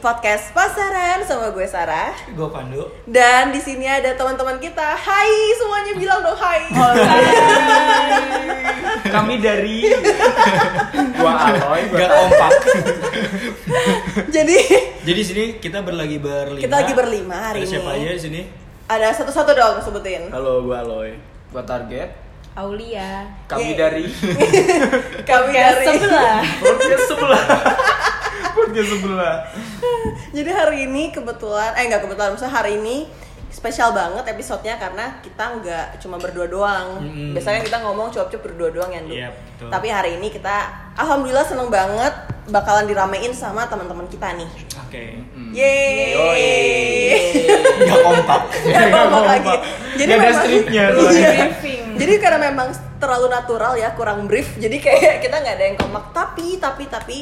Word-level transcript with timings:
podcast 0.00 0.48
Pasaran 0.50 1.20
sama 1.22 1.52
gue 1.52 1.62
Sarah. 1.62 2.16
Gue 2.32 2.48
Pandu. 2.48 2.88
Dan 3.04 3.52
di 3.52 3.60
sini 3.60 3.84
ada 3.84 4.16
teman-teman 4.16 4.56
kita. 4.56 4.96
Hai, 4.96 5.28
semuanya 5.54 5.92
bilang 5.94 6.24
dong 6.24 6.34
hai. 6.34 6.60
Kami 9.06 9.36
dari 9.38 9.92
gua 11.14 11.32
Aloy, 11.46 11.80
gua 11.86 11.98
Gak 11.98 12.10
kompak. 12.10 12.52
Jadi 14.32 14.56
Jadi 15.04 15.20
sini 15.20 15.44
kita 15.60 15.84
berlagi 15.84 16.16
berlima. 16.16 16.64
kita 16.64 16.74
lagi 16.76 16.92
berlima 16.96 17.36
hari 17.36 17.60
Ada 17.60 17.66
ini. 17.66 17.70
siapa 17.70 17.90
aja 17.92 18.08
di 18.10 18.22
sini? 18.22 18.40
Ada 18.88 19.08
satu-satu 19.14 19.52
dong 19.52 19.76
sebutin. 19.84 20.32
Halo, 20.32 20.64
gua 20.64 20.80
Aloy. 20.80 21.12
Gua 21.52 21.60
target. 21.60 22.08
Aulia. 22.50 23.28
Kami 23.46 23.62
Yeay. 23.68 23.78
dari 23.78 24.04
Kami 25.28 25.48
dari 25.52 25.84
sebelah. 25.86 26.40
podcast 26.56 27.04
sebelah. 27.06 27.44
podcast 28.52 28.88
sebelah. 28.90 29.36
Jadi 30.36 30.50
hari 30.50 30.78
ini 30.84 31.10
kebetulan, 31.10 31.74
eh 31.74 31.86
nggak 31.86 32.02
kebetulan, 32.02 32.30
maksudnya 32.30 32.52
hari 32.52 32.76
ini 32.76 33.06
spesial 33.50 33.90
banget 33.90 34.22
episodenya 34.30 34.78
karena 34.78 35.18
kita 35.20 35.44
nggak 35.58 35.86
cuma 35.98 36.16
berdua 36.16 36.46
doang. 36.46 37.02
Mm-mm. 37.02 37.34
Biasanya 37.34 37.60
kita 37.60 37.82
ngomong 37.82 38.08
cuap-cuap 38.08 38.42
berdua 38.42 38.70
doang 38.70 38.90
ya. 38.90 39.02
Iya, 39.02 39.28
betul. 39.34 39.68
Tapi 39.68 39.88
hari 39.90 40.10
ini 40.16 40.30
kita 40.30 40.56
alhamdulillah 40.94 41.42
seneng 41.42 41.66
banget 41.66 42.14
bakalan 42.46 42.86
diramein 42.86 43.30
sama 43.30 43.66
teman-teman 43.66 44.06
kita 44.06 44.34
nih. 44.34 44.46
Oke. 44.80 45.18
Yeay. 45.50 47.46
Gak 47.90 47.98
kompak. 48.00 48.42
Nggak 48.64 48.88
kompak 48.88 49.22
lagi. 49.24 49.54
Jadi 49.96 50.08
Nggak 50.08 50.18
ada 50.18 50.28
memang- 50.30 50.42
stripnya 50.42 50.84
Iya. 50.94 51.30
Jadi 52.00 52.12
karena 52.16 52.38
memang 52.40 52.68
terlalu 52.96 53.26
natural 53.28 53.76
ya, 53.76 53.92
kurang 53.92 54.24
brief. 54.24 54.56
Jadi 54.56 54.76
kayak 54.78 55.18
kita 55.24 55.36
nggak 55.36 55.54
ada 55.58 55.64
yang 55.66 55.76
kompak. 55.76 56.04
Tapi 56.12 56.56
tapi 56.56 56.84
tapi 56.86 57.16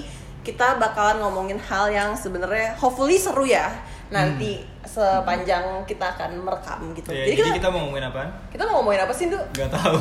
kita 0.48 0.80
bakalan 0.80 1.20
ngomongin 1.20 1.60
hal 1.60 1.92
yang 1.92 2.16
sebenarnya 2.16 2.72
hopefully 2.80 3.20
seru 3.20 3.44
ya 3.44 3.68
nanti 4.08 4.64
sepanjang 4.88 5.84
kita 5.84 6.16
akan 6.16 6.40
merekam 6.40 6.80
gitu. 6.96 7.12
Ya, 7.12 7.28
jadi, 7.28 7.36
jadi 7.36 7.40
kita, 7.52 7.56
kita 7.60 7.68
mau 7.68 7.84
ngomongin 7.84 8.08
apaan? 8.08 8.30
kita 8.48 8.62
mau 8.64 8.80
ngomongin 8.80 9.00
apa 9.04 9.12
sih, 9.12 9.28
Duh? 9.28 9.44
Gak 9.52 9.68
tahu. 9.68 10.00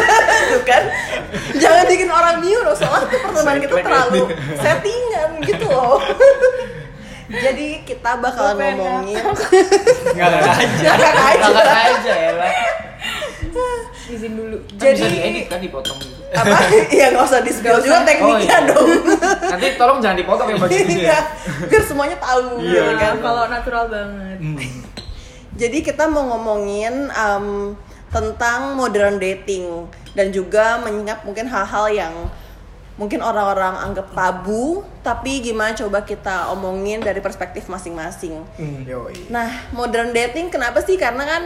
Tuh 0.54 0.62
kan? 0.62 0.82
Jangan 1.58 1.84
bikin 1.90 2.06
orang 2.06 2.38
mute 2.38 2.62
loh, 2.62 2.76
soalnya 2.78 3.10
tuh 3.10 3.18
pertemanan 3.18 3.58
kita 3.58 3.74
terlalu 3.82 4.22
settingan 4.62 5.30
gitu 5.42 5.66
loh. 5.66 5.98
Jadi 7.44 7.82
kita 7.82 8.10
bakalan 8.22 8.78
ngomongin 8.78 9.18
Gak 10.14 10.30
aja. 10.30 10.90
Ngakak 10.94 11.16
aja. 11.18 11.48
Kakak 11.50 11.78
aja 11.98 12.12
ya 12.14 12.32
lah. 12.38 12.77
Izin 14.18 14.32
dulu. 14.34 14.56
Jadi 14.72 14.82
Jadi- 14.82 14.98
bisa 14.98 15.06
diedit 15.08 15.46
kan 15.46 15.60
dipotong 15.60 15.94
gitu. 15.96 16.20
apa? 16.28 16.56
Iya 16.90 17.06
nggak 17.08 17.24
usah 17.24 17.40
di 17.40 17.50
spill 17.50 17.78
juga 17.78 18.02
tekniknya 18.02 18.26
Oh, 18.26 18.36
iya. 18.36 18.58
dong. 18.68 18.88
Nanti 19.48 19.66
tolong 19.74 19.98
jangan 19.98 20.18
dipotong 20.18 20.46
ya 20.46 20.56
bagi 20.58 20.74
gitu 20.76 20.92
Iya, 20.98 21.08
ya. 21.08 21.20
biar 21.64 21.82
semuanya 21.82 22.16
tahu 22.18 22.58
Iya, 22.58 22.82
gitu 22.82 22.92
kan. 22.96 23.14
Kalau 23.18 23.44
natural 23.46 23.84
banget. 23.86 24.38
Hmm. 24.38 24.56
Jadi 25.54 25.78
kita 25.80 26.04
mau 26.06 26.26
ngomongin 26.28 26.94
em, 27.08 27.46
tentang 28.08 28.74
modern 28.74 29.16
dating 29.16 29.86
dan 30.12 30.28
juga 30.28 30.78
mengingat 30.78 31.22
mungkin 31.22 31.46
hal-hal 31.46 31.86
yang 31.88 32.14
mungkin 32.94 33.20
orang-orang 33.20 33.78
anggap 33.80 34.10
tabu, 34.10 34.82
tapi 35.00 35.38
gimana 35.40 35.70
coba 35.72 36.02
kita 36.02 36.50
omongin 36.50 36.98
dari 36.98 37.18
perspektif 37.18 37.66
masing-masing. 37.66 38.42
Yoi. 38.84 39.30
Nah, 39.30 39.46
modern 39.70 40.10
dating 40.10 40.48
kenapa 40.48 40.78
sih? 40.80 40.94
Karena 40.94 41.22
kan 41.22 41.42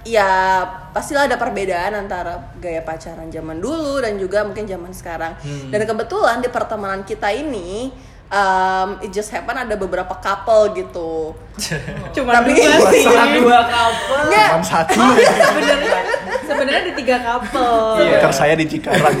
ya 0.00 0.64
pastilah 0.90 1.28
ada 1.28 1.36
perbedaan 1.36 1.92
antara 1.94 2.56
gaya 2.56 2.80
pacaran 2.80 3.28
zaman 3.28 3.60
dulu 3.60 4.00
dan 4.00 4.16
juga 4.16 4.42
mungkin 4.42 4.64
zaman 4.64 4.90
sekarang. 4.90 5.36
Dan 5.68 5.84
kebetulan 5.84 6.40
di 6.40 6.48
pertemanan 6.48 7.04
kita 7.04 7.28
ini 7.28 7.92
um, 8.30 8.96
it 9.02 9.10
just 9.10 9.28
happen 9.28 9.52
ada 9.52 9.74
beberapa 9.76 10.14
couple 10.16 10.72
gitu. 10.72 11.36
Cuma 12.16 12.40
Tapi- 12.40 12.56
dua 12.56 12.76
sih. 12.94 13.04
Dua 13.04 13.60
couple. 13.66 14.22
Cuma 14.32 14.64
satu 14.64 14.96
Sebenarnya 15.50 16.00
sebenarnya 16.48 16.82
di 16.88 16.92
tiga 16.96 17.16
couple. 17.20 18.00
Iya. 18.00 18.16
pacar 18.18 18.32
saya 18.32 18.54
di 18.56 18.64
Cikarang 18.64 19.14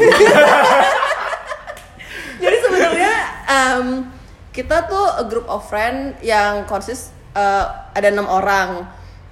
Jadi 2.40 2.56
sebenarnya 2.56 3.12
um, 3.46 3.86
kita 4.50 4.88
tuh 4.88 5.06
a 5.20 5.24
group 5.28 5.44
of 5.44 5.60
friend 5.68 6.16
yang 6.24 6.64
konsis 6.64 7.12
uh, 7.36 7.68
ada 7.92 8.08
enam 8.08 8.24
orang. 8.26 8.88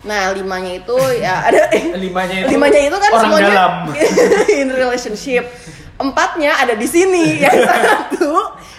Nah 0.06 0.30
limanya 0.30 0.78
itu 0.78 0.94
ya 1.18 1.42
ada 1.50 1.66
Limanya 2.04 2.46
itu 2.46 2.54
limanya 2.54 2.80
itu 2.86 2.96
kan 2.98 3.10
orang 3.10 3.22
semuanya 3.26 3.50
dalam. 3.50 3.72
in 4.62 4.68
relationship. 4.70 5.44
Empatnya 5.98 6.54
ada 6.54 6.78
di 6.78 6.86
sini. 6.86 7.38
Yang 7.44 7.66
satu, 7.66 8.30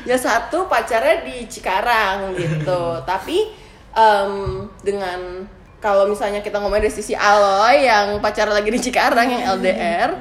yang 0.07 0.21
satu 0.23 0.57
pacarnya 0.71 1.27
di 1.27 1.43
Cikarang 1.51 2.31
gitu. 2.39 3.03
Tapi 3.03 3.51
um, 3.91 4.63
dengan 4.79 5.43
kalau 5.83 6.07
misalnya 6.07 6.39
kita 6.39 6.63
ngomongin 6.63 6.87
dari 6.87 6.95
sisi 6.95 7.15
Aloy 7.15 7.87
yang 7.87 8.19
pacaran 8.23 8.55
lagi 8.55 8.71
di 8.71 8.79
Cikarang 8.79 9.27
yang 9.27 9.43
LDR. 9.59 10.11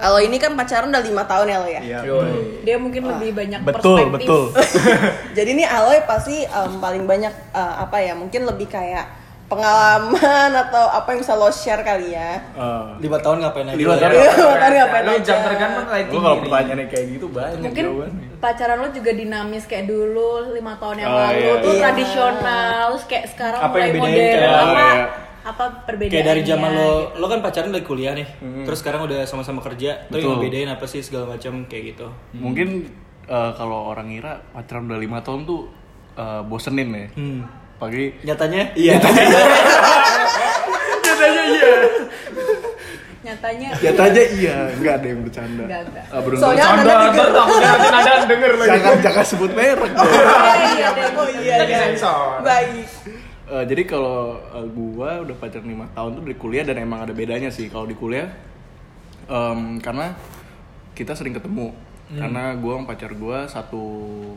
Aloy 0.00 0.26
ini 0.32 0.42
kan 0.42 0.56
pacaran 0.58 0.90
udah 0.90 1.04
lima 1.04 1.22
tahun 1.30 1.46
ya 1.46 1.58
lo 1.62 1.68
ya. 1.70 1.82
Iya. 1.84 1.98
Dia 2.66 2.76
mungkin 2.82 3.06
lebih 3.06 3.30
banyak 3.36 3.60
betul 3.62 4.10
perspektif. 4.10 4.26
betul 4.26 4.42
Jadi 5.36 5.48
ini 5.54 5.62
Aloy 5.62 6.02
pasti 6.08 6.42
em, 6.42 6.72
paling 6.82 7.06
banyak 7.06 7.34
eh, 7.54 7.74
apa 7.86 8.02
ya? 8.02 8.18
Mungkin 8.18 8.48
lebih 8.50 8.66
kayak 8.66 9.19
pengalaman 9.50 10.14
atau 10.56 10.84
apa 10.86 11.10
yang 11.10 11.20
bisa 11.20 11.34
lo 11.34 11.50
share 11.50 11.82
kali 11.82 12.14
ya. 12.14 12.38
Eh, 12.54 12.84
Lima 13.00 13.18
tahun 13.18 13.42
ngapain 13.42 13.66
aja? 13.66 13.74
Lima 13.74 13.92
lo 13.92 13.98
ya? 13.98 14.08
tahun. 14.30 14.70
Ngapain 14.70 15.04
aja. 15.04 15.20
jam 15.20 15.38
terbang 15.42 15.58
kan 15.74 15.84
lighting. 15.90 16.12
gue 16.12 16.20
kalau 16.20 16.38
pertanyaannya 16.38 16.86
kayak 16.86 17.06
gitu 17.10 17.26
banyak 17.28 17.58
Mungkin 17.60 17.84
jawabannya 17.84 18.26
pacaran 18.38 18.78
lo 18.78 18.88
juga 18.88 19.10
dinamis 19.12 19.64
kayak 19.64 19.84
dulu 19.84 20.28
lima 20.50 20.72
tahun 20.76 20.96
yang 20.98 21.10
Oh, 21.10 21.18
lalu 21.20 21.36
iya. 21.36 21.54
tuh 21.58 21.70
Iya. 21.70 21.80
tradisional, 21.84 22.84
terus 22.88 23.04
kayak 23.04 23.26
sekarang 23.28 23.60
Apa 23.60 23.74
mulai 23.74 23.90
modern 23.92 24.14
kayak- 24.14 24.40
apa 24.40 24.80
Iya. 24.80 25.04
apa 25.42 25.64
perbedaannya? 25.82 26.14
Kayak 26.14 26.26
dari 26.26 26.42
zaman 26.44 26.70
lo, 26.70 26.80
gitu. 26.80 27.16
lo 27.16 27.26
kan 27.26 27.40
pacaran 27.40 27.70
dari 27.70 27.82
kuliah 27.82 28.12
nih, 28.12 28.28
terus 28.62 28.78
sekarang 28.78 29.00
udah 29.02 29.20
sama-sama 29.24 29.60
kerja, 29.60 29.90
terus 30.06 30.20
Betul. 30.20 30.30
yang 30.30 30.40
bedain 30.40 30.70
apa 30.70 30.84
sih 30.84 31.00
segala 31.00 31.26
macam 31.28 31.64
kayak 31.64 31.84
gitu. 31.90 32.06
mungkin 32.32 32.88
eh, 33.26 33.50
kalau 33.54 33.88
orang 33.88 34.08
ngira 34.08 34.40
pacaran 34.48 34.84
udah 34.84 34.98
lima 34.98 35.20
tahun 35.20 35.44
tuh 35.44 35.68
eh, 36.12 36.42
bosenin 36.42 36.88
ya 36.90 37.06
Hmm. 37.12 37.40
Pagi 37.80 38.04
Nyatanya? 38.20 38.62
Iya. 38.76 38.92
nyatanya 38.94 39.24
iya 41.50 41.70
nyatanya 43.20 43.68
nyatanya 43.78 44.22
iya 44.32 44.56
nggak 44.74 44.94
ada 44.96 45.06
yang 45.06 45.20
bercanda 45.22 45.64
Nggak, 45.64 45.80
nggak. 45.86 46.04
Ah, 46.08 46.20
beruntung. 46.20 46.46
Soalnya 46.46 46.64
Canda, 46.64 46.90
Anda 46.90 47.12
ntar 47.12 47.28
takutnya 47.30 47.70
nanti 47.70 47.88
nada 47.90 48.12
denger 48.26 48.50
lagi. 48.54 48.70
jangan 48.70 48.94
jangan 49.00 49.26
sebut 49.26 49.50
merek 49.52 49.90
dong. 49.92 50.08
iya 50.70 50.88
deh. 50.90 51.08
Oh 51.12 51.28
iya, 51.30 51.54
Kita 51.54 51.62
iya. 51.62 51.68
disensor. 51.68 52.40
Baik. 52.40 52.88
Eh, 53.46 53.64
jadi 53.66 53.82
kalau 53.84 54.40
eh, 54.40 54.66
gua 54.70 55.08
udah 55.20 55.36
pacaran 55.36 55.64
lima 55.64 55.86
tahun 55.90 56.10
tuh 56.16 56.22
dari 56.22 56.34
kuliah 56.34 56.64
dan 56.64 56.76
emang 56.78 57.02
ada 57.02 57.12
bedanya 57.12 57.48
sih 57.48 57.66
kalau 57.66 57.84
di 57.84 57.92
kuliah 57.92 58.30
em, 59.26 59.78
karena 59.78 60.14
kita 60.92 61.12
sering 61.12 61.32
ketemu 61.32 61.70
karena 62.10 62.56
gua 62.56 62.72
sama 62.74 62.84
pacar 62.88 63.10
gua 63.12 63.38
satu 63.46 63.82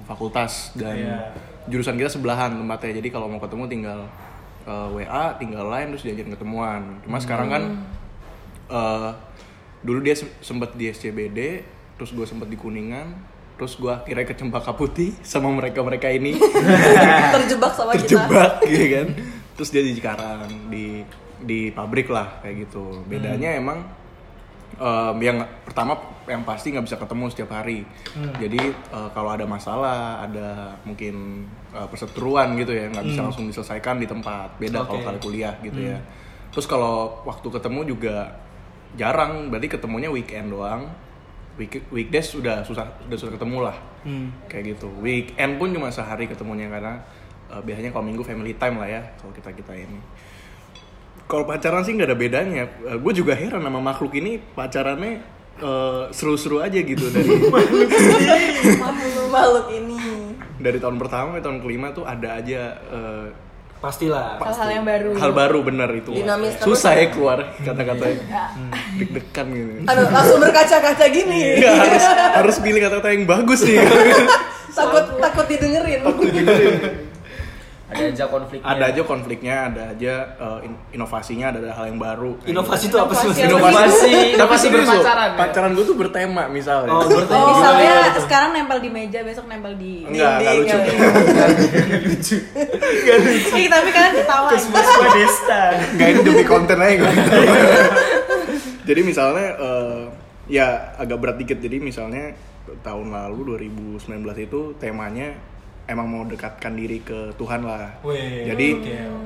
fakultas 0.03 0.75
dan 0.75 0.93
Iya. 0.93 1.17
Jurusan 1.65 1.95
kita 1.95 2.09
sebelahan 2.09 2.53
tempatnya. 2.53 2.97
Jadi 2.97 3.09
kalau 3.09 3.27
mau 3.27 3.37
ketemu 3.37 3.63
tinggal 3.67 3.99
eh, 4.63 4.87
WA 4.93 5.35
tinggal 5.35 5.65
lain 5.65 5.91
terus 5.91 6.03
diajakin 6.03 6.31
ketemuan. 6.31 6.81
Cuma 7.01 7.17
sekarang 7.17 7.47
kan 7.47 7.63
eh, 8.67 9.09
dulu 9.81 9.99
dia 9.99 10.15
se- 10.15 10.31
sempet 10.39 10.73
di 10.73 10.87
SCBD 10.87 11.39
terus 11.93 12.09
gue 12.09 12.23
sempet 12.23 12.47
di 12.47 12.55
Kuningan 12.55 13.31
terus 13.53 13.77
gua 13.77 14.01
akhirnya 14.01 14.25
ke 14.25 14.33
Cempaka 14.33 14.73
Putih 14.73 15.13
sama 15.23 15.47
mereka 15.49 15.79
mereka 15.79 16.09
ini. 16.09 16.33
Terjebak 17.37 17.71
sama 17.71 17.93
kita. 17.93 18.17
terjebak 18.17 18.51
gitu 18.65 18.85
kan? 18.97 19.07
Terus 19.53 19.69
dia 19.69 19.83
di 19.83 19.91
Cikarang 19.93 20.49
di 20.67 20.85
di 21.37 21.69
pabrik 21.69 22.09
lah 22.09 22.41
kayak 22.41 22.65
gitu. 22.65 23.05
Bedanya 23.05 23.53
emang 23.53 23.85
em, 24.83 25.17
yang 25.23 25.39
pertama 25.63 25.95
yang 26.27 26.43
pasti 26.43 26.71
nggak 26.75 26.85
bisa 26.87 26.97
ketemu 26.99 27.25
setiap 27.31 27.51
hari. 27.55 27.87
Jadi 28.39 28.61
eh, 28.71 29.09
kalau 29.15 29.29
ada 29.31 29.47
masalah 29.47 30.23
ada 30.23 30.75
mungkin 30.83 31.47
eh, 31.71 31.87
perseteruan 31.87 32.55
gitu 32.59 32.75
ya 32.75 32.91
nggak 32.91 33.05
bisa 33.07 33.21
langsung 33.23 33.47
diselesaikan 33.47 33.99
di 33.99 34.07
tempat. 34.07 34.59
Beda 34.59 34.83
kalau 34.83 34.99
Oke. 34.99 35.07
kali 35.07 35.19
kuliah 35.23 35.55
gitu 35.63 35.79
ya. 35.79 35.99
Terus 36.51 36.67
kalau 36.67 37.23
waktu 37.23 37.47
ketemu 37.47 37.95
juga 37.95 38.15
jarang. 38.99 39.47
Berarti 39.47 39.67
ketemunya 39.71 40.11
weekend 40.11 40.51
doang. 40.51 40.91
Week 41.53 41.85
weekdays 41.93 42.33
sudah 42.33 42.65
susah 42.65 42.89
sudah 43.05 43.17
susah 43.17 43.33
ketemu 43.39 43.59
lah. 43.71 43.77
Hmm. 44.03 44.35
kayak 44.51 44.75
gitu. 44.75 44.91
Weekend 44.99 45.55
pun 45.55 45.71
cuma 45.71 45.87
sehari 45.87 46.27
ketemunya 46.27 46.67
karena 46.67 46.99
eh, 47.51 47.61
biasanya 47.63 47.95
kalau 47.95 48.03
minggu 48.03 48.23
family 48.23 48.55
time 48.59 48.79
lah 48.83 48.89
ya 48.89 49.01
kalau 49.19 49.31
kita 49.31 49.55
kita 49.55 49.73
ini 49.75 49.99
kalau 51.25 51.43
pacaran 51.43 51.81
sih 51.81 51.93
nggak 51.93 52.09
ada 52.09 52.17
bedanya 52.17 52.63
gue 52.93 53.13
juga 53.13 53.33
heran 53.33 53.59
sama 53.59 53.79
makhluk 53.79 54.13
ini 54.13 54.37
pacarannya 54.37 55.23
eh, 55.57 56.03
seru-seru 56.09 56.59
aja 56.59 56.77
gitu 56.77 57.07
dari 57.09 57.29
Makhluk 59.33 59.67
ini. 59.71 59.97
dari 60.57 60.77
tahun 60.77 60.95
pertama 60.95 61.35
ke 61.35 61.41
tahun 61.41 61.59
kelima 61.59 61.91
tuh 61.91 62.03
ada 62.03 62.37
aja 62.37 62.61
eh, 62.79 63.27
Pastilah. 63.77 64.39
hal-hal 64.39 64.69
yang 64.71 64.85
baru 64.87 65.09
hal 65.13 65.31
baru 65.33 65.59
bener 65.61 65.89
itu 65.91 66.15
Dinamis 66.15 66.55
terus. 66.55 66.71
susah 66.71 66.95
ya 66.95 67.11
keluar 67.11 67.51
kata-katanya 67.57 68.15
deg-degan 68.95 69.47
gitu 69.51 69.71
Aduh, 69.83 70.07
langsung 70.07 70.39
berkaca-kaca 70.39 71.05
gini. 71.09 71.59
Nggak, 71.59 71.75
harus 71.75 72.03
harus 72.31 72.55
pilih 72.63 72.79
kata-kata 72.79 73.11
yang 73.11 73.27
bagus 73.27 73.59
nih 73.61 73.83
takut 74.77 75.05
takut 75.19 75.45
didengerin. 75.45 75.99
Ada 77.93 78.05
aja 78.09 78.25
konfliknya. 78.25 78.65
ada 78.65 78.83
aja 78.85 79.01
konfliknya, 79.03 79.55
ada 79.65 79.81
aja 79.89 80.13
in- 80.59 80.81
inovasinya, 80.91 81.45
ada 81.49 81.69
hal 81.71 81.85
yang 81.87 81.97
baru. 81.97 82.31
Inovasi 82.43 82.85
itu 82.87 82.97
apa 82.97 83.13
sih? 83.13 83.27
Inovasi? 83.29 83.45
Inovasi, 83.45 84.11
inovasi 84.33 84.65
berpacaran. 84.67 85.29
ya? 85.29 85.37
Pacaran 85.37 85.71
gue 85.71 85.85
tuh 85.85 85.95
bertema 85.95 86.43
misalnya. 86.47 86.89
Oh, 86.89 87.05
bertema. 87.05 87.37
Oh, 87.37 87.47
Misalnya 87.53 87.91
tuh? 88.11 88.23
sekarang 88.23 88.49
nempel 88.51 88.77
di 88.79 88.89
meja, 88.89 89.19
besok 89.21 89.45
nempel 89.45 89.73
di 89.75 90.03
Enggak, 90.03 90.33
enggak 90.35 90.53
lucu. 90.57 90.77
lucu. 92.03 92.37
Ih, 93.53 93.67
tapi 93.67 93.89
kalian 93.89 94.13
ketawa. 94.15 94.49
Semua 94.55 94.81
Desta. 95.11 95.63
Enggak 95.93 96.07
ini 96.09 96.19
demi 96.21 96.43
konten 96.43 96.77
aja 96.77 96.95
gue. 96.97 97.11
Jadi 98.87 99.01
misalnya 99.01 99.47
eh, 99.55 100.01
ya 100.49 100.67
agak 100.97 101.17
berat 101.17 101.37
dikit. 101.37 101.57
Jadi 101.57 101.79
misalnya 101.79 102.35
tahun 102.79 103.11
lalu 103.11 103.55
2019 103.99 104.09
itu 104.41 104.61
temanya 104.75 105.35
emang 105.83 106.07
mau 106.07 106.23
dekatkan 106.23 106.73
diri 106.73 106.99
ke 106.99 107.35
Tuhan 107.35 107.61
lah. 107.61 107.91
Wih, 108.01 108.47
Jadi 108.47 108.67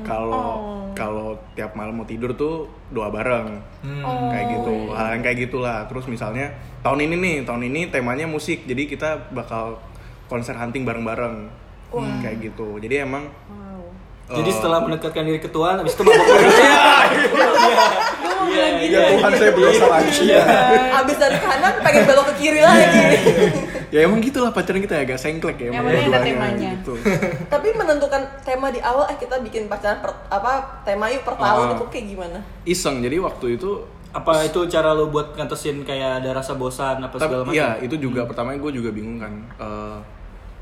kalau 0.01 0.47
Oh. 0.57 0.89
kalau 0.91 1.27
tiap 1.53 1.73
malam 1.73 1.93
mau 1.93 2.05
tidur 2.05 2.33
tuh 2.33 2.65
doa 2.89 3.07
bareng. 3.07 3.61
Hmm. 3.85 4.01
Oh, 4.01 4.29
kayak 4.29 4.45
gitu 4.51 4.73
iya. 4.89 4.95
hal 4.95 5.07
yang 5.13 5.21
kayak 5.21 5.37
gitulah 5.45 5.85
terus 5.85 6.05
misalnya 6.07 6.49
tahun 6.81 7.05
ini 7.05 7.15
nih 7.15 7.35
tahun 7.43 7.63
ini 7.65 7.81
temanya 7.87 8.25
musik 8.25 8.65
jadi 8.65 8.83
kita 8.83 9.09
bakal 9.29 9.77
konser 10.25 10.55
hunting 10.55 10.81
bareng-bareng 10.81 11.45
kayak 12.19 12.41
gitu 12.41 12.77
jadi 12.79 13.05
emang 13.05 13.29
Wow. 14.27 14.43
Jadi 14.43 14.49
eh, 14.51 14.55
setelah 14.59 14.83
mendekatkan 14.83 15.23
diri 15.23 15.39
ke 15.39 15.47
Tuhan, 15.47 15.79
habis 15.79 15.95
itu 15.95 16.03
mabok 16.03 16.27
bilang 18.47 18.73
gitu. 18.79 18.91
ya 18.91 19.01
Tuhan 19.11 19.31
saya 19.35 19.51
berdosa 19.51 19.85
lagi 19.87 20.23
ya 20.25 20.43
Abis 20.99 21.15
dari 21.15 21.37
kanan 21.37 21.73
pengen 21.79 22.03
belok 22.03 22.25
ke 22.31 22.33
kiri 22.39 22.59
lagi. 22.59 22.87
Ya 23.89 23.99
emang 24.01 24.19
gitulah 24.19 24.49
pacaran 24.49 24.79
kita 24.79 24.99
agak 24.99 25.15
sengklek 25.15 25.57
ya 25.59 25.69
emang 25.71 25.87
ada 25.87 26.19
temanya. 26.19 26.75
gitu. 26.75 26.93
Tapi 27.53 27.67
menentukan 27.71 28.21
tema 28.41 28.67
di 28.67 28.79
awal, 28.79 29.07
eh 29.07 29.15
kita 29.15 29.39
bikin 29.39 29.65
pacaran 29.65 29.99
per, 29.99 30.11
apa 30.27 30.81
tema 30.81 31.07
yuk 31.07 31.21
per 31.21 31.35
tahun 31.35 31.65
Ah. 31.65 31.73
itu 31.73 31.85
kayak 31.87 32.05
gimana? 32.09 32.39
iseng 32.63 32.99
jadi 32.99 33.17
waktu 33.19 33.55
itu 33.55 33.71
Apa 34.09 34.41
itu 34.41 34.65
cara 34.65 34.91
lo 34.91 35.07
buat 35.07 35.33
ngantesin 35.33 35.83
kayak 35.83 36.19
ada 36.19 36.31
rasa 36.33 36.53
bosan 36.53 36.99
apa 36.99 37.15
segala 37.17 37.43
Tapi 37.43 37.49
macam? 37.49 37.59
ya 37.59 37.69
itu 37.77 37.95
juga 37.97 38.23
pertamanya 38.23 38.57
gue 38.57 38.71
juga 38.73 38.89
bingung 38.89 39.17
kan. 39.17 39.33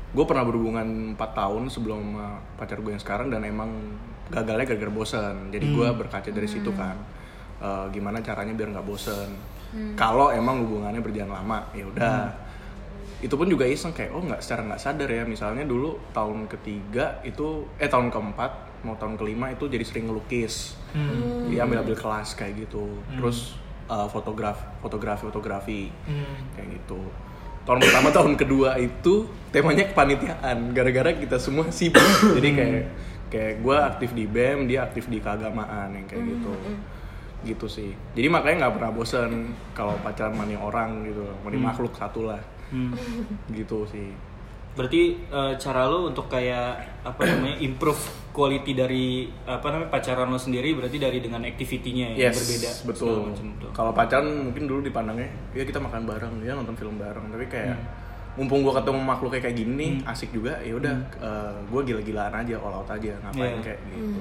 gue 0.08 0.24
pernah 0.24 0.42
berhubungan 0.42 0.86
4 1.12 1.20
tahun 1.32 1.62
sebelum 1.66 2.00
sama 2.02 2.26
pacar 2.54 2.78
gue 2.78 2.88
yang 2.90 2.98
sekarang 2.98 3.28
dan 3.28 3.42
emang 3.42 3.68
gagalnya 4.28 4.64
gara-gara 4.64 4.88
bosen. 4.90 5.50
Jadi 5.50 5.66
gue 5.68 5.88
berkaca 5.90 6.26
dari 6.26 6.46
situ 6.46 6.68
kan. 6.70 6.96
Eh, 7.56 7.86
gimana 7.90 8.20
caranya 8.20 8.52
biar 8.52 8.68
nggak 8.70 8.84
bosen. 8.84 9.28
Kalau 9.94 10.28
emang 10.30 10.62
hubungannya 10.62 11.00
berjalan 11.00 11.32
lama, 11.34 11.58
ya 11.70 11.84
udah. 11.84 12.32
Itu 13.24 13.34
pun 13.40 13.48
juga 13.48 13.64
iseng 13.64 13.96
kayak 13.96 14.12
oh 14.12 14.22
nggak 14.22 14.40
secara 14.44 14.62
nggak 14.68 14.80
sadar 14.80 15.08
ya. 15.08 15.22
Misalnya 15.24 15.64
dulu 15.64 15.96
tahun 16.12 16.48
ketiga 16.48 17.20
itu 17.24 17.64
eh 17.80 17.88
tahun 17.88 18.12
keempat 18.12 18.84
mau 18.84 18.94
tahun 18.94 19.16
kelima 19.16 19.50
itu 19.50 19.66
jadi 19.66 19.82
sering 19.82 20.08
ngelukis. 20.12 20.76
Hmm. 20.92 21.48
Dia 21.48 21.64
ambil 21.64 21.82
ambil 21.82 21.96
kelas 21.96 22.36
kayak 22.36 22.68
gitu. 22.68 23.00
Terus 23.16 23.56
eh, 23.88 24.08
fotograf 24.10 24.58
fotografi 24.82 25.22
fotografi 25.26 25.80
Hmm. 26.06 26.54
kayak 26.58 26.82
gitu 26.82 27.00
tahun 27.66 27.82
pertama 27.82 28.08
tahun 28.14 28.32
kedua 28.38 28.78
itu 28.78 29.26
temanya 29.50 29.90
kepanitiaan 29.90 30.70
gara-gara 30.70 31.10
kita 31.18 31.34
semua 31.42 31.66
sibuk 31.74 31.98
jadi 32.38 32.48
kayak 32.54 32.84
kayak 33.26 33.54
gue 33.58 33.76
aktif 33.76 34.10
di 34.14 34.24
bem 34.30 34.70
dia 34.70 34.86
aktif 34.86 35.10
di 35.10 35.18
keagamaan 35.18 35.90
yang 35.90 36.06
kayak 36.06 36.30
gitu 36.30 36.54
gitu 37.42 37.66
sih 37.66 37.90
jadi 38.14 38.30
makanya 38.30 38.66
nggak 38.66 38.74
pernah 38.78 38.90
bosen 38.94 39.50
kalau 39.74 39.98
pacaran 39.98 40.38
mani 40.38 40.54
orang 40.54 41.10
gitu 41.10 41.26
mani 41.42 41.58
makhluk 41.58 41.90
satu 41.98 42.30
lah 42.30 42.38
Hmm. 42.68 42.92
gitu 43.58 43.84
sih 43.84 44.10
Berarti 44.76 45.02
eh, 45.24 45.52
cara 45.56 45.88
lo 45.88 46.06
untuk 46.06 46.28
kayak 46.28 46.76
apa 47.00 47.22
namanya 47.24 47.56
improve 47.66 47.96
quality 48.30 48.72
dari 48.72 49.06
apa 49.42 49.64
namanya 49.66 49.88
pacaran 49.88 50.28
lo 50.28 50.36
sendiri 50.36 50.76
berarti 50.76 50.96
dari 50.96 51.18
dengan 51.18 51.40
activity-nya 51.42 52.12
yang 52.12 52.28
yes 52.28 52.36
berbeda. 52.36 52.70
betul 52.84 53.16
kalau 53.72 53.90
pacaran 53.90 54.28
mungkin 54.44 54.68
dulu 54.68 54.84
dipandangnya 54.84 55.32
ya 55.50 55.64
kita 55.64 55.80
makan 55.80 56.04
bareng 56.04 56.44
ya 56.44 56.52
nonton 56.52 56.76
film 56.76 56.96
bareng 56.96 57.32
tapi 57.32 57.48
kayak 57.48 57.72
Hmm. 57.72 57.88
mumpung 58.36 58.60
gue 58.60 58.74
ketemu 58.74 59.00
makhluk 59.00 59.32
kayak 59.34 59.56
gini 59.56 60.04
asik 60.04 60.28
juga 60.28 60.60
ya 60.60 60.76
udah 60.76 60.92
gue 61.64 61.80
gila-gilaan 61.82 62.36
aja 62.36 62.60
all 62.60 62.76
out 62.76 62.90
aja 62.90 63.16
ngapain 63.18 63.56
Iya. 63.56 63.64
kayak 63.64 63.80
gitu 63.88 64.20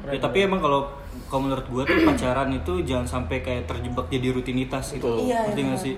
Ya, 0.00 0.16
tapi 0.16 0.40
emang 0.40 0.58
kalau 0.58 0.88
kalau 1.26 1.44
menurut 1.44 1.66
gue 1.66 1.82
tuh 1.84 2.00
pacaran 2.02 2.48
itu 2.48 2.80
jangan 2.80 3.04
sampai 3.04 3.42
kayak 3.42 3.66
terjebak 3.66 4.08
jadi 4.08 4.32
rutinitas 4.32 4.94
gitu. 4.94 5.26
Iya, 5.26 5.44
Ngerti 5.44 5.60
iya. 5.60 5.66
nggak 5.68 5.80
sih? 5.80 5.94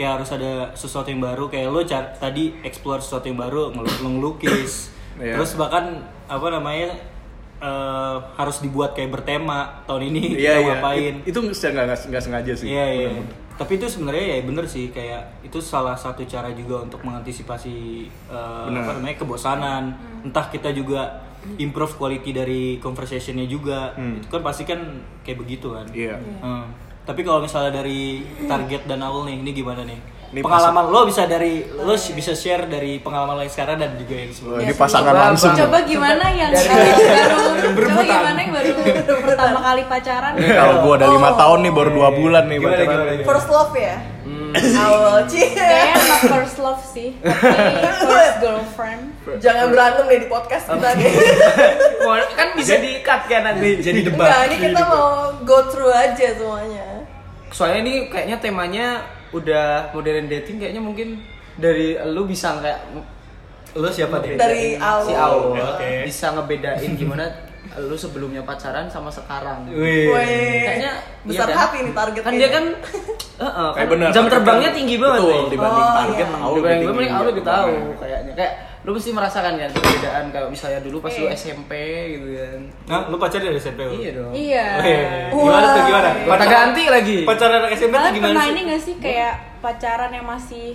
Kayak 0.00 0.12
harus 0.16 0.30
ada 0.32 0.52
sesuatu 0.72 1.06
yang 1.06 1.20
baru. 1.20 1.44
Kayak 1.46 1.68
lo 1.68 1.84
car- 1.84 2.16
tadi 2.16 2.56
explore 2.62 2.98
sesuatu 2.98 3.28
yang 3.28 3.36
baru, 3.36 3.68
ngelukis. 4.00 4.88
Iya. 5.20 5.36
Terus 5.36 5.52
bahkan 5.54 6.00
apa 6.24 6.46
namanya 6.48 6.96
eh, 7.60 8.16
harus 8.34 8.64
dibuat 8.64 8.96
kayak 8.96 9.12
bertema 9.12 9.84
tahun 9.84 10.08
ini 10.08 10.22
iya 10.32 10.56
kita 10.56 10.56
iya 10.56 10.68
ngapain. 10.72 11.14
It- 11.20 11.28
itu 11.28 11.38
nggak 11.38 11.72
nggak 11.76 11.98
nggak 12.08 12.22
sengaja 12.22 12.52
sih 12.56 12.66
Iya 12.66 12.86
iya. 12.88 13.08
Bener-bener. 13.12 13.36
Tapi 13.52 13.72
itu 13.76 13.86
sebenarnya 13.86 14.24
ya 14.24 14.38
bener 14.40 14.64
sih 14.64 14.88
kayak 14.88 15.44
itu 15.44 15.60
salah 15.60 15.92
satu 15.92 16.24
cara 16.24 16.48
juga 16.50 16.80
untuk 16.80 17.04
mengantisipasi 17.04 18.08
Bener. 18.64 18.80
apa 18.80 18.90
namanya 18.96 19.16
kebosanan. 19.20 19.92
Entah 20.24 20.48
kita 20.48 20.72
juga 20.72 21.20
improve 21.60 21.92
quality 21.94 22.30
dari 22.32 22.62
conversationnya 22.80 23.44
juga. 23.44 23.92
Hmm. 23.92 24.16
Itu 24.16 24.32
kan 24.32 24.40
pasti 24.40 24.64
kan 24.64 24.80
kayak 25.20 25.38
begitu 25.38 25.76
kan. 25.76 25.84
iya 25.92 26.16
Hmm. 26.40 26.64
Tapi 27.10 27.26
kalau 27.26 27.42
misalnya 27.42 27.74
dari 27.74 28.22
target 28.46 28.86
dan 28.86 29.02
awal 29.02 29.26
nih, 29.26 29.42
ini 29.42 29.50
gimana 29.50 29.82
nih? 29.82 29.98
Ini 30.30 30.46
pengalaman 30.46 30.94
lo 30.94 31.10
bisa 31.10 31.26
dari 31.26 31.66
lo 31.74 31.90
bisa 31.90 32.38
share 32.38 32.70
dari 32.70 33.02
pengalaman 33.02 33.34
lo 33.34 33.42
yang 33.42 33.50
sekarang 33.50 33.82
dan 33.82 33.98
juga 33.98 34.14
yang 34.14 34.30
sebelumnya. 34.30 34.62
ini 34.62 34.74
pasangan 34.78 35.10
coba, 35.10 35.22
langsung 35.26 35.50
Coba 35.58 35.78
gimana 35.82 36.24
yang 36.30 36.50
Dari- 36.54 36.70
baru 36.70 37.38
coba 37.90 38.02
gimana 38.06 38.38
yang 38.38 38.52
baru 38.54 38.70
pertama 39.26 39.58
kali 39.58 39.82
pacaran? 39.90 40.32
Ini 40.38 40.48
kalau 40.54 40.74
gue 40.86 40.92
udah 41.02 41.08
lima 41.10 41.30
tahun 41.34 41.58
nih 41.66 41.72
baru 41.74 41.90
dua 41.90 42.08
bulan 42.14 42.44
nih 42.46 42.58
Gimana, 42.62 42.70
pacaran. 42.70 42.86
gimana, 42.94 43.10
gimana? 43.10 43.26
First 43.26 43.48
love 43.50 43.74
ya? 43.74 43.96
Hmm. 44.22 44.50
Awal 44.86 45.16
cie. 45.26 45.46
Kayaknya 45.50 45.94
not 45.98 46.22
first 46.30 46.56
love 46.62 46.82
sih, 46.86 47.08
tapi 47.18 47.82
first 48.06 48.36
girlfriend. 48.38 49.02
Jangan 49.42 49.66
berantem 49.66 50.04
deh 50.06 50.18
di 50.22 50.28
podcast 50.30 50.64
kita 50.70 50.88
nih. 50.94 51.10
Kan 52.38 52.48
bisa 52.54 52.74
di-cut 52.78 53.22
kan 53.26 53.42
nanti. 53.50 53.82
Jadi 53.82 53.98
debat. 54.06 54.30
Enggak, 54.30 54.42
ini 54.46 54.56
kita 54.62 54.82
mau 54.86 55.06
go 55.42 55.58
through 55.66 55.90
aja 55.90 56.38
semuanya. 56.38 56.99
Soalnya 57.50 57.78
ini 57.82 57.94
kayaknya 58.08 58.36
temanya 58.38 58.86
udah 59.30 59.94
modern 59.94 60.26
dating 60.26 60.58
kayaknya 60.58 60.82
mungkin 60.82 61.22
dari 61.58 61.98
lu 62.10 62.26
bisa 62.26 62.58
kayak 62.58 62.80
Lo 63.78 63.86
siapa 63.86 64.18
deh? 64.18 64.34
Dari 64.34 64.74
awal. 64.82 65.06
si 65.06 65.12
Au 65.14 65.54
Oke. 65.54 66.02
bisa 66.02 66.34
ngebedain 66.34 66.90
gimana 66.98 67.30
lu 67.72 67.94
sebelumnya 67.94 68.40
pacaran 68.40 68.86
sama 68.86 69.08
sekarang. 69.08 69.62
Wih. 69.66 70.08
Wih. 70.08 70.62
Kayaknya 70.62 70.90
besar 71.22 71.44
iya 71.44 71.52
kan? 71.52 71.60
hati 71.62 71.78
nih 71.80 71.92
targetnya. 71.92 72.24
Kan 72.24 72.32
dia 72.34 72.48
kan 72.50 72.64
Heeh, 73.40 73.52
kan 73.66 73.72
Kayak 73.72 73.88
bener, 73.88 74.06
jam 74.06 74.14
target 74.20 74.32
terbangnya 74.34 74.66
kan- 74.66 74.76
tinggi 74.76 74.96
banget 74.96 75.16
Betul, 75.16 75.30
nih. 75.30 75.44
dibanding 75.48 75.80
Oh, 75.82 75.94
target 75.94 76.18
iya. 76.20 76.34
tahu 76.34 76.52
Dibanding 76.52 76.60
gue 76.60 76.74
tinggi. 76.82 76.98
mending 76.98 77.14
lu 77.14 77.24
lebih 77.26 77.44
tahu 77.46 77.74
kayaknya 77.96 78.32
kayak 78.34 78.52
lu 78.80 78.90
mesti 78.90 79.10
merasakan 79.12 79.52
kan 79.54 79.70
perbedaan 79.70 80.24
kalau 80.30 80.48
misalnya 80.48 80.80
dulu 80.80 80.96
pas 80.98 81.12
lu 81.12 81.24
Eh. 81.24 81.32
SMP 81.34 81.72
gitu 82.10 82.26
kan. 82.34 82.60
Nah, 82.86 83.00
lo 83.06 83.16
pacar 83.16 83.38
dari 83.38 83.56
SMP 83.56 83.80
lo? 83.82 83.92
Iya 83.92 84.10
dong. 84.14 84.32
Iya. 84.32 84.66
Wih. 84.78 85.00
Gimana 85.30 85.66
tuh 85.70 85.82
gimana? 85.84 86.08
Kata 86.26 86.44
ganti 86.46 86.82
lagi. 86.86 87.16
Pacaran 87.22 87.56
anak 87.60 87.70
SMP 87.72 87.94
tuh 87.94 88.10
gimana 88.10 88.24
pernah 88.26 88.42
sih? 88.42 88.50
ini 88.50 88.60
gak 88.66 88.82
sih 88.82 88.94
kayak 88.98 89.32
pacaran 89.58 90.10
yang 90.10 90.26
masih 90.26 90.68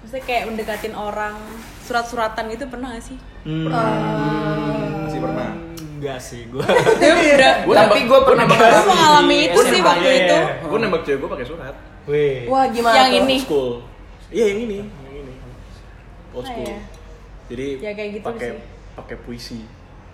Maksudnya 0.00 0.24
kayak 0.24 0.42
mendekatin 0.44 0.94
orang 0.96 1.34
surat-suratan 1.80 2.44
gitu 2.48 2.64
pernah 2.66 2.88
gak 2.90 3.04
sih? 3.04 3.18
Hmm. 3.42 3.68
Masih 5.04 5.20
pernah. 5.20 5.50
Enggak 6.00 6.16
sih, 6.18 6.48
gue. 6.48 6.64
Udah. 6.64 7.52
Gua 7.62 7.74
Tapi 7.76 7.98
gue 8.02 8.20
pernah 8.24 8.44
nembak- 8.44 8.72
Gue 8.72 8.84
mengalami 8.88 9.36
itu 9.44 9.60
sih 9.62 9.80
waktu 9.80 10.00
Iya, 10.02 10.16
itu. 10.16 10.36
iya. 10.38 10.64
Gue 10.64 10.78
nembak 10.80 11.02
cewek 11.04 11.18
gue 11.18 11.30
pakai 11.30 11.46
surat. 11.46 11.74
Wih. 12.08 12.48
Wah, 12.48 12.64
gimana 12.66 12.96
Yang 12.98 13.12
ini. 13.20 13.36
School. 13.38 13.70
Iya 14.30 14.44
yang 14.46 14.60
ini, 14.62 14.76
yang 14.80 14.88
ini. 15.20 15.34
Old 16.32 16.40
Ah, 16.40 16.48
school. 16.48 16.64
iya. 16.66 16.78
Jadi 17.46 17.66
Ya, 17.76 17.92
kayak 17.92 18.10
gitu 18.14 18.24
pakai 18.24 18.48
sih. 18.48 18.62
pakai 18.94 19.16
puisi 19.18 19.60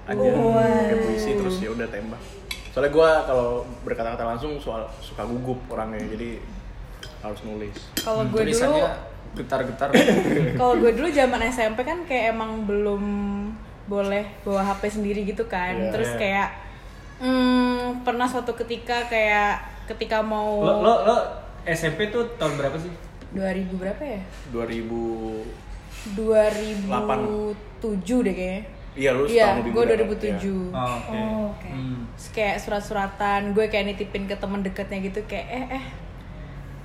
aja, 0.04 0.16
pakai 0.16 0.96
puisi 1.00 1.30
terus 1.34 1.56
ya 1.60 1.70
udah 1.70 1.86
tembak. 1.86 2.22
Soalnya 2.70 2.90
gue 2.90 3.08
kalau 3.24 3.48
berkata-kata 3.82 4.24
langsung 4.26 4.56
soal 4.56 4.88
suka 4.98 5.22
gugup 5.22 5.60
orangnya, 5.68 6.00
jadi 6.08 6.40
harus 7.20 7.40
nulis. 7.42 7.76
Kalau 7.96 8.24
gue 8.24 8.42
dulu 8.42 8.80
getar-getar. 9.34 9.88
kalau 10.60 10.74
gue 10.76 10.90
dulu 10.90 11.08
zaman 11.10 11.40
SMP 11.44 11.78
kan 11.82 12.02
kayak 12.02 12.32
emang 12.32 12.64
belum 12.64 13.02
boleh 13.86 14.26
bawa 14.42 14.62
HP 14.66 14.98
sendiri 15.00 15.22
gitu 15.22 15.46
kan. 15.46 15.74
Iya. 15.74 15.90
Terus 15.94 16.10
Iya. 16.14 16.18
kayak 16.18 16.48
hmm, 17.22 18.02
pernah 18.02 18.26
suatu 18.26 18.52
ketika 18.54 19.06
kayak 19.06 19.62
ketika 19.86 20.18
mau 20.20 20.60
Lo, 20.60 20.82
lo, 20.82 20.94
lo 21.06 21.16
SMP 21.66 22.10
tuh 22.10 22.26
tahun 22.36 22.58
berapa 22.58 22.76
sih? 22.78 22.90
2000 23.34 23.78
berapa 23.78 24.02
ya? 24.02 24.20
2000 24.50 25.42
2007 26.14 28.22
deh 28.22 28.34
kayaknya. 28.34 28.62
Iya 28.96 29.12
lu 29.12 29.28
Iya, 29.28 29.60
gue 29.60 29.68
muda 29.68 29.92
kan? 29.92 30.08
2007. 30.08 30.72
Oh, 30.72 30.72
oke. 30.72 31.20
oke. 31.52 31.68
Hmm. 31.68 32.08
Terus 32.16 32.28
kayak 32.32 32.56
surat-suratan, 32.64 33.52
gue 33.52 33.68
kayak 33.68 33.92
nitipin 33.92 34.24
ke 34.24 34.32
temen 34.40 34.64
deketnya 34.64 35.04
gitu 35.04 35.20
kayak 35.28 35.46
eh 35.52 35.64
eh 35.76 35.84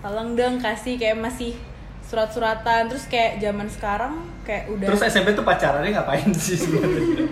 tolong 0.04 0.36
dong 0.36 0.60
kasih 0.60 1.00
kayak 1.00 1.16
masih 1.16 1.56
surat-suratan 2.12 2.92
terus 2.92 3.08
kayak 3.08 3.40
zaman 3.40 3.72
sekarang 3.72 4.20
kayak 4.44 4.68
udah 4.68 4.84
Terus 4.92 5.02
SMP 5.08 5.32
tuh 5.32 5.48
pacarannya 5.48 5.96
ngapain 5.96 6.28
sih 6.44 6.60
sebenarnya? 6.60 7.24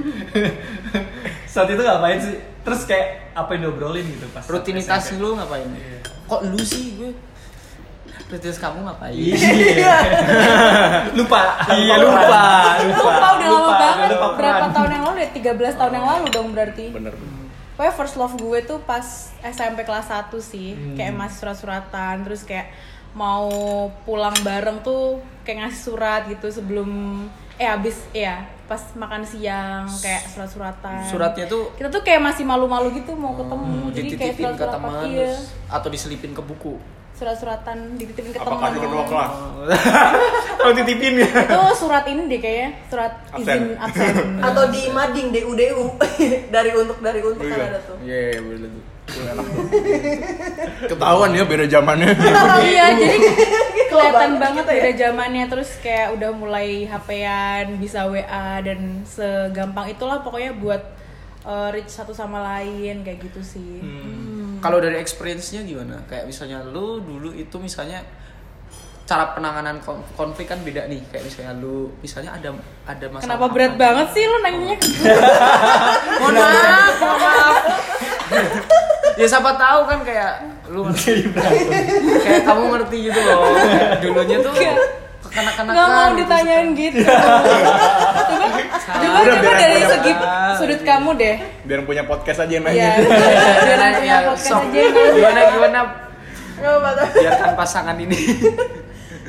Saat 1.43 1.67
itu 1.67 1.81
ngapain 1.83 2.15
sih? 2.15 2.39
Terus 2.63 2.87
kayak 2.87 3.35
apa 3.35 3.59
yang 3.59 3.67
diobrolin 3.67 4.07
gitu 4.07 4.23
pas 4.31 4.47
Rutinitas 4.47 5.03
SMP? 5.03 5.19
lu 5.19 5.35
ngapain? 5.35 5.67
Iya. 5.67 5.99
Kok 6.31 6.41
lu 6.47 6.61
sih 6.63 6.95
gue? 6.95 7.11
Rutinitas 8.29 8.59
kamu 8.63 8.87
ngapain? 8.87 9.11
Iya. 9.19 9.95
lupa. 11.19 11.41
Iya, 11.75 11.95
lupa. 11.99 12.43
lupa 12.87 13.27
udah 13.35 13.47
lama 13.51 13.51
Lupa, 13.51 13.73
banget 13.75 14.07
udah 14.07 14.15
lupa 14.15 14.27
berapa 14.39 14.65
tahun 14.71 14.89
yang 14.95 15.03
lalu 15.03 15.17
ya 15.19 15.29
13 15.35 15.79
tahun 15.81 15.93
yang 15.93 16.05
lalu 16.07 16.25
dong 16.31 16.47
berarti 16.55 16.85
bener 16.95 17.13
Pokoknya 17.75 17.95
first 17.95 18.15
love 18.15 18.35
gue 18.35 18.59
tuh 18.63 18.79
pas 18.83 19.03
SMP 19.41 19.83
kelas 19.83 20.07
1 20.07 20.31
sih 20.39 20.75
Hmm. 20.75 20.95
Kayak 20.95 21.15
masih 21.15 21.35
surat-suratan 21.39 22.15
Terus 22.23 22.43
kayak 22.43 22.67
mau 23.13 23.49
pulang 24.03 24.35
bareng 24.41 24.81
tuh 24.81 25.17
Kayak 25.41 25.65
ngasih 25.65 25.81
surat 25.81 26.21
gitu 26.29 26.47
sebelum 26.49 26.89
Eh 27.59 27.67
abis 27.67 28.05
ya 28.13 28.45
pas 28.69 28.79
makan 28.93 29.25
siang 29.25 29.89
Kayak 29.99 30.29
surat-suratan. 30.29 31.01
Suratnya 31.09 31.45
tuh 31.49 31.73
Kita 31.73 31.89
tuh 31.89 32.05
kayak 32.05 32.21
masih 32.21 32.45
malu-malu 32.45 32.93
gitu 32.93 33.17
mau 33.17 33.33
ketemu 33.33 33.89
Jadi 33.89 34.07
kayak 34.13 34.37
dititipin 34.37 34.51
ke 34.55 34.65
teman 34.69 34.91
Iya. 35.03 35.25
terus 35.25 35.39
atau 35.67 35.89
diselipin 35.89 36.31
ke 36.31 36.41
buku. 36.41 36.73
Surat-suratan 37.13 37.99
dititipin 37.99 38.31
ke 38.31 38.39
apakah 38.39 38.71
teman. 38.71 38.75
di 38.77 38.79
kedua 38.79 39.03
kelas? 39.03 39.33
Kalau 40.59 40.73
titipin 40.77 41.13
ya. 41.19 41.27
Itu 41.27 41.59
surat 41.75 42.05
ini 42.07 42.21
deh 42.31 42.39
kayaknya 42.39 42.69
Surat 42.87 43.13
izin 43.35 43.75
absen. 43.75 44.15
Atau 44.39 44.63
di 44.71 44.81
mading 44.87 45.27
DUDU 45.35 45.83
dari 46.55 46.71
untuk 46.77 46.97
dari 47.03 47.19
untuk 47.19 47.43
kan 47.43 47.59
ada 47.59 47.79
tuh. 47.83 47.97
Iya, 48.07 48.37
yeah, 48.37 48.39
boleh 48.39 48.69
tuh. 48.71 48.83
Ketahuan 50.85 51.31
ya 51.33 51.43
beda 51.43 51.65
zamannya 51.65 52.09
iya 52.69 52.85
jadi 52.99 53.17
kelihatan 53.89 54.31
banget 54.37 54.63
gitu 54.63 54.71
ya. 54.71 54.77
beda 54.79 54.91
zamannya 54.95 55.45
terus 55.49 55.69
kayak 55.81 56.13
udah 56.15 56.29
mulai 56.31 56.85
HP-an 56.85 57.77
bisa 57.77 58.05
WA 58.05 58.61
dan 58.61 59.03
segampang 59.03 59.89
itulah 59.89 60.21
pokoknya 60.21 60.53
buat 60.55 60.81
uh, 61.43 61.69
reach 61.69 61.89
satu 61.89 62.13
sama 62.13 62.39
lain 62.41 63.01
kayak 63.01 63.19
gitu 63.23 63.41
sih 63.41 63.81
Kalau 64.59 64.83
dari 64.83 64.99
experience-nya 64.99 65.63
gimana? 65.63 66.03
Kayak 66.03 66.27
misalnya 66.27 66.59
lu 66.67 66.99
dulu 66.99 67.31
itu 67.31 67.55
misalnya 67.63 68.03
cara 69.07 69.31
penanganan 69.31 69.79
kon- 69.79 70.03
konflik 70.19 70.51
kan 70.51 70.59
beda 70.59 70.83
nih. 70.83 70.99
Kayak 71.07 71.31
misalnya 71.31 71.55
lu 71.55 71.87
misalnya 72.03 72.35
ada 72.35 72.51
ada 72.83 73.05
masalah. 73.07 73.39
kenapa 73.39 73.45
berat 73.55 73.71
apa. 73.71 73.79
banget 73.79 74.07
sih 74.11 74.23
lu 74.27 74.37
nanyanya 74.43 74.75
ke 74.75 74.87
gue? 74.91 75.15
Mohon 76.19 76.33
maaf, 76.43 76.93
mohon 76.99 77.19
maaf. 77.23 77.63
ya 79.19 79.27
siapa 79.27 79.51
tahu 79.53 79.79
kan 79.83 79.99
kayak 80.01 80.33
lu 80.67 80.87
ngerti. 80.87 81.27
kayak 82.17 82.41
kamu 82.41 82.63
ngerti 82.71 82.97
gitu 83.05 83.19
loh. 83.19 83.51
Dulunya 83.99 84.37
tuh 84.39 84.53
kekanak-kanakan. 85.21 85.69
nggak 85.69 85.87
mau 85.87 86.07
gitu, 86.07 86.17
ditanyain 86.17 86.65
suka- 86.65 86.79
gitu 86.79 86.99
coba 87.03 87.37
coba 88.79 89.19
Udah, 89.19 89.19
coba 89.29 89.35
biar 89.37 89.55
dari 89.57 89.79
segi 89.83 90.11
sudut 90.55 90.81
kamu 90.81 91.09
deh 91.15 91.35
biar 91.63 91.79
punya 91.83 92.03
podcast 92.03 92.39
aja 92.41 92.49
yang 92.51 92.65
Iya, 92.65 92.71
nanya 92.71 92.89
biar 92.97 93.77
Ya, 93.77 93.89
punya 93.93 94.09
ya, 94.09 94.17
podcast 94.25 94.49
sok. 94.49 94.61
aja 94.63 94.79
yang 94.79 94.89
nanya. 94.89 95.11
Gimana 95.13 95.39
gimana 95.49 95.79
nggak 96.55 96.73
apa 96.73 96.89
biarkan 97.13 97.51
pasangan 97.53 97.95
ini. 97.97 98.17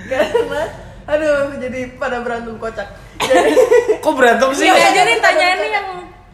karena 0.09 0.63
aduh 1.05 1.39
jadi 1.57 1.81
pada 1.95 2.17
berantem 2.21 2.55
kocak 2.57 2.89
jadi 3.21 3.53
Kok 3.99 4.13
berantem 4.13 4.49
sih? 4.53 4.65
Ini 4.65 4.81
aja 4.81 5.01
nih 5.05 5.17
tanyaan 5.19 5.59
nih 5.59 5.71
yang 5.71 5.87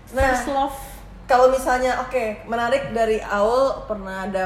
Nah. 0.09 0.23
first 0.31 0.49
love 0.49 0.77
kalau 1.26 1.50
misalnya 1.50 2.06
oke 2.06 2.47
menarik 2.47 2.95
dari 2.95 3.18
awal 3.18 3.85
pernah 3.90 4.30
ada 4.30 4.45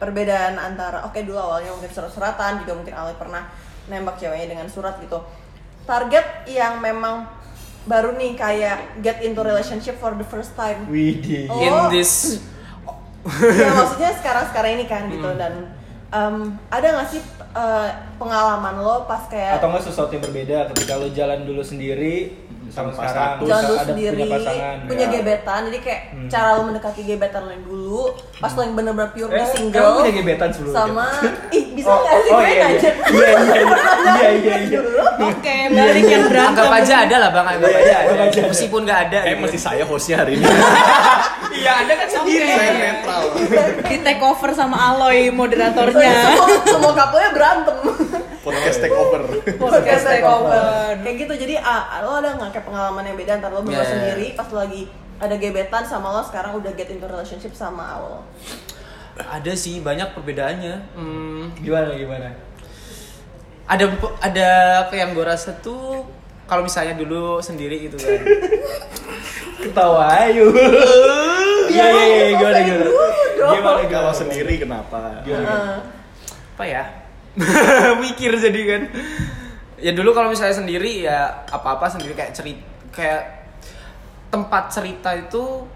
perbedaan 0.00 0.56
antara 0.56 1.04
oke 1.06 1.20
dulu 1.22 1.36
awalnya 1.38 1.70
mungkin 1.70 1.92
surat-suratan 1.92 2.64
juga 2.64 2.72
mungkin 2.76 2.94
awalnya 2.96 3.18
pernah 3.20 3.42
nembak 3.86 4.16
ceweknya 4.16 4.56
dengan 4.56 4.66
surat 4.72 4.96
gitu. 5.04 5.20
Target 5.84 6.48
yang 6.48 6.80
memang 6.80 7.28
baru 7.84 8.16
nih 8.16 8.32
kayak 8.32 9.04
get 9.04 9.20
into 9.20 9.44
relationship 9.44 10.00
for 10.00 10.16
the 10.16 10.24
first 10.24 10.56
time. 10.56 10.88
Widih. 10.88 11.52
Oh. 11.52 11.60
In 11.60 11.76
this 11.92 12.40
ya 13.24 13.72
maksudnya 13.72 14.12
sekarang 14.20 14.44
sekarang 14.52 14.70
ini 14.80 14.84
kan 14.88 15.08
gitu. 15.12 15.28
Dan 15.36 15.76
em, 16.08 16.56
ada 16.72 16.86
nggak 16.88 17.08
sih 17.12 17.20
eh, 17.52 17.88
pengalaman 18.16 18.80
lo 18.80 19.04
pas 19.04 19.28
kayak 19.28 19.60
Atau 19.60 19.68
nggak 19.68 19.84
sesuatu 19.84 20.10
yang 20.16 20.24
berbeda? 20.24 20.72
Ketika 20.72 20.96
lo 20.96 21.08
jalan 21.12 21.44
dulu 21.44 21.60
sendiri 21.60 22.43
sama 22.66 22.90
sekarang. 22.90 23.12
status. 23.12 23.44
jalan 23.44 23.62
dulu 23.62 23.74
ada 23.74 23.84
sendiri 23.84 24.14
punya 24.16 24.26
pasangan 24.34 24.76
punya 24.84 25.02
ya. 25.02 25.12
gebetan 25.12 25.60
jadi 25.64 25.78
kayak 25.80 26.00
cara 26.26 26.48
lo 26.50 26.62
mendekati 26.64 27.00
gebetan 27.02 27.42
yang 27.46 27.62
dulu 27.62 28.02
pas 28.34 28.50
lo 28.50 28.60
yang 28.60 28.74
bener-bener 28.74 29.10
pure 29.10 29.30
Eh, 29.30 29.46
single 29.50 29.82
kamu 29.82 29.98
punya 29.98 30.12
gebetan 30.14 30.48
sebelumnya? 30.50 30.78
sama 30.78 31.06
ih 31.56 31.64
bisa 31.70 31.86
Oh, 31.86 31.98
nggak 31.98 32.16
sih? 32.16 32.30
oh 32.30 32.38
gue 32.38 32.48
iya, 32.50 32.66
aja. 32.66 32.90
Iya. 33.04 33.26
Iya, 33.26 33.30
iya, 33.34 34.30
iya, 34.30 34.30
iya, 34.34 34.56
iya. 34.64 34.80
oke 35.20 35.54
balik 35.70 36.04
yang 36.06 36.24
berantem 36.24 36.52
anggap 36.56 36.70
aja 36.76 36.94
ada 37.00 37.16
lah 37.18 37.30
bang. 37.30 37.46
Anggap 37.50 37.68
Iya, 37.68 37.78
aja 37.78 37.84
iya, 37.84 37.98
ada. 38.08 38.22
aja 38.24 38.40
meskipun 38.46 38.80
nggak 38.82 39.00
ada. 39.04 39.18
Kayak 39.22 39.38
masih 39.40 39.60
saya 39.60 39.82
hostnya 39.84 40.16
hari 40.16 40.32
ini. 40.34 40.44
Iya 41.54 41.70
ada 41.78 41.92
kan 41.94 42.08
sendiri 42.08 42.50
saya 42.50 42.72
netral. 42.74 43.22
Di 43.80 43.96
take 43.96 44.18
over 44.20 44.50
sama 44.52 44.74
Aloy 44.88 45.30
moderatornya. 45.30 46.10
Semua 46.34 46.46
semua 46.66 46.92
couple-nya 46.92 47.30
berantem 47.30 47.76
podcast 48.44 48.78
take 48.78 48.92
over 48.92 49.20
podcast 49.56 50.04
take 50.04 50.22
over. 50.22 50.92
kayak 51.00 51.16
gitu 51.18 51.34
jadi 51.40 51.54
ah, 51.58 52.04
lo 52.04 52.20
ada 52.20 52.36
nggak 52.36 52.50
kayak 52.52 52.64
pengalaman 52.64 53.02
yang 53.02 53.16
beda 53.16 53.32
antara 53.34 53.52
lo 53.52 53.62
berdua 53.62 53.80
Yeah. 53.80 53.88
sendiri 53.88 54.26
pas 54.36 54.46
lo 54.46 54.60
lagi 54.60 54.82
ada 55.16 55.34
gebetan 55.34 55.82
sama 55.82 56.12
lo 56.12 56.20
sekarang 56.20 56.52
udah 56.54 56.72
get 56.72 56.88
into 56.88 57.04
relationship 57.04 57.50
sama 57.50 57.82
awal 57.90 58.20
ada 59.14 59.52
sih 59.54 59.78
banyak 59.78 60.10
perbedaannya 60.10 60.74
hmm, 60.92 61.42
Gimana 61.58 61.94
gimana? 61.94 62.28
ada 63.64 63.84
ada 64.20 64.48
apa 64.84 64.92
yang 64.92 65.14
gue 65.14 65.24
rasa 65.24 65.56
tuh 65.56 66.04
kalau 66.44 66.60
misalnya 66.60 66.92
dulu 66.94 67.40
sendiri 67.40 67.88
gitu 67.88 67.96
kan 67.96 68.20
Ketawa 69.64 70.04
ayo. 70.20 70.52
Iya 71.64 71.80
iya 71.88 72.04
iya 72.04 72.26
gimana 72.36 72.58
gimana? 72.60 72.84
Gimana 73.34 73.80
kalau 73.80 73.82
gimana? 73.88 74.12
sendiri 74.12 74.54
kenapa 74.60 75.24
Heeh. 75.24 75.78
apa 76.54 76.64
ya 76.64 76.84
mikir 78.04 78.32
jadi 78.34 78.60
kan. 78.66 78.82
Ya 79.78 79.92
dulu 79.92 80.14
kalau 80.14 80.30
misalnya 80.30 80.54
sendiri 80.54 81.04
ya 81.04 81.44
apa 81.44 81.76
apa 81.76 81.86
sendiri. 81.86 82.14
Kayak 82.14 82.32
cerita 82.32 82.62
kayak 82.94 83.22
tempat 84.30 84.70
cerita 84.70 85.10
itu 85.12 85.66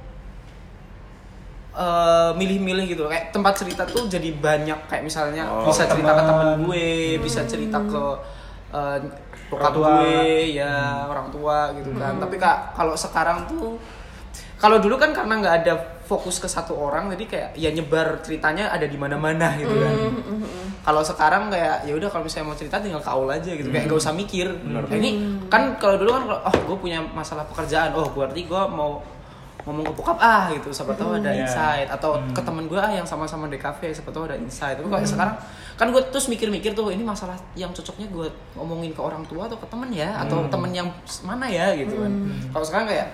eh, 1.74 2.30
milih-milih 2.34 2.84
gitu 2.88 3.00
loh. 3.04 3.10
kayak 3.10 3.30
tempat 3.30 3.54
cerita 3.58 3.82
tuh 3.84 4.06
jadi 4.06 4.30
banyak. 4.34 4.78
Kayak 4.86 5.02
misalnya 5.04 5.44
Oh, 5.46 5.66
bisa 5.66 5.86
cerita 5.86 6.12
ke 6.14 6.22
temen 6.24 6.48
gue 6.62 6.86
bisa 7.20 7.40
cerita 7.44 7.78
ke 7.80 8.02
bokap 9.48 9.72
Orang 9.72 9.74
tua. 9.74 9.88
gue 10.04 10.20
ya 10.52 10.74
orang 11.08 11.28
tua 11.32 11.58
gitu 11.74 11.90
kan. 11.96 12.20
Tapi 12.20 12.36
kak 12.36 12.76
kalau 12.76 12.94
sekarang 12.94 13.48
tuh 13.48 13.80
kalau 14.58 14.78
dulu 14.78 14.98
kan 14.98 15.14
karena 15.14 15.34
nggak 15.38 15.56
ada 15.64 15.74
fokus 16.08 16.40
ke 16.40 16.48
satu 16.48 16.72
orang 16.72 17.12
jadi 17.12 17.24
kayak 17.28 17.48
ya 17.52 17.68
nyebar 17.68 18.24
ceritanya 18.24 18.72
ada 18.72 18.88
di 18.88 18.96
mana-mana 18.96 19.52
gitu 19.60 19.76
kan. 19.76 19.92
kalau 20.80 21.04
sekarang 21.04 21.52
kayak 21.52 21.84
ya 21.84 21.92
udah 21.92 22.08
kalau 22.08 22.24
misalnya 22.24 22.48
mau 22.48 22.56
cerita 22.56 22.80
tinggal 22.80 23.04
kaul 23.04 23.28
aja 23.28 23.52
gitu. 23.52 23.68
Kayak 23.68 23.92
gak 23.92 24.00
usah 24.00 24.16
mikir. 24.16 24.48
Kayak 24.88 25.00
ini 25.04 25.10
kan 25.52 25.76
kalau 25.76 26.00
dulu 26.00 26.16
kan 26.16 26.24
oh 26.48 26.54
gue 26.64 26.76
punya 26.80 27.04
masalah 27.12 27.44
pekerjaan. 27.44 27.92
Oh 27.92 28.08
berarti 28.08 28.48
gue 28.48 28.62
mau 28.72 29.04
ngomong 29.68 29.84
ke 29.84 29.92
bokap 30.00 30.16
ah 30.16 30.48
gitu. 30.48 30.72
Siapa 30.72 30.96
tahu 30.96 31.20
ada 31.20 31.28
Iya. 31.28 31.44
insight. 31.44 31.92
Atau 31.92 32.16
ke 32.32 32.40
temen 32.40 32.64
gue 32.64 32.80
ah 32.80 32.88
yang 32.88 33.04
sama-sama 33.04 33.44
di 33.52 33.60
cafe 33.60 33.92
siapa 33.92 34.08
tahu 34.08 34.32
ada 34.32 34.40
insight. 34.40 34.80
Tapi 34.80 34.88
kalau 34.88 35.04
sekarang 35.04 35.36
kan 35.76 35.86
gue 35.92 36.02
terus 36.08 36.32
mikir-mikir 36.32 36.72
tuh 36.72 36.88
ini 36.88 37.04
masalah 37.04 37.36
yang 37.52 37.68
cocoknya 37.76 38.08
gue 38.08 38.32
ngomongin 38.56 38.96
ke 38.96 39.00
orang 39.04 39.20
tua 39.28 39.44
atau 39.44 39.60
ke 39.60 39.68
temen 39.68 39.92
ya? 39.92 40.16
Atau 40.24 40.48
temen 40.48 40.72
yang 40.72 40.88
mana 41.20 41.44
ya 41.52 41.76
gitu 41.76 42.00
kan. 42.00 42.12
Kalau 42.48 42.64
sekarang 42.64 42.88
kayak 42.88 43.06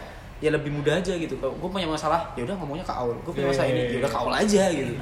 ya 0.44 0.52
lebih 0.52 0.68
mudah 0.70 1.00
aja 1.00 1.16
gitu. 1.16 1.40
Kalau 1.40 1.56
gue 1.56 1.70
punya 1.70 1.88
masalah 1.88 2.28
ya 2.36 2.44
udah 2.44 2.52
ngomongnya 2.54 2.84
ke 2.84 2.92
Aul. 2.92 3.16
Gue 3.24 3.32
punya 3.32 3.48
masalah 3.48 3.68
ini 3.70 3.80
ya 3.88 3.98
udah 3.98 4.10
ke 4.12 4.18
Aul 4.20 4.34
aja 4.36 4.62
gitu. 4.68 4.92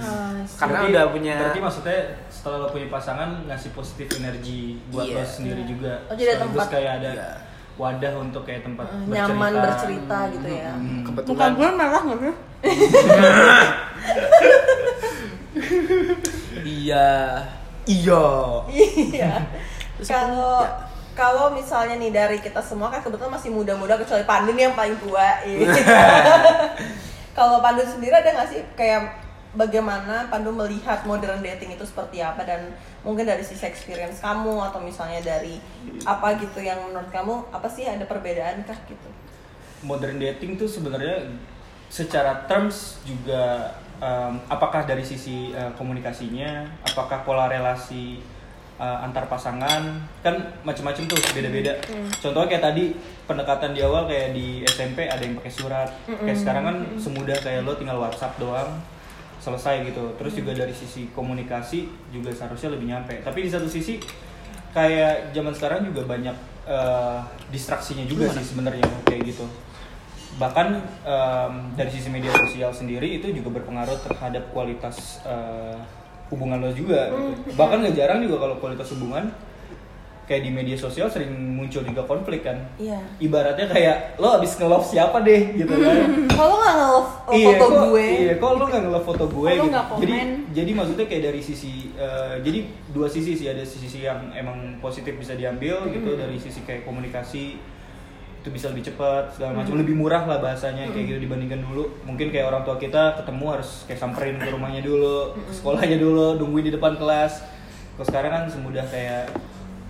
Karena 0.54 0.78
Berarti- 0.78 0.92
udah 0.94 1.04
punya 1.10 1.34
Berarti 1.36 1.58
maksudnya 1.60 1.98
setelah 2.30 2.56
lo 2.60 2.68
punya 2.70 2.86
pasangan 2.86 3.28
ngasih 3.44 3.70
positif 3.72 4.06
energi 4.14 4.78
buat 4.88 5.02
Iya. 5.04 5.18
lo 5.18 5.24
sendiri 5.26 5.62
juga. 5.66 5.92
Oh, 6.06 6.14
jadi 6.14 6.30
ada 6.32 6.46
tempat- 6.46 6.70
kayak 6.70 6.92
ada 6.96 7.10
Iya. 7.10 7.28
wadah 7.72 8.12
untuk 8.16 8.42
kayak 8.44 8.62
tempat 8.62 8.86
nyaman 9.02 9.52
bercerita 9.58 10.18
gitu 10.30 10.46
ya. 10.46 10.70
Hmm. 10.70 11.02
kebetulan. 11.02 11.50
Gue 11.52 11.68
merah 11.72 12.00
nggak 12.00 12.18
sih? 12.20 12.34
Iya. 16.62 17.10
Iya. 17.82 18.24
Iya. 18.70 19.32
Kalau 20.02 20.62
ya. 20.62 20.70
Kalau 21.12 21.52
misalnya 21.52 22.00
nih 22.00 22.12
dari 22.12 22.38
kita 22.40 22.64
semua 22.64 22.88
kan 22.88 23.04
kebetulan 23.04 23.32
masih 23.32 23.52
muda-muda 23.52 24.00
kecuali 24.00 24.24
Pandu 24.24 24.56
nih 24.56 24.72
yang 24.72 24.76
paling 24.76 24.96
tua 24.96 25.44
iya. 25.44 25.68
kalau 27.38 27.60
Pandu 27.60 27.84
sendiri 27.84 28.12
ada 28.16 28.32
nggak 28.32 28.48
sih 28.48 28.60
kayak 28.72 29.20
bagaimana 29.52 30.32
Pandu 30.32 30.52
melihat 30.56 31.04
modern 31.04 31.44
dating 31.44 31.76
itu 31.76 31.84
seperti 31.84 32.24
apa 32.24 32.44
dan 32.48 32.72
mungkin 33.04 33.28
dari 33.28 33.44
sisi 33.44 33.68
experience 33.68 34.24
kamu 34.24 34.72
atau 34.72 34.80
misalnya 34.80 35.20
dari 35.20 35.60
apa 36.08 36.40
gitu 36.40 36.64
yang 36.64 36.80
menurut 36.88 37.12
kamu 37.12 37.44
apa 37.52 37.68
sih 37.68 37.84
ada 37.84 38.08
perbedaan 38.08 38.64
kah 38.64 38.76
gitu 38.88 39.08
modern 39.84 40.16
dating 40.16 40.56
tuh 40.56 40.70
sebenarnya 40.70 41.28
secara 41.92 42.48
terms 42.48 43.02
juga 43.04 43.76
em, 44.00 44.40
apakah 44.48 44.88
dari 44.88 45.04
sisi 45.04 45.52
eh, 45.52 45.72
komunikasinya, 45.76 46.64
apakah 46.88 47.20
pola 47.26 47.50
relasi 47.52 48.22
uh, 48.82 48.98
antar 49.06 49.30
pasangan 49.30 50.02
kan 50.26 50.34
macam-macam 50.66 51.06
tuh 51.06 51.18
beda-beda. 51.30 51.78
Contohnya 52.18 52.58
kayak 52.58 52.64
tadi 52.66 52.84
pendekatan 53.30 53.70
di 53.70 53.80
awal 53.86 54.10
kayak 54.10 54.34
di 54.34 54.66
SMP 54.66 55.06
ada 55.06 55.22
yang 55.22 55.38
pakai 55.38 55.52
surat. 55.54 55.88
Kayak 56.10 56.38
sekarang 56.42 56.64
kan 56.66 56.76
semudah 56.98 57.38
kayak 57.38 57.62
lo 57.62 57.78
tinggal 57.78 58.02
WhatsApp 58.02 58.34
doang 58.42 58.82
selesai 59.38 59.86
gitu. 59.86 60.18
Terus 60.18 60.32
juga 60.34 60.52
dari 60.58 60.74
sisi 60.74 61.06
komunikasi 61.14 61.86
juga 62.10 62.34
seharusnya 62.34 62.74
lebih 62.74 62.90
nyampe. 62.90 63.22
Tapi 63.22 63.46
di 63.46 63.50
satu 63.54 63.70
sisi 63.70 64.02
kayak 64.74 65.30
zaman 65.30 65.54
sekarang 65.54 65.86
juga 65.86 66.02
banyak 66.10 66.34
uh, 66.66 67.22
distraksinya 67.54 68.02
juga 68.10 68.26
sih 68.34 68.42
sebenarnya 68.42 68.82
kayak 69.06 69.30
gitu 69.30 69.46
bahkan 70.40 70.80
em, 71.04 71.76
dari 71.76 71.92
sisi 71.92 72.08
media 72.08 72.32
sosial 72.32 72.72
sendiri 72.72 73.20
itu 73.20 73.28
juga 73.36 73.60
berpengaruh 73.60 74.00
terhadap 74.00 74.48
kualitas 74.56 75.20
eh, 75.28 75.76
hubungan 76.32 76.58
lo 76.58 76.72
juga 76.72 77.12
gitu. 77.12 77.52
bahkan 77.54 77.84
gak 77.84 77.92
jarang 77.92 78.24
juga 78.24 78.40
kalau 78.40 78.56
kualitas 78.56 78.88
hubungan 78.90 79.28
kayak 80.22 80.46
di 80.46 80.54
media 80.54 80.78
sosial 80.78 81.10
sering 81.10 81.28
muncul 81.28 81.82
juga 81.82 82.06
konflik 82.06 82.40
kan 82.40 82.56
Iya. 82.78 82.96
ibaratnya 83.18 83.66
kayak 83.66 84.16
lo 84.16 84.32
abis 84.32 84.54
nge-love 84.54 84.86
siapa 84.86 85.20
deh 85.20 85.52
gitu 85.52 85.74
kan 85.74 85.98
Kalau 86.30 86.56
nggak 86.56 86.72
nge-love 86.72 87.10
foto 87.20 87.36
iya, 87.36 87.52
kok, 87.52 87.70
gue, 87.84 88.06
Iya, 88.06 88.32
kok 88.38 88.50
lu 88.54 88.64
nggak 88.64 88.82
nge-love 88.82 89.04
foto 89.04 89.24
gue 89.28 89.50
gitu. 89.50 89.66
komen? 89.68 89.98
Jadi 90.00 90.14
jadi 90.54 90.70
maksudnya 90.72 91.06
kayak 91.06 91.22
dari 91.26 91.40
sisi 91.42 91.72
eh, 91.92 92.34
jadi 92.40 92.58
dua 92.88 93.08
sisi 93.10 93.34
sih 93.34 93.46
ada 93.46 93.60
sisi 93.60 93.98
yang 94.00 94.30
emang 94.32 94.78
positif 94.78 95.18
bisa 95.18 95.34
diambil 95.34 95.90
gitu 95.90 96.14
dari 96.14 96.38
sisi 96.38 96.62
kayak 96.62 96.86
komunikasi 96.86 97.58
itu 98.42 98.50
bisa 98.50 98.74
lebih 98.74 98.90
cepat 98.90 99.38
segala 99.38 99.62
macam. 99.62 99.78
Lebih 99.78 99.94
murah 99.94 100.26
lah 100.26 100.42
bahasanya 100.42 100.90
kayak 100.90 101.14
gitu 101.14 101.18
dibandingkan 101.30 101.62
dulu. 101.62 101.86
Mungkin 102.02 102.34
kayak 102.34 102.50
orang 102.50 102.66
tua 102.66 102.74
kita 102.74 103.22
ketemu 103.22 103.44
harus 103.54 103.86
kayak 103.86 104.00
samperin 104.02 104.34
ke 104.42 104.50
rumahnya 104.50 104.82
dulu 104.82 105.38
ke 105.38 105.52
sekolahnya 105.54 106.02
dulu 106.02 106.42
nungguin 106.42 106.66
di 106.66 106.72
depan 106.74 106.98
kelas. 106.98 107.46
Kalau 107.94 108.06
sekarang 108.10 108.30
kan 108.34 108.44
semudah 108.50 108.82
kayak 108.90 109.30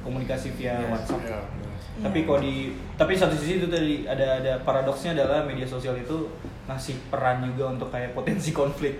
komunikasi 0.04 0.52
via 0.60 0.76
WhatsApp 0.92 1.48
Iya. 1.92 2.08
tapi 2.08 2.18
kalau 2.24 2.40
di 2.40 2.56
tapi 2.96 3.12
satu 3.12 3.36
sisi 3.36 3.60
itu 3.60 3.68
tadi 3.68 4.08
ada 4.08 4.40
ada 4.40 4.52
paradoksnya 4.64 5.12
adalah 5.12 5.44
media 5.44 5.68
sosial 5.68 5.92
itu 5.92 6.24
ngasih 6.64 6.96
peran 7.12 7.44
juga 7.44 7.68
untuk 7.68 7.92
kayak 7.92 8.16
potensi 8.16 8.48
konflik 8.50 8.96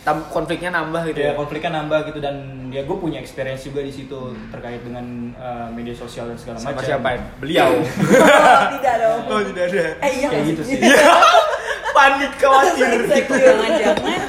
Tam- 0.00 0.24
konfliknya 0.32 0.72
nambah 0.72 1.04
gitu 1.12 1.20
ya 1.20 1.30
ya. 1.30 1.32
konfliknya 1.36 1.84
nambah 1.84 2.08
gitu 2.08 2.24
dan 2.24 2.36
ya 2.72 2.80
gue 2.80 2.96
punya 2.96 3.20
experience 3.20 3.68
juga 3.68 3.84
di 3.84 3.92
situ 3.92 4.16
terkait 4.48 4.80
dengan 4.80 5.04
uh, 5.36 5.68
media 5.68 5.92
sosial 5.92 6.32
dan 6.32 6.38
segala 6.40 6.56
Sama 6.56 6.80
macam 6.80 6.86
siapa? 6.86 7.08
Beliau. 7.44 7.70
Oh, 7.84 8.66
tidak 8.80 8.94
dong. 8.98 9.20
oh, 9.28 9.40
tidak 9.44 9.64
ada. 9.68 9.84
Eh 10.00 10.12
iya 10.16 10.26
kayak 10.32 10.44
gitu 10.48 10.62
sih 10.64 10.78
Panik 11.96 12.32
khawatir. 12.40 13.04
Jangan-jangan 13.04 14.20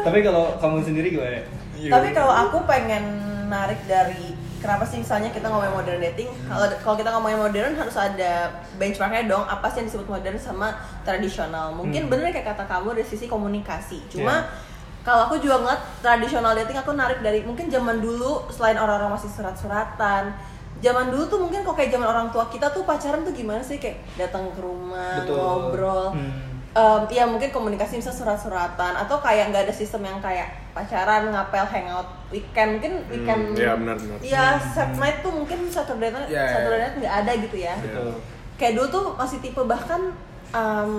tapi 0.00 0.18
kalau 0.20 0.56
kamu 0.56 0.76
sendiri 0.82 1.08
gimana 1.12 1.40
Tapi 1.76 2.08
kalau 2.12 2.32
aku 2.32 2.58
pengen 2.64 3.04
narik 3.48 3.80
dari 3.84 4.29
kenapa 4.60 4.84
sih 4.84 5.00
misalnya 5.00 5.32
kita 5.32 5.48
ngomongin 5.48 5.72
modern 5.72 6.00
dating, 6.04 6.28
kalau 6.44 6.68
kalau 6.80 6.96
kita 6.96 7.10
ngomongin 7.10 7.40
modern 7.40 7.72
harus 7.74 7.96
ada 7.96 8.32
benchmarknya 8.76 9.24
dong. 9.26 9.42
Apa 9.42 9.66
sih 9.66 9.80
yang 9.80 9.88
disebut 9.88 10.06
modern 10.06 10.36
sama 10.36 10.68
tradisional? 11.02 11.72
Mungkin 11.72 12.06
Hmm. 12.06 12.12
bener 12.12 12.30
kayak 12.30 12.54
kata 12.54 12.64
kamu 12.64 12.94
dari 12.94 13.08
sisi 13.08 13.24
komunikasi. 13.24 14.04
Cuma 14.08 14.44
Iya. 14.44 14.52
kalau 15.00 15.26
aku 15.26 15.40
juga 15.40 15.56
ngeliat 15.58 15.80
tradisional 15.98 16.52
dating 16.54 16.76
aku 16.76 16.92
narik 16.92 17.18
dari 17.20 17.40
mungkin 17.40 17.66
zaman 17.66 17.98
dulu 17.98 18.44
selain 18.48 18.76
orang-orang 18.76 19.16
masih 19.16 19.32
surat-suratan. 19.32 20.36
Zaman 20.80 21.12
dulu 21.12 21.28
tuh 21.28 21.38
mungkin 21.38 21.60
kok 21.60 21.76
kayak 21.76 21.92
zaman 21.92 22.08
orang 22.08 22.28
tua 22.28 22.48
kita 22.48 22.72
tuh 22.72 22.88
pacaran 22.88 23.20
tuh 23.20 23.32
gimana 23.32 23.60
sih 23.60 23.76
kayak 23.76 24.00
datang 24.16 24.48
ke 24.48 24.60
rumah 24.60 25.24
Betul. 25.24 25.36
ngobrol 25.36 26.16
Hmm. 26.16 26.49
Em, 26.70 27.02
ya 27.10 27.26
mungkin 27.26 27.50
komunikasi 27.50 27.98
bisa 27.98 28.14
surat-suratan 28.14 28.94
atau 28.94 29.18
kayak 29.18 29.50
nggak 29.50 29.66
ada 29.66 29.74
sistem 29.74 30.06
yang 30.06 30.22
kayak 30.22 30.54
pacaran 30.70 31.26
ngapel 31.26 31.66
hangout 31.66 32.06
weekend 32.30 32.78
mungkin 32.78 32.92
weekend 33.10 33.58
iya, 33.58 33.74
benar, 33.74 33.98
benar. 33.98 34.18
Iya, 34.22 34.44
set 34.70 34.94
night 34.94 35.18
tuh 35.18 35.34
mungkin 35.34 35.66
Saturday 35.66 36.14
night 36.14 36.30
Iya, 36.30 36.38
iya. 36.38 36.52
Saturday 36.54 36.78
night 36.78 36.96
nggak 37.02 37.14
ada 37.26 37.32
gitu 37.42 37.56
ya 37.58 37.74
betul 37.74 38.14
kayak 38.54 38.72
dulu 38.78 38.86
tuh 38.86 39.04
masih 39.18 39.38
tipe 39.42 39.58
bahkan 39.66 40.14
em, 40.54 40.90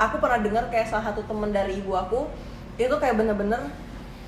aku 0.00 0.16
pernah 0.24 0.40
dengar 0.40 0.64
kayak 0.72 0.88
salah 0.88 1.12
satu 1.12 1.20
temen 1.28 1.52
dari 1.52 1.84
ibu 1.84 1.92
aku 1.92 2.24
dia 2.80 2.88
tuh 2.88 2.96
kayak 2.96 3.20
bener-bener 3.20 3.60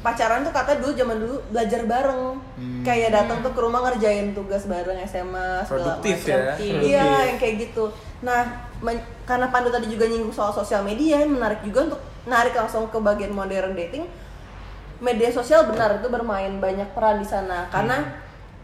pacaran 0.04 0.44
tuh 0.44 0.52
kata 0.52 0.76
dulu 0.76 0.92
zaman 0.92 1.16
dulu 1.16 1.40
belajar 1.48 1.88
bareng 1.88 2.36
kayak 2.84 3.16
datang 3.16 3.40
tuh 3.40 3.54
ke 3.56 3.60
rumah 3.64 3.80
ngerjain 3.88 4.36
tugas 4.36 4.68
bareng 4.68 5.00
SMA 5.08 5.64
segala 5.64 5.96
Produktif 5.96 6.28
macam. 6.28 6.36
ya. 6.36 6.54
iya 6.84 7.06
yang 7.32 7.38
kayak 7.40 7.54
gitu 7.64 7.88
nah 8.22 8.46
men- 8.78 9.02
karena 9.26 9.50
Pandu 9.50 9.68
tadi 9.74 9.90
juga 9.90 10.06
nyinggung 10.06 10.30
soal 10.30 10.54
sosial 10.54 10.86
media 10.86 11.26
menarik 11.26 11.62
juga 11.66 11.90
untuk 11.90 12.00
narik 12.26 12.54
langsung 12.54 12.86
ke 12.86 12.98
bagian 13.02 13.34
modern 13.34 13.74
dating. 13.74 14.06
Media 15.02 15.26
sosial 15.34 15.66
benar 15.66 15.98
itu 15.98 16.06
bermain 16.06 16.62
banyak 16.62 16.94
peran 16.94 17.18
di 17.18 17.26
sana. 17.26 17.66
Karena 17.74 17.98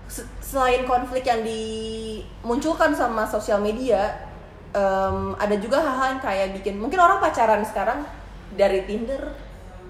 se- 0.06 0.26
selain 0.38 0.86
konflik 0.86 1.26
yang 1.26 1.42
dimunculkan 1.42 2.94
sama 2.94 3.26
sosial 3.26 3.58
media 3.58 4.30
em, 4.70 5.34
ada 5.34 5.56
juga 5.58 5.82
hal-hal 5.82 6.16
yang 6.16 6.22
kayak 6.22 6.48
bikin 6.62 6.78
mungkin 6.78 7.02
orang 7.02 7.18
pacaran 7.18 7.66
sekarang 7.66 8.06
dari 8.54 8.86
Tinder 8.86 9.34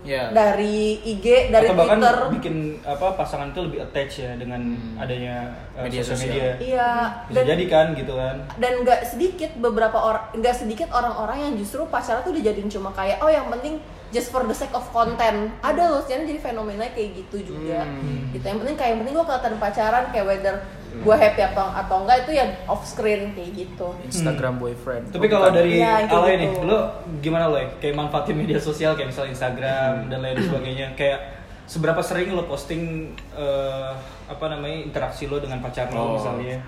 Iya. 0.06 0.30
dari 0.30 1.02
IG 1.02 1.50
dari 1.50 1.66
atau 1.68 1.74
bahkan 1.74 1.98
Twitter. 1.98 2.18
bikin 2.38 2.54
apa 2.86 3.06
pasangan 3.18 3.50
itu 3.50 3.60
lebih 3.66 3.78
attach 3.82 4.22
ya 4.22 4.32
dengan 4.38 4.60
adanya 4.96 5.52
uh, 5.74 5.84
Media 5.84 6.02
sosial 6.02 6.16
sosial. 6.16 6.32
media. 6.32 6.50
Iya. 6.62 6.90
Bisa 7.28 7.42
jadi 7.44 7.64
kan 7.66 7.86
gitu 7.98 8.12
kan. 8.14 8.36
dan 8.56 8.72
nggak 8.86 9.00
sedikit 9.04 9.50
beberapa 9.58 9.98
orang 9.98 10.24
nggak 10.38 10.54
sedikit 10.54 10.88
orang-orang 10.94 11.38
yang 11.50 11.52
justru 11.58 11.82
pacaran 11.90 12.22
tuh 12.22 12.34
dijadiin 12.34 12.70
cuma 12.70 12.94
kayak 12.94 13.18
oh 13.20 13.30
yang 13.30 13.50
penting 13.50 13.82
just 14.08 14.32
for 14.32 14.40
the 14.46 14.56
sake 14.56 14.72
of 14.72 14.86
content. 14.88 15.52
Ada 15.60 15.82
loh 15.92 16.00
sekarang 16.00 16.24
jadi 16.24 16.40
fenomena 16.40 16.88
kayak 16.94 17.12
gitu 17.24 17.44
juga. 17.44 17.84
Hmm. 17.84 18.32
gitu. 18.32 18.44
Yang 18.46 18.58
penting 18.64 18.76
kayak 18.80 18.90
yang 18.96 19.00
penting 19.04 19.14
gue 19.18 19.26
kelihatan 19.28 19.54
pacaran 19.60 20.04
kayak 20.14 20.26
whether 20.26 20.54
gue 20.88 21.14
happy 21.14 21.42
atau 21.44 21.66
atau 21.68 21.96
enggak 22.02 22.18
itu 22.22 22.32
ya 22.34 22.46
off 22.64 22.82
screen 22.82 23.30
kayak 23.32 23.50
gitu 23.54 23.88
Instagram 24.02 24.56
boyfriend. 24.56 25.08
Tapi 25.08 25.26
kalau 25.26 25.48
bukan. 25.48 25.56
dari 25.56 25.70
Iya, 25.78 25.94
kayak 26.02 26.10
Aloy 26.10 26.28
gitu. 26.28 26.40
nih, 26.40 26.50
lo 26.64 26.78
gimana 27.18 27.44
lo 27.46 27.56
Kayak 27.76 27.94
manfaatin 27.94 28.34
media 28.34 28.58
sosial 28.58 28.92
kayak 28.92 29.08
misalnya 29.08 29.32
Instagram 29.32 29.92
Hmm. 29.94 30.08
dan 30.08 30.18
lain 30.20 30.36
sebagainya. 30.48 30.86
Kayak 30.92 31.18
seberapa 31.64 32.00
sering 32.00 32.32
lo 32.32 32.44
posting 32.44 32.82
eh, 33.30 33.90
apa 34.26 34.44
namanya 34.48 34.78
interaksi 34.82 35.24
lo 35.24 35.38
dengan 35.38 35.58
pacar 35.58 35.88
lo 35.88 35.98
Oh. 35.98 36.08
misalnya. 36.16 36.58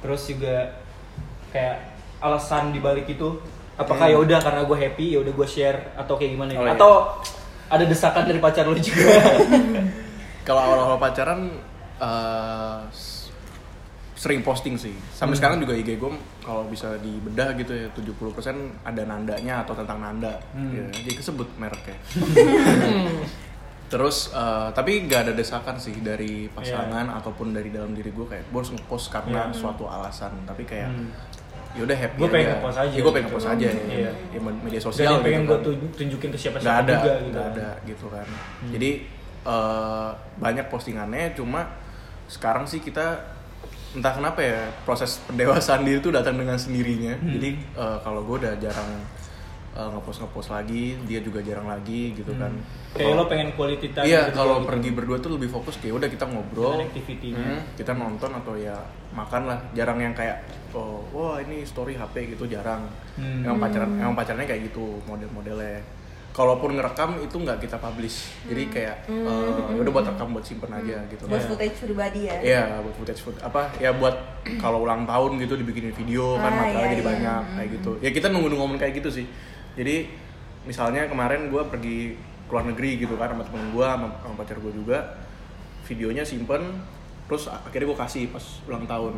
Terus 0.00 0.22
juga 0.24 0.72
kayak 1.48 1.76
alasan 2.18 2.70
dibalik 2.70 3.06
itu 3.06 3.38
apakah 3.74 4.08
ya 4.08 4.16
udah 4.16 4.40
karena 4.40 4.64
gue 4.64 4.78
happy 4.78 5.06
ya 5.10 5.18
udah 5.20 5.32
gue 5.32 5.46
share 5.46 5.92
atau 5.94 6.16
kayak 6.16 6.32
gimana 6.32 6.50
ya? 6.50 6.58
Oh, 6.58 6.64
iya. 6.64 6.74
Atau 6.74 6.92
ada 7.66 7.84
desakan 7.84 8.24
dari 8.24 8.38
pacar 8.38 8.64
lo 8.64 8.74
juga? 8.74 9.04
Kalau 10.48 10.60
awal-awal 10.60 10.96
pacaran 10.96 11.40
eh, 11.96 12.78
s- 12.88 13.05
sering 14.16 14.40
posting 14.40 14.74
sih. 14.74 14.96
Sampai 15.12 15.36
sekarang 15.36 15.60
juga 15.60 15.72
IG 15.72 15.94
gue 15.94 16.08
kalau 16.40 16.64
bisa 16.64 16.96
dibedah 16.96 17.52
gitu 17.52 17.70
ya 17.70 17.86
70% 17.92 18.16
ada 18.82 19.02
nandanya 19.04 19.60
atau 19.60 19.76
tentang 19.76 20.00
nanda. 20.00 20.40
Ya, 20.72 20.88
jadi 20.90 21.10
kesebut 21.14 21.44
mereknya. 21.54 21.94
Terus 23.86 24.34
eh, 24.34 24.68
tapi 24.72 25.06
nggak 25.06 25.20
ada 25.20 25.32
desakan 25.32 25.78
sih 25.78 25.94
dari 26.00 26.50
pasangan 26.50 27.06
ataupun 27.12 27.54
dari 27.54 27.70
dalam 27.70 27.94
diri 27.94 28.10
gue 28.10 28.26
kayak 28.26 28.50
gue 28.50 28.58
harus 28.58 28.72
ngepost 28.72 29.14
karena 29.14 29.46
Iya. 29.46 29.54
suatu 29.54 29.86
alasan. 29.86 30.32
Tapi 30.42 30.64
kayak 30.64 30.90
Hmm. 30.90 31.12
ya 31.76 31.84
udah 31.84 31.92
happy 31.94 32.16
Gue 32.16 32.28
pengen 32.32 32.48
ngepost 32.50 32.78
aja 32.80 32.88
Ya, 32.88 32.96
gue 32.96 33.12
pengen 33.12 33.14
gitu. 33.22 33.30
ngepost 33.30 33.48
aja 33.52 33.66
ya. 33.68 33.82
Iya. 33.86 34.12
Ya, 34.32 34.38
media 34.40 34.80
sosial 34.80 35.06
yang 35.06 35.20
pengen 35.22 35.42
gitu 35.44 35.52
gue 35.52 35.58
kan 35.76 35.92
tunjukin 35.94 36.28
ke 36.32 36.38
siapa 36.40 36.56
nggak 36.56 36.64
siapa 36.66 36.82
ada 36.82 36.94
juga 36.96 37.12
gitu. 37.12 37.28
nggak 37.28 37.44
kan. 37.44 37.52
ada 37.52 37.68
gitu 37.84 38.06
kan 38.08 38.26
jadi 38.72 38.90
eh, 39.46 40.10
banyak 40.36 40.66
postingannya 40.66 41.24
cuma 41.36 41.60
sekarang 42.26 42.64
sih 42.64 42.80
kita 42.80 43.35
entah 43.96 44.12
kenapa 44.12 44.38
ya 44.38 44.60
proses 44.82 45.18
pendewasaan 45.24 45.82
diri 45.82 45.98
itu 45.98 46.08
datang 46.08 46.36
dengan 46.36 46.54
sendirinya 46.54 47.16
Hmm. 47.16 47.32
jadi 47.32 47.48
eh, 47.56 47.98
kalau 47.98 48.20
gue 48.22 48.36
udah 48.38 48.54
jarang 48.56 48.90
eh, 49.72 49.88
ngepost 49.90 50.18
ngepost 50.20 50.48
lagi 50.50 50.84
dia 51.02 51.18
juga 51.18 51.40
jarang 51.40 51.64
lagi 51.66 52.12
gitu 52.12 52.32
kan 52.34 52.52
Kayak 52.92 53.12
lo 53.12 53.24
pengen 53.26 53.52
quality 53.52 53.88
time 53.90 54.04
iya 54.04 54.24
berdua 54.24 54.36
kalau 54.38 54.56
gitu. 54.56 54.68
pergi 54.68 54.90
berdua 54.90 55.16
tuh 55.18 55.30
lebih 55.34 55.48
fokus 55.50 55.76
kayak 55.76 55.94
udah 55.94 56.08
kita 56.08 56.24
ngobrol. 56.24 56.80
Hmm, 57.30 57.60
kita 57.74 57.92
nonton 57.92 58.30
atau 58.32 58.54
ya 58.54 58.72
makan 59.12 59.42
lah 59.44 59.58
jarang 59.72 59.96
yang 59.98 60.12
kayak 60.12 60.40
oh 60.72 61.04
wah 61.10 61.36
ini 61.38 61.60
story 61.62 61.92
HP 61.92 62.32
gitu 62.32 62.44
jarang 62.46 62.88
Hmm. 63.16 63.40
emang 63.42 63.56
pacaran 63.58 63.88
emang 63.94 64.12
pacarnya 64.12 64.44
kayak 64.44 64.62
gitu 64.66 65.00
model-modelnya 65.04 65.80
kalaupun 66.36 66.76
ngerekam 66.76 67.16
itu 67.24 67.32
nggak 67.32 67.64
kita 67.64 67.80
publish. 67.80 68.28
Jadi 68.44 68.68
kayak 68.68 69.08
eh, 69.08 69.80
udah 69.80 69.88
buat 69.88 70.04
rekam 70.04 70.36
buat 70.36 70.44
simpen 70.44 70.68
aja 70.68 71.00
gitu. 71.08 71.24
Buat 71.24 71.40
Iya. 71.40 71.48
footage 71.48 71.76
pribadi 71.80 72.20
ya? 72.28 72.36
Iya, 72.44 72.62
buat 72.84 72.94
footage 72.94 73.20
food 73.24 73.36
apa 73.40 73.72
ya 73.80 73.96
buat 73.96 74.12
kalau 74.60 74.84
ulang 74.84 75.08
tahun 75.08 75.40
gitu 75.40 75.56
dibikinin 75.56 75.96
video 75.96 76.36
kan 76.36 76.52
Ah, 76.52 76.56
materialnya 76.60 76.84
iya, 76.84 76.92
jadi 76.92 77.02
iya. 77.02 77.10
banyak 77.16 77.42
kayak 77.56 77.68
gitu. 77.80 77.90
Ya 78.04 78.10
kita 78.12 78.26
nunggu-nunggu 78.28 78.64
momen 78.68 78.76
kayak 78.76 79.00
gitu 79.00 79.08
sih. 79.08 79.24
Jadi 79.80 80.12
misalnya 80.68 81.08
kemarin 81.08 81.48
gue 81.48 81.62
pergi 81.72 82.20
keluar 82.52 82.68
negeri 82.68 83.00
gitu 83.00 83.16
kan 83.16 83.32
sama 83.32 83.42
temen 83.42 83.72
gue 83.72 83.86
sama, 83.88 84.06
sama 84.20 84.34
pacar 84.36 84.60
gue 84.60 84.72
juga 84.76 84.98
videonya 85.88 86.22
simpen 86.22 86.62
terus 87.26 87.48
akhirnya 87.48 87.90
gue 87.90 87.98
kasih 87.98 88.22
pas 88.28 88.44
ulang 88.68 88.84
tahun. 88.84 89.14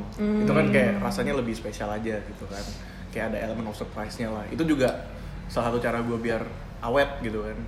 Itu 0.47 0.53
kan 0.55 0.67
kayak 0.71 1.03
rasanya 1.03 1.35
lebih 1.35 1.53
spesial 1.53 1.91
aja 1.91 2.15
gitu 2.23 2.45
kan. 2.47 2.63
Kayak 3.11 3.35
ada 3.35 3.39
elemen 3.43 3.67
of 3.67 3.75
surprise-nya 3.75 4.31
lah. 4.31 4.47
Itu 4.49 4.63
juga 4.63 5.11
salah 5.51 5.69
satu 5.69 5.83
cara 5.83 5.99
gue 5.99 6.15
biar 6.15 6.41
awet 6.81 7.11
gitu 7.21 7.43
kan 7.43 7.59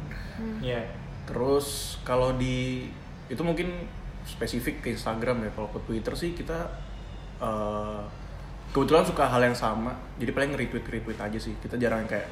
Iya. 0.61 0.88
Terus 1.29 2.01
kalau 2.01 2.33
di 2.33 2.88
itu 3.29 3.42
mungkin 3.44 3.87
spesifik 4.25 4.81
ke 4.81 4.88
Instagram 4.90 5.44
ya. 5.44 5.51
Kalau 5.53 5.68
ke 5.68 5.79
Twitter 5.85 6.16
sih 6.16 6.33
kita 6.33 6.64
eh, 7.38 8.01
kebetulan 8.73 9.05
suka 9.05 9.29
hal 9.29 9.44
yang 9.44 9.53
sama. 9.53 9.92
Jadi 10.16 10.31
paling 10.33 10.57
retweet 10.57 10.83
retweet 10.83 11.20
aja 11.20 11.37
sih. 11.37 11.53
Kita 11.61 11.77
jarang 11.77 12.09
kayak 12.09 12.25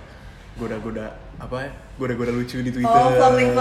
goda-goda 0.56 1.04
apa 1.36 1.68
ya? 1.68 1.70
Goda-goda 2.00 2.32
lucu 2.32 2.58
di 2.58 2.72
Twitter. 2.72 2.88
Oh, 2.90 3.12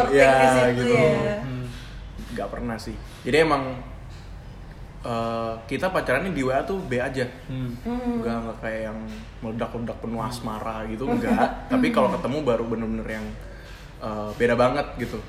Ya, 0.09 0.31
di 0.31 0.47
situ 0.47 0.81
gitu. 0.81 0.95
ya. 0.95 1.37
Hmm. 1.43 1.65
Nggak 2.33 2.47
pernah 2.47 2.77
sih. 2.79 2.95
Jadi 3.21 3.37
emang 3.43 3.63
eh, 5.01 5.53
kita 5.65 5.89
pacarannya 5.89 6.31
di 6.31 6.41
WA 6.41 6.61
tuh 6.61 6.79
B 6.81 6.97
aja. 6.97 7.25
Hmm. 7.47 7.73
Enggak 7.85 8.35
enggak 8.41 8.57
kayak 8.61 8.81
yang 8.89 8.99
meledak-ledak 9.39 9.97
penuh 9.99 10.21
asmara 10.21 10.85
gitu 10.87 11.05
enggak. 11.05 11.47
Tapi 11.71 11.87
kalau 11.89 12.09
ketemu 12.13 12.37
baru 12.41 12.63
bener-bener 12.65 13.07
yang 13.07 13.25
eh, 13.99 14.29
beda 14.35 14.55
banget 14.55 14.87
gitu. 14.97 15.19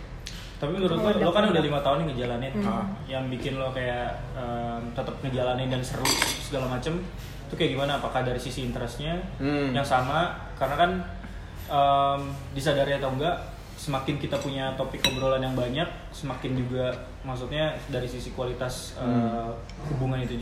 Tapi 0.58 0.74
menurut 0.74 0.98
lo, 0.98 1.10
lo 1.22 1.30
kan 1.30 1.46
udah 1.46 1.62
lima 1.62 1.78
tahun 1.78 2.02
nih 2.02 2.06
ngejalanin, 2.10 2.52
Hmm. 2.58 2.90
yang 3.06 3.30
bikin 3.30 3.54
lo 3.54 3.70
kayak 3.70 4.10
em, 4.34 4.90
tetap 4.90 5.14
ngejalanin 5.22 5.70
dan 5.70 5.78
seru 5.86 6.02
segala 6.42 6.66
macem, 6.66 6.98
itu 7.46 7.54
kayak 7.54 7.78
gimana? 7.78 8.02
Apakah 8.02 8.26
dari 8.26 8.42
sisi 8.42 8.66
interestnya 8.66 9.22
Hmm. 9.38 9.70
yang 9.70 9.86
sama? 9.86 10.34
Karena 10.58 10.74
kan 10.74 10.90
em, 11.70 12.20
disadari 12.58 12.90
atau 12.98 13.14
enggak, 13.14 13.38
semakin 13.78 14.18
kita 14.18 14.34
punya 14.36 14.74
topik 14.74 14.98
obrolan 15.06 15.38
yang 15.40 15.54
banyak, 15.54 15.86
semakin 16.10 16.58
juga 16.58 16.90
maksudnya 17.22 17.78
dari 17.86 18.04
sisi 18.04 18.34
kualitas 18.34 18.98
eh, 18.98 19.50
hubungan 19.88 20.18
itu 20.18 20.34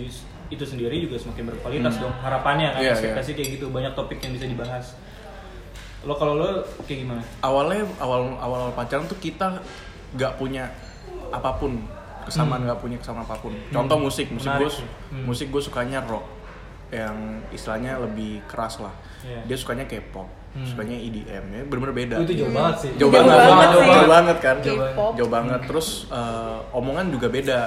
itu 0.49 0.65
sendiri 0.65 0.97
juga 0.99 1.21
semakin 1.21 1.53
berkualitas 1.53 2.01
dong. 2.01 2.15
Harapannya 2.17 2.73
kan, 2.73 2.81
Iya, 2.81 2.97
ekspektasi 2.97 3.37
kayak 3.37 3.49
gitu, 3.55 3.69
banyak 3.69 3.93
topik 3.93 4.19
yang 4.19 4.33
bisa 4.33 4.49
dibahas. 4.49 4.97
Lo 6.03 6.15
kalau 6.15 6.35
lo 6.35 6.65
kayak 6.83 7.03
gimana? 7.03 7.23
awalnya 7.43 7.83
awal 7.99 8.39
awal 8.39 8.61
awal 8.63 8.71
pacaran 8.73 9.05
tuh 9.05 9.19
kita 9.19 9.59
nggak 10.15 10.39
punya 10.39 10.71
apa 11.29 11.59
pun 11.59 11.83
kesamaan 12.23 12.63
nggak 12.63 12.79
punya 12.79 12.97
kesamaan 12.97 13.23
apa 13.23 13.37
pun 13.37 13.51
contoh 13.69 13.99
musik 14.01 14.31
musik 14.31 14.47
Menarik 14.49 14.71
gue. 14.71 14.87
Hmm. 15.11 15.25
musik 15.27 15.47
gue 15.51 15.59
sukanya 15.59 15.99
rock 16.03 16.23
yang 16.89 17.15
istilahnya 17.51 17.99
lebih 17.99 18.39
keras 18.47 18.79
lah 18.79 18.95
Iya. 19.23 19.43
dia 19.45 19.57
sukanya 19.59 19.83
K-pop 19.85 20.31
Hmm. 20.57 20.65
sukanya 20.67 20.97
EDM 20.97 21.45
ya 21.47 21.63
bener-bener 21.63 21.95
beda 21.95 22.17
itu 22.19 22.33
jauh 22.35 22.49
banget 22.51 22.77
sih. 22.79 22.91
jauh 22.93 23.13
Jauh 23.13 23.13
banget, 23.15 23.37
banget 23.37 23.69
jauh, 23.69 23.77
sih. 23.79 23.93
jauh 23.93 24.09
banget 24.09 24.37
kan 24.41 24.57
K-pop. 24.59 25.13
jauh 25.15 25.31
banget 25.31 25.61
terus 25.65 25.89
eh, 26.09 26.59
omongan 26.73 27.07
juga 27.09 27.27
beda 27.29 27.61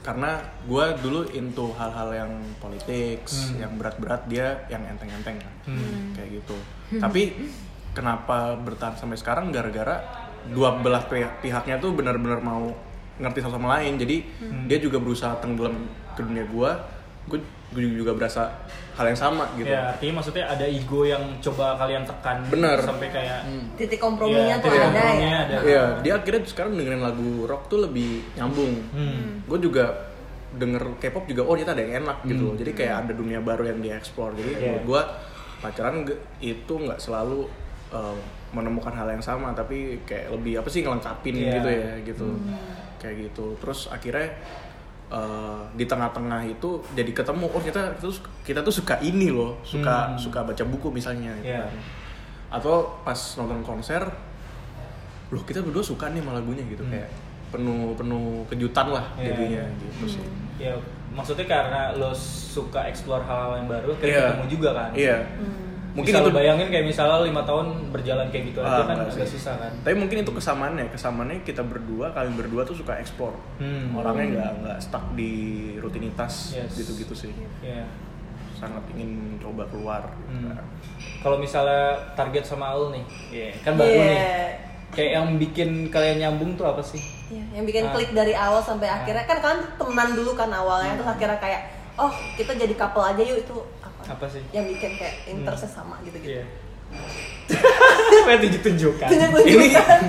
karena 0.00 0.30
gue 0.64 0.84
dulu 0.98 1.20
into 1.30 1.66
hal-hal 1.72 2.08
yang 2.16 2.32
politics 2.56 3.50
Hmm. 3.50 3.60
yang 3.60 3.72
berat-berat 3.74 4.22
dia 4.24 4.46
yang 4.66 4.86
enteng-enteng 4.86 5.36
kan 5.36 5.54
Hmm. 5.66 6.14
kayak 6.14 6.38
gitu 6.38 6.56
tapi 6.96 7.34
kenapa 7.90 8.36
bertahan 8.56 8.94
sampai 8.94 9.16
sekarang 9.16 9.50
gara-gara 9.50 9.98
dua 10.48 10.78
belah 10.78 11.02
pi- 11.02 11.34
pihaknya 11.42 11.76
tuh 11.76 11.92
benar-benar 11.92 12.38
mau 12.38 12.70
ngerti 13.16 13.42
satu 13.42 13.58
sama 13.58 13.76
lain 13.76 13.98
jadi 13.98 14.16
dia 14.64 14.78
juga 14.78 14.96
berusaha 14.96 15.34
tenggelam 15.36 15.74
ke 16.14 16.22
dunia 16.22 16.46
gue 16.46 16.70
gue 17.26 17.38
juga 17.70 18.16
berasa 18.16 18.48
hal 18.96 19.06
yang 19.06 19.18
sama 19.18 19.44
gitu 19.54 19.68
Ya, 19.68 19.92
artinya 19.92 20.18
maksudnya 20.18 20.44
ada 20.48 20.64
ego 20.64 21.04
yang 21.04 21.20
coba 21.38 21.76
kalian 21.76 22.02
tekan 22.02 22.40
Bener. 22.48 22.80
sampai 22.80 23.08
kayak 23.12 23.44
Titik 23.76 24.00
komprominya 24.00 24.56
Iya, 24.56 24.62
tuh 24.62 24.68
titik 24.68 24.80
ada 24.80 24.88
komprominya 24.90 25.28
ya. 25.28 25.38
ada. 25.44 25.56
Iya, 25.62 25.82
dia 26.00 26.12
akhirnya 26.16 26.42
sekarang 26.42 26.72
dengerin 26.74 27.02
lagu 27.04 27.30
rock 27.44 27.68
tuh 27.68 27.78
lebih 27.84 28.24
nyambung. 28.34 28.74
Hmm. 28.90 29.44
Gue 29.44 29.58
juga 29.60 29.84
denger 30.48 30.96
K-pop 30.98 31.28
juga 31.28 31.44
oh 31.44 31.52
ternyata 31.52 31.76
ada 31.76 31.82
yang 31.84 31.94
enak 32.02 32.18
gitu 32.24 32.42
loh. 32.42 32.54
Jadi 32.56 32.70
kayak 32.72 32.94
ada 33.06 33.12
dunia 33.12 33.38
baru 33.38 33.68
yang 33.68 33.78
dieksplor. 33.78 34.32
Jadi 34.32 34.50
Iya. 34.50 34.60
menurut 34.64 34.84
gue 34.88 35.02
pacaran 35.58 35.96
itu 36.40 36.72
nggak 36.72 36.98
selalu 36.98 37.44
uh, 37.92 38.16
menemukan 38.48 38.96
hal 38.96 39.12
yang 39.12 39.20
sama, 39.20 39.52
tapi 39.52 40.00
kayak 40.02 40.32
lebih 40.32 40.58
apa 40.58 40.68
sih 40.72 40.80
ngelengkapin 40.80 41.34
Iya. 41.36 41.52
gitu 41.54 41.68
ya 41.68 41.90
gitu. 42.02 42.26
Kayak 42.98 43.14
gitu. 43.30 43.46
Terus 43.60 43.86
akhirnya 43.86 44.32
uh, 45.08 45.64
di 45.72 45.84
tengah-tengah 45.84 46.44
itu 46.44 46.80
jadi 46.92 47.10
ketemu 47.10 47.44
oh 47.46 47.58
kita 47.58 47.94
kita 47.94 48.02
tuh, 48.02 48.14
kita 48.42 48.60
tuh 48.60 48.74
suka 48.74 48.94
ini 49.00 49.28
loh, 49.28 49.56
suka 49.62 50.12
Hmm. 50.12 50.18
suka 50.18 50.40
baca 50.42 50.64
buku 50.64 50.88
misalnya 50.90 51.32
gitu 51.38 51.50
Iya. 51.50 51.64
kan. 51.64 51.80
Atau 52.50 52.96
pas 53.02 53.16
nonton 53.36 53.60
konser 53.62 54.02
loh 55.28 55.42
kita 55.44 55.60
berdua 55.60 55.84
suka 55.84 56.08
nih 56.08 56.20
sama 56.20 56.32
lagunya 56.34 56.64
gitu 56.64 56.80
Hmm. 56.80 56.92
kayak 56.92 57.10
penuh 57.48 57.92
penuh 57.94 58.44
kejutan 58.46 58.86
lah 58.88 59.04
Iya, 59.14 59.32
jadinya 59.32 59.64
iya. 59.64 59.80
gitu 59.80 60.04
sih 60.10 60.24
Ya, 60.58 60.74
maksudnya 61.08 61.46
karena 61.46 61.94
lo 61.94 62.10
suka 62.10 62.82
explore 62.82 63.22
hal 63.22 63.54
yang 63.56 63.70
baru, 63.70 63.94
kayak 63.94 64.10
Iya. 64.10 64.24
ketemu 64.26 64.46
juga 64.50 64.68
kan. 64.74 64.90
iya 64.90 65.16
Mungkin 65.38 65.67
mungkin 65.88 66.12
Bisa 66.12 66.20
itu 66.20 66.30
bayangin 66.30 66.68
kayak 66.68 66.84
misalnya 66.86 67.18
lima 67.22 67.42
tahun 67.42 67.66
berjalan 67.88 68.26
kayak 68.28 68.44
gitu 68.46 68.58
aja 68.60 68.70
Ah, 68.70 68.84
kan 68.84 68.96
enggak 68.98 69.14
agak 69.14 69.24
sih. 69.24 69.34
susah 69.34 69.54
kan. 69.56 69.72
tapi 69.80 69.94
mungkin 69.94 70.16
itu 70.20 70.30
kesamaannya 70.30 70.84
kesamaannya 70.88 71.36
kita 71.42 71.62
berdua 71.62 72.06
kalian 72.12 72.34
berdua 72.34 72.62
tuh 72.62 72.74
suka 72.74 72.96
explore 72.96 73.34
Hmm. 73.56 73.92
orangnya 73.92 74.26
nggak 74.30 74.50
nggak 74.62 74.78
stuck 74.78 75.04
di 75.12 75.32
rutinitas 75.78 76.54
Yes. 76.54 76.76
gitu 76.76 76.92
gitu 76.98 77.14
sih 77.16 77.32
Iya. 77.60 77.88
sangat 78.54 78.82
ingin 78.90 79.38
coba 79.38 79.64
keluar 79.66 80.02
gitu 80.26 80.34
Hmm. 80.44 80.52
kan. 80.52 80.66
Kalau 81.18 81.36
misalnya 81.36 81.84
target 82.12 82.42
sama 82.42 82.68
Aul 82.68 82.90
nih, 82.92 83.04
iya, 83.30 83.48
kan 83.60 83.74
baru 83.74 83.86
Iya. 83.88 84.02
nih. 84.04 84.18
Kayak 84.88 85.10
yang 85.12 85.26
bikin 85.36 85.70
kalian 85.88 86.16
nyambung 86.18 86.54
tuh 86.54 86.64
apa 86.64 86.80
sih? 86.80 86.98
Iya, 87.28 87.44
yang 87.52 87.64
bikin 87.64 87.84
Ah. 87.84 87.92
klik 87.92 88.10
dari 88.10 88.32
awal 88.32 88.58
sampai 88.58 88.88
akhirnya 88.88 89.22
kan 89.22 89.38
kalian 89.38 89.60
temenan 89.74 90.10
dulu 90.12 90.32
kan 90.32 90.48
awalnya 90.48 90.94
terus 90.94 91.06
akhirnya 91.08 91.38
kayak 91.38 91.60
oh 91.94 92.08
kita 92.34 92.52
jadi 92.52 92.72
couple 92.72 93.04
aja 93.04 93.20
yuk 93.20 93.38
itu 93.40 93.56
apa? 94.08 94.24
Sih? 94.26 94.42
Yang 94.50 94.64
bikin 94.72 94.90
kayak 94.96 95.14
interestnya 95.26 95.70
sama 95.70 96.00
gitu-gitu. 96.02 96.36
Iya. 96.36 96.44
Pengen 98.24 98.38
tunjuk-tunjukkan. 98.42 99.08
ini 99.44 99.66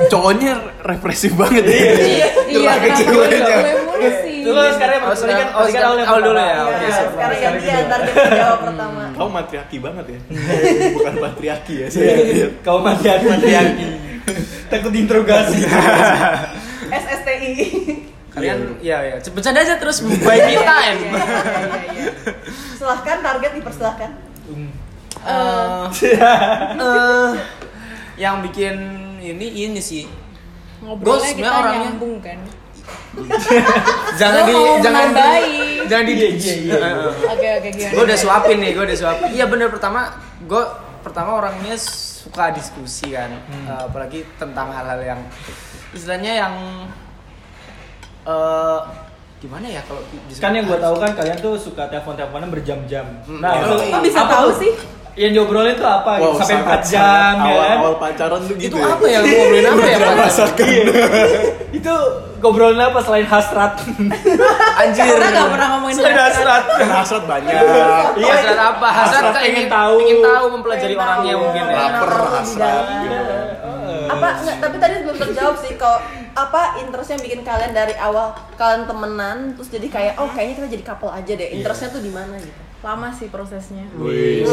cowoknya 0.08 0.52
represif 0.82 1.36
banget 1.36 1.64
ya 1.64 1.76
Iya, 1.76 2.28
Iya, 2.48 2.72
mulu 3.82 4.08
sih? 4.24 4.38
Dulu 4.48 4.60
sekarang 4.72 5.00
Oh, 5.02 5.12
tadi 5.12 5.20
kan 5.20 5.20
sekarang- 5.20 5.52
oh, 5.52 5.66
kan 5.68 5.84
Aul 5.84 5.98
yang 6.00 6.08
Aul 6.08 6.22
dulu 6.22 6.32
pertama. 6.34 6.40
ya, 6.40 6.56
Iya, 6.56 6.64
oke, 6.64 6.72
Iya, 6.80 6.88
sekarang 6.88 7.12
sekarang 7.12 7.40
gantian 7.44 7.60
kedua. 7.76 7.84
ntar 7.84 8.00
kita 8.02 8.30
jawab 8.34 8.60
pertama. 8.64 9.02
kau 9.20 9.28
matriarki 9.30 9.78
banget 9.80 10.06
ya 10.08 10.20
bukan 10.96 11.14
patriarki 11.20 11.74
ya 11.76 11.88
Iya, 11.88 11.88
saya 11.92 12.48
Kau 12.64 12.78
hati. 13.52 13.86
Takut 14.72 14.92
diinterogasi. 14.94 15.60
SSTI. 16.88 17.52
Kalian 18.40 18.60
ya 18.80 18.98
ya 19.04 19.16
bercanda 19.30 19.60
aja 19.60 19.76
terus 19.76 20.00
by 20.00 20.40
me 20.40 20.56
time. 20.70 21.00
Iya, 21.00 21.12
iya, 21.14 21.40
iya. 21.92 22.12
Silahkan 22.74 23.18
target 23.20 23.52
dipersilahkan. 23.54 24.12
Hmm. 24.48 24.70
Eh, 25.20 25.86
eh, 26.82 27.30
yang 28.16 28.40
bikin 28.40 28.76
ini 29.20 29.48
ini 29.68 29.80
sih 29.80 30.08
Ngobrolnya 30.80 31.28
kita 31.28 31.36
sebenarnya 31.36 31.60
orangnya- 31.60 31.84
nyambung 31.86 32.16
kan. 32.20 32.40
jangan 34.16 34.42
di 34.44 34.56
jangan 34.82 35.06
di 35.10 35.30
jangan 35.86 36.04
di 36.04 36.14
Iya, 36.16 36.30
iya, 36.32 36.56
iya. 36.58 36.90
Oke 37.28 37.48
oke 37.54 37.70
gimana? 37.70 37.92
gue 37.92 38.04
udah 38.04 38.18
suapin 38.18 38.58
nih 38.58 38.72
gue 38.74 38.84
udah 38.84 38.98
suapin 38.98 39.28
iya 39.30 39.46
bener 39.46 39.70
pertama 39.70 40.10
gue 40.42 40.64
pertama 41.02 41.38
orangnya 41.38 41.78
suka 41.78 42.50
diskusi 42.50 43.12
kan 43.12 43.30
Eh, 43.30 43.82
apalagi 43.84 44.26
tentang 44.36 44.72
hal-hal 44.72 45.00
yang 45.06 45.22
istilahnya 45.92 46.34
yang 46.40 46.54
eh 48.22 48.80
gimana 49.40 49.66
ya 49.66 49.82
kalau 49.82 50.04
Kan 50.36 50.52
yang 50.52 50.66
gue 50.66 50.76
tahu 50.76 50.96
kan 50.98 51.12
kalian 51.14 51.38
tuh 51.38 51.56
suka 51.56 51.88
telepon-teleponan 51.88 52.50
berjam-jam. 52.50 53.06
Hmm. 53.24 53.40
Nah, 53.40 53.52
Iya. 53.54 53.72
itu 53.72 53.76
Kok 53.88 54.02
bisa 54.04 54.20
apa 54.22 54.34
tahu 54.34 54.50
sih? 54.58 54.74
Yang 55.16 55.32
diobrolin 55.34 55.76
tuh 55.76 55.84
apa? 55.86 56.12
Wow, 56.18 56.32
Sampai 56.38 56.60
4 56.62 56.80
jam 56.86 57.34
ya 57.36 57.44
awal, 57.46 57.60
kan? 57.62 57.78
awal 57.78 57.94
pacaran 57.98 58.40
tuh 58.42 58.56
gitu 58.56 58.72
itu 58.72 58.78
ya. 58.78 58.88
apa 58.90 59.06
ya 59.06 59.18
lu 59.20 59.28
ngobrolin 59.30 59.66
apa 59.66 59.84
ya 59.84 59.98
Pak? 60.00 60.50
itu 61.72 61.96
ngobrolin 62.40 62.80
apa 62.82 63.00
selain 63.02 63.28
hasrat? 63.28 63.74
anjir 64.82 65.04
Kita 65.10 65.28
nggak 65.28 65.50
pernah 65.50 65.68
ngomongin 65.74 65.96
Selain 65.98 66.16
hasrat. 66.18 66.64
Hasrat 66.80 67.24
banyak 67.26 67.52
Iya. 68.16 68.32
hasrat 68.32 68.60
apa 68.62 68.88
hasrat 68.90 69.12
Hasrat 69.18 69.34
pengen 69.36 69.50
ingin 69.50 69.68
tahu. 69.68 69.96
ingin 70.00 70.18
tahu 70.22 70.46
mempelajari 70.52 70.96
orangnya 70.96 71.34
mungkin 71.36 71.64
ya 71.64 71.88
Lebih 72.00 72.30
hasrat, 72.32 72.84
gitu. 73.04 73.36
Apa 74.20 74.30
enggak 74.38 74.58
tapi 74.60 74.76
tadi 74.78 74.94
belum 75.02 75.18
terjawab 75.18 75.56
sih 75.58 75.74
kalau 75.74 76.00
apa 76.36 76.62
interestnya 76.78 77.18
bikin 77.18 77.42
kalian 77.42 77.72
dari 77.72 77.96
awal 77.96 78.32
kalian 78.54 78.84
temenan 78.84 79.38
terus 79.56 79.68
jadi 79.68 79.88
kayak 79.88 80.14
oh 80.20 80.28
kayaknya 80.28 80.56
kita 80.58 80.68
jadi 80.70 80.84
couple 80.86 81.10
aja 81.10 81.32
deh 81.34 81.50
interestnya 81.52 81.90
tuh 81.90 82.00
di 82.00 82.12
mana 82.12 82.36
gitu 82.38 82.70
Lama 82.80 83.12
sih 83.12 83.28
prosesnya. 83.28 83.84
Wih. 83.92 84.48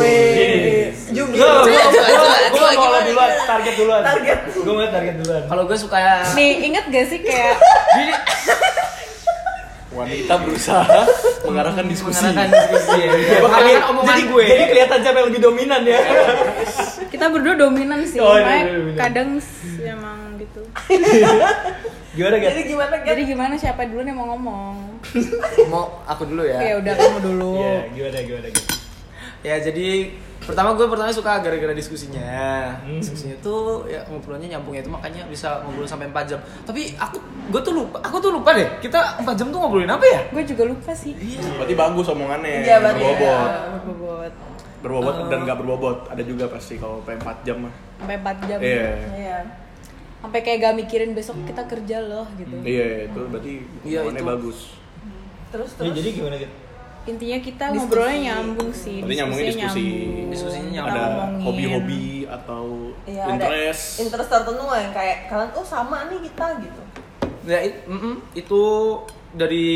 Jubli. 1.15 1.39
Gue 1.39 1.79
gue 1.79 2.59
mau 2.59 2.75
gimana, 2.75 3.07
duluan, 3.07 3.31
target 3.47 3.75
duluan. 3.79 4.03
Target. 4.03 4.39
Gue 4.51 4.75
mau 4.75 4.83
target 4.83 5.15
duluan. 5.23 5.43
kalau 5.47 5.63
gue 5.63 5.79
suka 5.79 5.95
ya 5.95 6.15
Nih 6.35 6.67
inget 6.67 6.91
gak 6.91 7.07
sih 7.07 7.23
kayak 7.23 7.55
Jadi, 7.95 8.13
wanita 9.95 10.35
berusaha 10.43 11.01
mengarahkan 11.47 11.87
diskusi 11.87 12.21
mengarahkan 12.21 12.51
diskusi 12.51 12.99
ya 12.99 13.09
Jadi- 13.09 13.41
mengarahkan 13.41 13.83
omongan 13.95 14.11
jadi, 14.13 14.23
gue 14.27 14.45
Jadi 14.45 14.65
kelihatan 14.69 14.99
siapa 15.01 15.17
yang 15.17 15.29
lebih 15.31 15.43
dominan 15.47 15.83
ya. 15.87 15.99
kita 17.17 17.27
berdua 17.29 17.55
dominan 17.57 18.01
sih, 18.03 18.19
Oh, 18.19 18.33
iya, 18.33 18.45
iya, 18.63 18.65
dominan. 18.71 18.97
kadang 18.97 19.29
emang 19.79 20.19
gitu. 20.37 20.61
Gimana 22.17 22.37
jadi 22.39 22.49
guys? 22.55 22.65
gimana 22.67 22.95
Jadi 23.03 23.23
gimana 23.25 23.55
siapa 23.55 23.83
dulu 23.85 24.01
nih 24.01 24.13
mau 24.13 24.27
ngomong? 24.31 24.77
mau 25.67 26.01
aku 26.03 26.25
dulu 26.27 26.43
ya 26.43 26.57
Oke 26.57 26.71
udah 26.81 26.93
kamu 26.95 27.19
dulu. 27.23 27.53
Iya, 27.59 27.77
gimana 27.91 28.19
gimana 28.23 28.49
gitu. 28.49 28.73
ya 29.41 29.57
jadi 29.61 30.11
pertama 30.39 30.75
gue 30.75 30.87
pertama 30.87 31.11
suka 31.11 31.39
gara-gara 31.39 31.71
diskusinya 31.71 32.27
Hmm. 32.81 32.99
diskusinya 32.99 33.37
tuh 33.39 33.85
ya 33.85 34.03
ngobrolnya 34.05 34.49
nyambung 34.49 34.73
ya 34.73 34.81
itu 34.81 34.89
makanya 34.89 35.23
bisa 35.25 35.61
ngobrol 35.61 35.85
sampai 35.85 36.09
4 36.09 36.27
jam 36.27 36.39
tapi 36.63 36.95
aku 36.97 37.19
gue 37.47 37.61
tuh 37.61 37.75
lupa 37.77 37.99
aku 38.01 38.17
tuh 38.17 38.33
lupa 38.33 38.51
deh 38.53 38.67
kita 38.81 38.99
4 39.21 39.27
jam 39.35 39.47
tuh 39.49 39.59
ngobrolin 39.61 39.87
apa 39.87 40.03
ya 40.03 40.21
gue 40.27 40.43
juga 40.45 40.63
lupa 40.65 40.91
sih 40.93 41.15
Berarti 41.53 41.75
bagus 41.75 42.07
omongannya. 42.09 42.59
Iya, 42.61 42.77
berarti 42.81 43.01
berbobot. 43.01 43.23
ya. 43.23 43.61
berbobot 43.77 44.33
Berbobot 44.87 45.15
Oh. 45.17 45.27
dan 45.27 45.39
nggak 45.43 45.59
berbobot. 45.59 45.99
Ada 46.07 46.23
juga 46.23 46.47
pasti 46.47 46.79
kalau 46.79 47.03
sampai 47.03 47.19
4 47.19 47.43
jam 47.43 47.59
mah. 47.61 47.75
sampai 47.97 48.17
4 48.17 48.37
jam 48.45 48.59
Iya. 48.59 48.89
Iya. 49.13 49.39
sampai 50.17 50.41
kayak 50.41 50.59
gak 50.61 50.75
mikirin 50.77 51.11
besok 51.13 51.39
kita 51.43 51.63
kerja 51.65 52.03
loh 52.03 52.27
gitu 52.35 52.51
Iya, 52.61 53.07
itu 53.07 53.21
berarti 53.27 53.53
Iya, 53.83 54.01
itu. 54.05 54.25
bagus. 54.25 54.59
Terus 55.49 55.71
Ya, 55.71 55.77
terus. 55.77 55.95
jadi 55.95 56.09
gimana 56.13 56.37
gitu? 56.37 56.55
intinya 57.07 57.39
kita 57.39 57.65
Diskusi. 57.65 57.79
ngobrolnya 57.79 58.19
nyambung 58.21 58.71
sih 58.73 58.99
Berarti 58.99 59.15
nyambungnya 59.15 59.47
diskusi. 59.47 59.63
nyambung. 59.87 60.29
Diskusinya 60.29 60.71
nyambung. 60.73 60.91
Ada 60.93 61.03
ngomongin. 61.07 61.43
hobi-hobi 61.43 62.05
atau 62.29 62.65
Iya, 63.05 63.23
ada 63.23 63.33
interest. 63.37 63.83
interest 64.01 64.29
tertentu 64.29 64.65
yang 64.69 64.93
kayak 64.93 65.17
kalian 65.27 65.51
oh 65.53 65.63
sama 65.65 65.99
nih 66.05 66.19
kita 66.21 66.47
gitu. 66.61 66.83
ya 67.47 67.59
it- 67.63 67.87
mm-mm, 67.87 68.15
itu 68.35 68.63
dari 69.33 69.67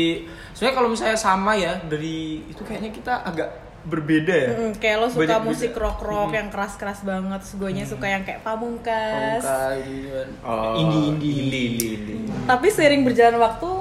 sebenarnya 0.51 0.75
kalau 0.75 0.89
misalnya 0.89 1.15
sama 1.15 1.55
ya 1.55 1.79
dari 1.81 2.17
itu 2.43 2.61
kayaknya 2.61 2.91
kita 2.91 3.23
agak 3.23 3.47
berbeda 3.81 4.33
ya? 4.33 4.49
Mm, 4.53 4.71
kayak 4.77 4.97
lo 4.97 5.07
suka 5.09 5.25
Banyak 5.25 5.41
musik 5.41 5.71
beda. 5.73 5.81
rock 5.81 5.99
rock 6.01 6.29
yang 6.31 6.47
keras 6.53 6.73
keras 6.77 6.99
banget 7.01 7.39
terus 7.41 7.53
gue 7.57 7.69
suka 7.85 8.05
yang 8.05 8.21
kayak 8.21 8.41
pamungkas. 8.45 9.41
Pamungkas 9.41 9.81
kan. 10.05 10.29
Oh, 10.45 10.73
indie, 10.77 11.09
indie, 11.09 11.33
indie. 11.97 12.19
tapi 12.45 12.67
sering 12.69 13.01
berjalan 13.01 13.41
waktu 13.41 13.71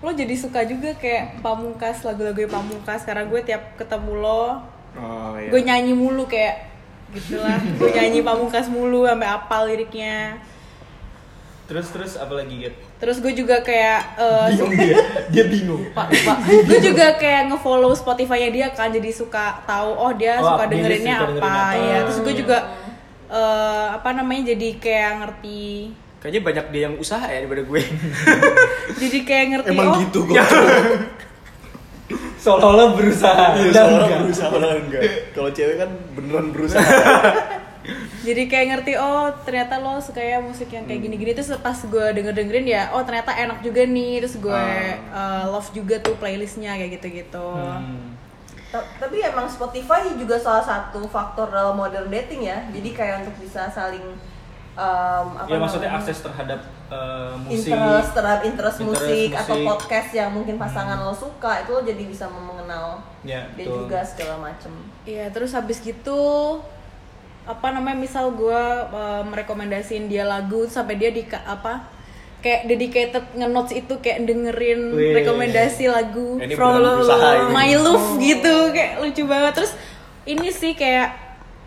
lo 0.00 0.10
jadi 0.16 0.32
suka 0.32 0.64
juga 0.64 0.96
kayak 0.96 1.44
pamungkas 1.44 2.02
lagu-lagu 2.02 2.48
pamungkas. 2.48 3.04
Karena 3.04 3.24
gue 3.24 3.40
tiap 3.40 3.76
ketemu 3.76 4.12
lo 4.18 4.44
Oh, 4.90 5.38
iya. 5.38 5.54
gue 5.54 5.60
nyanyi 5.62 5.94
mulu 5.94 6.26
kayak 6.26 6.66
gitulah. 7.14 7.58
Gue 7.78 7.90
nyanyi 7.90 8.22
pamungkas 8.22 8.66
mulu 8.66 9.06
sampai 9.06 9.26
apal 9.26 9.66
liriknya 9.66 10.38
Terus 11.70 11.86
terus 11.86 12.12
apa 12.14 12.34
lagi 12.34 12.50
gitu? 12.60 12.74
terus 12.98 13.16
gue 13.16 13.32
juga 13.32 13.62
kayak 13.62 14.00
eh, 14.18 14.46
Bingung 14.52 14.72
dia, 14.74 14.96
dia 15.30 15.44
bingung. 15.46 15.82
Pak, 15.90 16.06
Pak. 16.10 16.36
gue 16.66 16.78
juga 16.82 17.14
kayak 17.14 17.42
nge-follow 17.48 17.94
Spotify-nya 17.94 18.50
dia 18.50 18.66
kan 18.68 18.90
jadi 18.90 19.06
suka 19.08 19.62
tahu 19.64 19.94
oh 19.94 20.10
dia 20.12 20.36
Oh, 20.36 20.50
suka 20.50 20.66
dengerinnya 20.66 21.16
suka 21.16 21.26
dengerin 21.30 21.40
apa 21.40 21.54
apa. 21.70 21.78
ya 21.80 21.98
terus 22.02 22.18
gue 22.20 22.34
juga 22.36 22.58
eh, 23.30 23.86
apa 23.94 24.08
namanya 24.12 24.42
jadi 24.50 24.68
kayak 24.76 25.12
ngerti 25.16 25.62
kayaknya 26.18 26.40
banyak 26.42 26.66
dia 26.68 26.82
yang 26.82 26.96
usaha 26.96 27.24
ya 27.24 27.38
daripada 27.40 27.62
gue 27.62 27.80
jadi 29.00 29.18
kayak 29.22 29.46
ngerti 29.48 29.70
Emang 29.70 29.88
oh 29.88 29.96
gitu 30.00 30.20
kok. 30.26 30.34
Seolah-olah 32.36 32.96
berusaha. 32.96 33.52
Iya, 33.54 33.80
enggak. 33.86 34.18
berusaha 34.24 34.48
padahal 34.48 34.80
enggak. 34.80 35.02
Kalau 35.30 35.50
cewek 35.50 35.76
kan 35.76 35.88
beneran 36.10 36.46
berusaha. 36.50 36.82
jadi 38.20 38.42
kayak 38.44 38.66
ngerti 38.70 38.92
oh 38.94 39.26
ternyata 39.40 39.76
lo 39.76 39.96
suka 39.96 40.18
ya 40.18 40.38
musik 40.38 40.68
yang 40.68 40.84
kayak 40.84 41.00
gini-gini 41.00 41.32
terus 41.32 41.50
pas 41.56 41.74
gue 41.74 42.06
denger 42.12 42.32
dengerin 42.32 42.66
ya 42.66 42.82
oh 42.90 43.00
ternyata 43.00 43.32
enak 43.34 43.60
juga 43.60 43.82
nih 43.82 44.20
terus 44.20 44.36
gue 44.36 44.64
eh, 45.10 45.44
love 45.46 45.70
juga 45.70 45.96
tuh 45.98 46.14
playlistnya 46.14 46.74
kayak 46.74 46.96
gitu-gitu 46.96 47.46
Hmm. 47.50 48.16
Ta- 48.70 48.86
Tapi 49.00 49.18
emang 49.20 49.44
Spotify 49.44 50.06
juga 50.14 50.36
salah 50.36 50.62
satu 50.62 51.02
faktor 51.04 51.50
dalam 51.50 51.74
modern 51.74 52.06
dating 52.06 52.46
ya. 52.46 52.62
Jadi 52.70 52.94
kayak 52.94 53.14
untuk 53.20 53.42
bisa 53.42 53.66
saling 53.66 54.14
um, 54.72 55.26
apa 55.34 55.48
Ya 55.48 55.58
maksudnya 55.58 55.90
namanya? 55.90 56.06
akses 56.06 56.22
terhadap 56.22 56.60
eh, 56.86 57.32
musik. 57.40 57.66
interest 57.66 58.10
terhadap 58.14 58.42
interest, 58.44 58.78
Interest 58.78 59.02
musik, 59.02 59.28
atau 59.34 59.54
musik. 59.54 59.66
podcast 59.66 60.08
yang 60.12 60.30
mungkin 60.30 60.54
pasangan 60.54 60.98
lo 60.98 61.10
suka 61.10 61.52
itu 61.58 61.70
lo 61.72 61.82
jadi 61.82 62.02
bisa 62.04 62.26
mengenal 62.26 63.02
Ya, 63.20 63.42
dia 63.52 63.66
betul. 63.66 63.84
juga 63.84 63.98
segala 64.00 64.34
macem 64.40 64.70
Iya, 65.02 65.26
terus 65.28 65.50
habis 65.50 65.82
gitu 65.82 66.20
apa 67.48 67.66
namanya 67.72 67.98
misal 67.98 68.30
gue 68.36 68.62
merekomendasiin 69.30 70.06
dia 70.06 70.28
lagu 70.28 70.68
sampai 70.68 70.96
dia 71.00 71.10
di 71.10 71.24
apa 71.28 71.88
kayak 72.40 72.66
dedicated 72.68 73.24
nge-notes 73.36 73.72
itu 73.76 73.94
kayak 74.00 74.24
dengerin 74.24 74.96
Wih. 74.96 75.12
rekomendasi 75.12 75.92
lagu 75.92 76.40
Ini 76.40 76.56
from 76.56 76.80
berusaha. 76.80 77.52
My 77.52 77.76
Love 77.76 78.16
gitu 78.16 78.72
kayak 78.72 79.04
lucu 79.04 79.22
banget 79.28 79.52
terus 79.60 79.72
ini 80.24 80.48
sih 80.48 80.72
kayak 80.72 81.12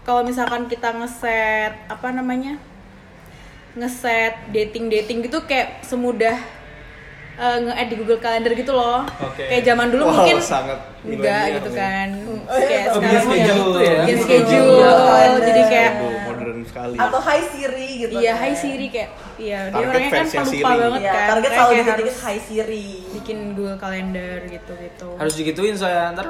kalau 0.04 0.26
misalkan 0.26 0.66
kita 0.66 0.92
ngeset 0.98 1.78
apa 1.88 2.10
namanya 2.10 2.58
ngeset 3.78 4.38
dating 4.54 4.90
dating 4.90 5.26
gitu 5.26 5.46
kayak 5.46 5.82
semudah 5.86 6.38
uh, 7.36 7.58
nge-add 7.60 7.88
di 7.88 7.96
Google 7.96 8.18
Calendar 8.18 8.52
gitu 8.52 8.72
loh 8.72 9.02
Oke. 9.20 9.44
kayak 9.44 9.64
zaman 9.64 9.88
dulu 9.88 10.04
Wow, 10.04 10.14
mungkin 10.16 10.38
sangat 10.40 10.80
enggak 11.02 11.44
gitu 11.54 11.70
nih. 11.70 11.78
kan 11.78 12.08
Oh, 12.44 12.56
iya, 12.56 12.68
kayak 12.68 12.86
Oh, 12.86 12.94
sekarang 12.94 13.04
bikin 13.04 13.24
mah 13.24 13.36
schedule 13.36 13.72
ya. 13.74 13.80
bikin 13.80 14.04
Bikin 14.04 14.18
schedule 14.20 14.68
schedule, 14.76 15.00
kalender. 15.04 15.44
jadi 15.44 15.62
kayak 15.66 15.92
Aduh, 15.94 16.18
modern 16.24 16.60
sekali. 16.64 16.96
atau 16.98 17.20
Hi 17.22 17.42
Siri 17.46 17.90
gitu 17.98 18.14
iya 18.16 18.32
kan. 18.32 18.42
Hai 18.42 18.54
Siri 18.54 18.88
kayak 18.88 19.10
iya 19.36 19.60
dia 19.66 19.78
orangnya 19.82 20.10
kan 20.10 20.26
pelupa 20.26 20.44
Siri. 20.46 20.64
banget 20.64 21.00
Iya, 21.00 21.12
kan 21.12 21.24
target 21.28 21.44
Kayak 21.44 21.54
selalu 21.54 21.70
kayak 21.70 21.80
dikit-dikit 21.80 22.14
harus 22.14 22.24
Hi 22.24 22.38
Siri 22.40 22.88
bikin 23.14 23.38
Google 23.54 23.78
Calendar 23.78 24.34
gitu 24.46 24.72
gitu 24.76 25.10
harus 25.16 25.34
digituin 25.34 25.76
saya 25.76 26.12
ntar 26.12 26.28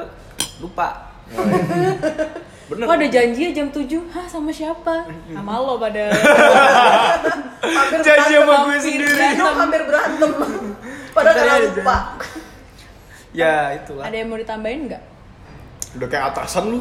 lupa 0.59 0.89
Bener. 2.63 2.87
Kok 2.87 2.95
ada 2.95 3.07
janji 3.11 3.41
ya 3.43 3.51
jam 3.53 3.67
7? 3.67 3.85
Hah 4.07 4.23
sama 4.23 4.47
siapa? 4.47 5.03
Sama 5.27 5.59
lo 5.59 5.75
pada 5.75 6.09
hampir 7.59 7.99
Janji 8.01 8.33
sama 8.33 8.55
gue 8.63 8.77
sendiri. 8.79 9.03
Berantem, 9.09 9.53
hampir 9.53 9.81
berantem 9.83 10.31
padahal 11.13 11.35
karena 11.37 11.53
Bentar 11.53 11.61
ya, 11.61 11.69
lupa 11.69 11.97
ya 13.33 13.53
itulah 13.77 14.03
Ada 14.09 14.15
yang 14.17 14.27
mau 14.29 14.37
ditambahin 14.41 14.81
nggak? 14.89 15.03
Udah 15.93 16.07
kayak 16.09 16.25
atasan 16.33 16.63
lu. 16.73 16.79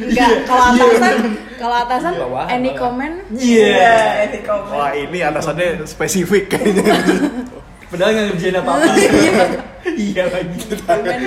Enggak, 0.00 0.30
kalau 0.48 0.64
atasan, 0.72 1.16
kalau 1.60 1.76
atasan 1.84 2.12
Bawahan, 2.16 2.48
any 2.48 2.72
comment? 2.72 3.16
Iya. 3.36 4.24
ini 4.32 4.40
komen 4.40 4.72
Wah, 4.72 4.92
ini 4.96 5.18
atasannya 5.20 5.84
spesifik 5.84 6.56
kayaknya. 6.56 6.96
Padahal 7.92 8.10
nggak 8.16 8.26
ngerjain 8.32 8.56
apa-apa. 8.56 8.88
iya 10.08 10.24
lagi. 10.32 10.58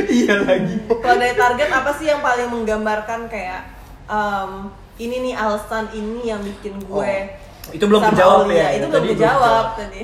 iya 0.09 0.35
lagi. 0.41 0.75
kalau 0.89 1.17
dari 1.21 1.35
target 1.37 1.69
apa 1.69 1.91
sih 2.01 2.09
yang 2.09 2.21
paling 2.25 2.49
menggambarkan 2.49 3.29
kayak 3.29 3.69
um, 4.09 4.73
ini 4.97 5.29
nih 5.29 5.33
alasan 5.37 5.89
ini 5.93 6.29
yang 6.29 6.41
bikin 6.41 6.77
gue 6.85 7.13
Itu 7.69 7.85
belum 7.85 8.01
kejawab 8.05 8.43
Aulia. 8.43 8.57
ya? 8.57 8.69
itu 8.75 8.85
Tadi 8.85 8.91
belum 8.91 9.07
kejawab 9.09 9.39
kejawab. 9.39 9.67
tadi 9.77 10.01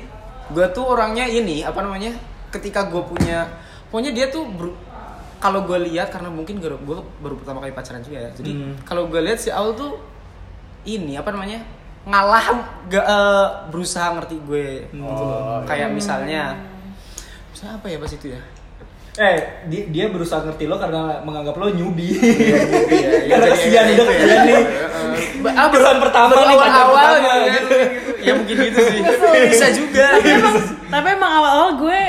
gue 0.49 0.65
tuh 0.69 0.85
orangnya 0.87 1.25
ini 1.25 1.61
apa 1.61 1.79
namanya 1.79 2.11
ketika 2.49 2.85
gue 2.85 3.03
punya 3.03 3.45
pokoknya 3.85 4.11
dia 4.11 4.25
tuh 4.27 4.47
ber- 4.47 4.73
kalau 5.37 5.61
gue 5.61 5.77
lihat 5.85 6.09
karena 6.09 6.27
mungkin 6.27 6.57
gue 6.57 6.67
gue 6.69 6.97
baru 7.17 7.35
pertama 7.35 7.59
kali 7.59 7.71
pacaran 7.71 8.01
juga 8.01 8.17
ya 8.19 8.29
jadi 8.31 8.51
Hmm. 8.51 8.73
kalau 8.81 9.05
gue 9.05 9.19
lihat 9.19 9.37
si 9.37 9.49
Aul 9.49 9.73
tuh 9.73 10.01
ini 10.83 11.13
apa 11.13 11.29
namanya 11.29 11.61
ngalah 12.01 12.45
gak 12.87 13.05
eh, 13.05 13.47
berusaha 13.67 14.09
ngerti 14.11 14.35
gue 14.41 14.67
gitu 14.89 15.03
loh. 15.21 15.61
kayak 15.63 15.91
misalnya 15.91 16.57
misalnya 17.49 17.73
apa 17.75 17.87
ya 17.87 17.97
pas 17.97 18.09
itu 18.09 18.27
ya 18.29 18.41
Eh, 19.19 19.37
di- 19.67 19.91
dia 19.91 20.07
berusaha 20.07 20.39
ngerti 20.41 20.63
lo 20.63 20.79
karena 20.79 21.19
menganggap 21.21 21.51
lo 21.53 21.67
newbie. 21.69 22.15
Iya, 22.89 23.35
Karena 23.35 23.47
kesian 23.51 23.85
udah 23.93 24.05
kesian 24.09 24.41
nih. 24.41 24.61
ah, 25.51 25.67
Bulan 25.67 25.97
pertama 25.99 26.31
nih, 26.31 26.45
awal 26.49 26.65
awal 26.65 26.87
pertama, 26.89 27.13
gitu, 27.13 27.35
gitu. 27.45 27.51
gitu. 27.51 27.75
ya 28.25 28.31
mungkin 28.33 28.55
gitu 28.57 28.79
sih 28.81 28.99
bisa 29.45 29.67
juga 29.71 30.05
Tapi 30.15 30.29
emang, 30.33 30.55
tapi 30.87 31.07
emang 31.13 31.31
awal-awal 31.33 31.69
gue 31.77 31.99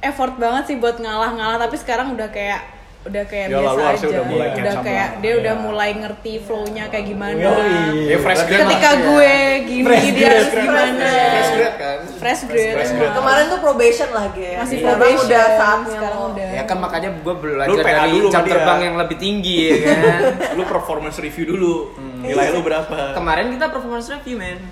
effort 0.00 0.34
banget 0.36 0.62
sih 0.68 0.76
buat 0.76 0.96
ngalah-ngalah 0.96 1.58
tapi 1.58 1.74
sekarang 1.76 2.12
udah 2.12 2.28
kayak 2.28 2.60
udah 3.06 3.22
kayak 3.24 3.46
Ya, 3.46 3.56
biasa 3.56 3.80
aja 3.88 4.06
udah 4.08 4.24
mulai 4.26 4.48
up 4.50 4.82
kayak 4.82 5.08
lah. 5.08 5.20
dia 5.20 5.32
udah 5.36 5.54
Iya. 5.54 5.62
mulai 5.62 5.90
ngerti 5.94 6.32
flow-nya 6.38 6.84
kayak 6.86 7.06
gimana 7.06 7.38
Yoi. 7.38 7.78
Ya 8.04 8.16
fresh 8.18 8.42
grade 8.44 8.62
ketika 8.64 8.88
lah. 8.88 9.04
gue 9.04 9.32
gini 9.64 9.86
Fresh 9.86 10.06
dia 10.10 10.26
harus 10.26 10.48
grade, 10.48 10.60
gimana 10.60 11.08
Fresh 11.08 11.50
grade 11.52 11.76
kan. 11.76 11.98
fresh 12.16 12.42
grade, 12.44 12.74
Fresh 12.74 12.92
grade. 12.92 13.14
kemarin 13.14 13.44
tuh 13.46 13.60
probation 13.60 14.08
lagi 14.10 14.42
ya 14.42 14.58
masih 14.58 14.76
Sekarang 14.76 14.90
probation 14.96 15.24
udah 15.24 15.44
saatnya 15.54 15.90
sekarang 15.92 16.20
udah 16.28 16.48
ya 16.48 16.62
kan 16.64 16.78
makanya 16.78 17.08
gue 17.14 17.34
belajar 17.36 17.78
dari 17.80 18.12
jam 18.26 18.42
terbang 18.44 18.78
yang 18.82 18.96
lebih 18.96 19.16
tinggi 19.16 19.56
ya 19.76 19.96
kan 19.96 20.20
Lu 20.52 20.62
performance 20.64 21.16
review 21.18 21.44
dulu. 21.48 21.74
Nilai 22.18 22.48
lu 22.48 22.60
berapa? 22.60 23.12
kemarin 23.12 23.50
kita 23.50 23.66
performance 23.68 24.08
review 24.08 24.36
men 24.36 24.58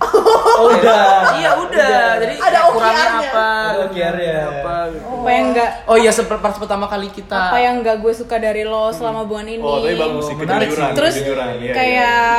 Oh, 0.54 0.70
udah. 0.70 1.34
iya 1.34 1.50
udah 1.56 1.98
jadi 2.16 2.34
Ada 2.36 2.58
kurangnya 2.68 3.06
apa 3.20 3.46
Ada 3.66 3.80
OKR-nya. 3.84 4.38
apa 4.54 4.74
gitu. 4.88 5.06
apa 5.14 5.28
yang 5.30 5.46
enggak 5.50 5.70
oh 5.84 5.96
iya 5.96 6.10
seper- 6.10 6.38
pas 6.38 6.54
pertama 6.54 6.86
kali 6.86 7.08
kita 7.08 7.34
apa 7.34 7.58
yang 7.58 7.74
enggak 7.78 7.98
gue 7.98 8.12
suka 8.12 8.36
dari 8.36 8.62
lo 8.62 8.88
selama 8.88 9.24
bulan 9.24 9.44
ini 9.46 9.58
Oh, 9.58 9.78
tapi 9.78 9.94
bagus 9.94 10.24
sih 10.24 10.34
Oh, 10.34 10.40
menarik 10.40 10.68
kejujuran. 10.68 10.92
terus 10.94 11.14
kejujuran. 11.14 11.46
Iya, 11.50 11.58
iya. 11.60 11.72
kayak 11.74 12.32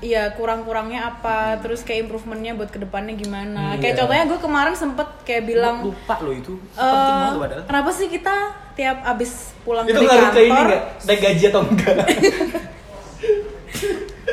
ya 0.00 0.22
kurang-kurangnya 0.32 1.00
apa 1.08 1.36
terus 1.58 1.80
kayak 1.80 2.04
improvementnya 2.04 2.52
buat 2.52 2.68
ke 2.68 2.78
depannya 2.78 3.14
gimana 3.14 3.76
kayak 3.76 3.86
iya. 3.88 3.98
contohnya 3.98 4.24
gue 4.26 4.40
kemarin 4.40 4.74
sempet 4.74 5.06
kayak 5.22 5.42
bilang 5.44 5.76
lupa 5.80 6.18
lo 6.18 6.30
itu 6.30 6.58
eh, 6.72 6.82
penting 6.82 7.16
banget 7.16 7.38
padahal 7.40 7.62
kenapa 7.64 7.90
sih 7.92 8.06
kita 8.08 8.34
tiap 8.72 8.98
abis 9.06 9.30
pulang 9.60 9.84
Itu 9.84 9.94
dari 9.94 10.06
ngaruh 10.08 10.28
ke 10.28 10.40
ini 10.40 10.50
kantor 10.50 10.66
nggak? 10.66 10.82
Naik 11.04 11.20
gaji 11.20 11.44
atau 11.46 11.60
enggak? 11.62 11.96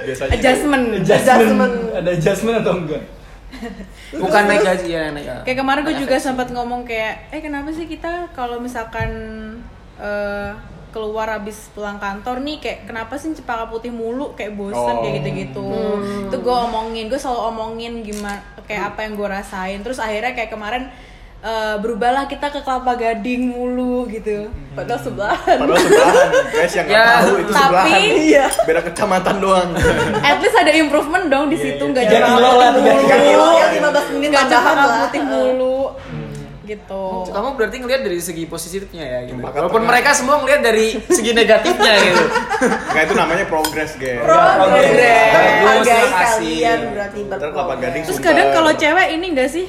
biasanya. 0.10 0.32
Adjustment. 0.34 0.86
Adjustment. 0.98 1.76
Ada 1.93 2.10
adjustment 2.17 2.56
atau 2.60 2.74
enggak? 2.76 3.04
bukan 4.13 4.45
naik 4.45 4.62
gaji 4.62 4.89
ya 4.93 5.10
naik 5.10 5.26
kayak 5.41 5.58
kemarin 5.58 5.82
gue 5.82 5.98
juga 5.98 6.22
sempat 6.22 6.54
ngomong 6.54 6.86
kayak 6.86 7.34
eh 7.34 7.41
kenapa 7.41 7.74
sih 7.74 7.89
kita 7.89 8.30
kalau 8.38 8.62
misalkan 8.62 9.10
eh, 9.98 10.54
keluar 10.89 11.30
habis 11.30 11.69
pulang 11.74 11.98
kantor 11.98 12.41
nih 12.41 12.58
kayak 12.58 12.80
kenapa 12.86 13.17
sih 13.17 13.34
cempaka 13.34 13.69
putih 13.69 13.89
mulu 13.89 14.34
kayak 14.34 14.54
bosen 14.54 14.78
Oh. 14.78 15.02
kayak 15.02 15.22
gitu-gitu 15.22 15.65
itu 16.30 16.36
gue 16.36 16.56
omongin 16.69 17.10
gue 17.10 17.17
selalu 17.17 17.41
omongin 17.50 17.93
gimana 18.02 18.41
kayak 18.65 18.93
apa 18.93 19.00
yang 19.06 19.13
gue 19.17 19.28
rasain. 19.28 19.80
Terus 19.82 19.98
akhirnya 19.98 20.34
kayak 20.34 20.54
kemarin 20.54 20.93
eh, 21.41 21.75
berubahlah 21.78 22.25
kita 22.25 22.47
ke 22.49 22.60
kelapa 22.60 22.93
gading 22.93 23.49
mulu 23.49 24.04
gitu 24.06 24.52
Padahal 24.69 25.02
sebelahan. 25.02 25.58
Padahal 25.58 25.75
sebelahan, 25.78 26.28
guys 26.49 26.71
yang 26.71 26.86
nggak 26.86 26.95
Ya, 26.95 27.08
tahu 27.17 27.34
itu 27.38 27.52
tapi- 27.52 27.60
sebelahan. 27.62 27.99
Iya. 28.21 28.45
Beda 28.63 28.82
kecamatan 28.82 29.36
doang. 29.38 29.69
at 30.21 30.38
least 30.38 30.58
ada 30.58 30.71
improvement 30.73 31.25
dong 31.28 31.45
di 31.47 31.58
situ 31.58 31.80
nggak 31.82 32.04
Tiga 32.06 32.17
cuma 32.17 32.28
kilo 32.34 32.49
lah, 32.54 32.69
tiga 32.73 32.91
Tiga 32.93 33.17
kilo. 33.17 33.25
kilo 33.25 33.47
ya 33.54 33.67
15 33.73 34.13
menit 34.13 34.30
nggak 34.30 34.45
lah. 34.47 34.97
putih 35.02 35.21
mulu 35.21 35.80
gitu 36.63 37.06
Kamu 37.25 37.58
berarti 37.58 37.75
ngelihat 37.78 38.02
dari 38.04 38.19
segi 38.19 38.45
positifnya 38.45 39.02
ya 39.02 39.19
gitu. 39.25 39.41
Maka 39.41 39.58
Walaupun 39.58 39.73
tengah. 39.75 39.89
mereka 39.89 40.10
semua 40.13 40.36
ngelihat 40.38 40.62
dari 40.62 40.88
segi 41.10 41.32
negatifnya 41.34 41.93
gitu. 41.97 42.23
Enggak 42.86 43.04
itu 43.04 43.15
namanya 43.15 43.45
progress, 43.47 43.91
guys. 43.95 44.21
Progres. 44.21 45.34
Bagus, 45.34 45.65
Hargai 45.65 46.04
makasih. 46.06 46.38
kalian 46.38 46.80
berarti 46.93 47.19
berprogres. 47.25 47.80
gading 47.82 48.04
terus 48.06 48.19
kadang 48.21 48.47
kalau 48.54 48.71
cewek 48.71 49.08
ini 49.12 49.25
enggak 49.28 49.49
sih 49.49 49.65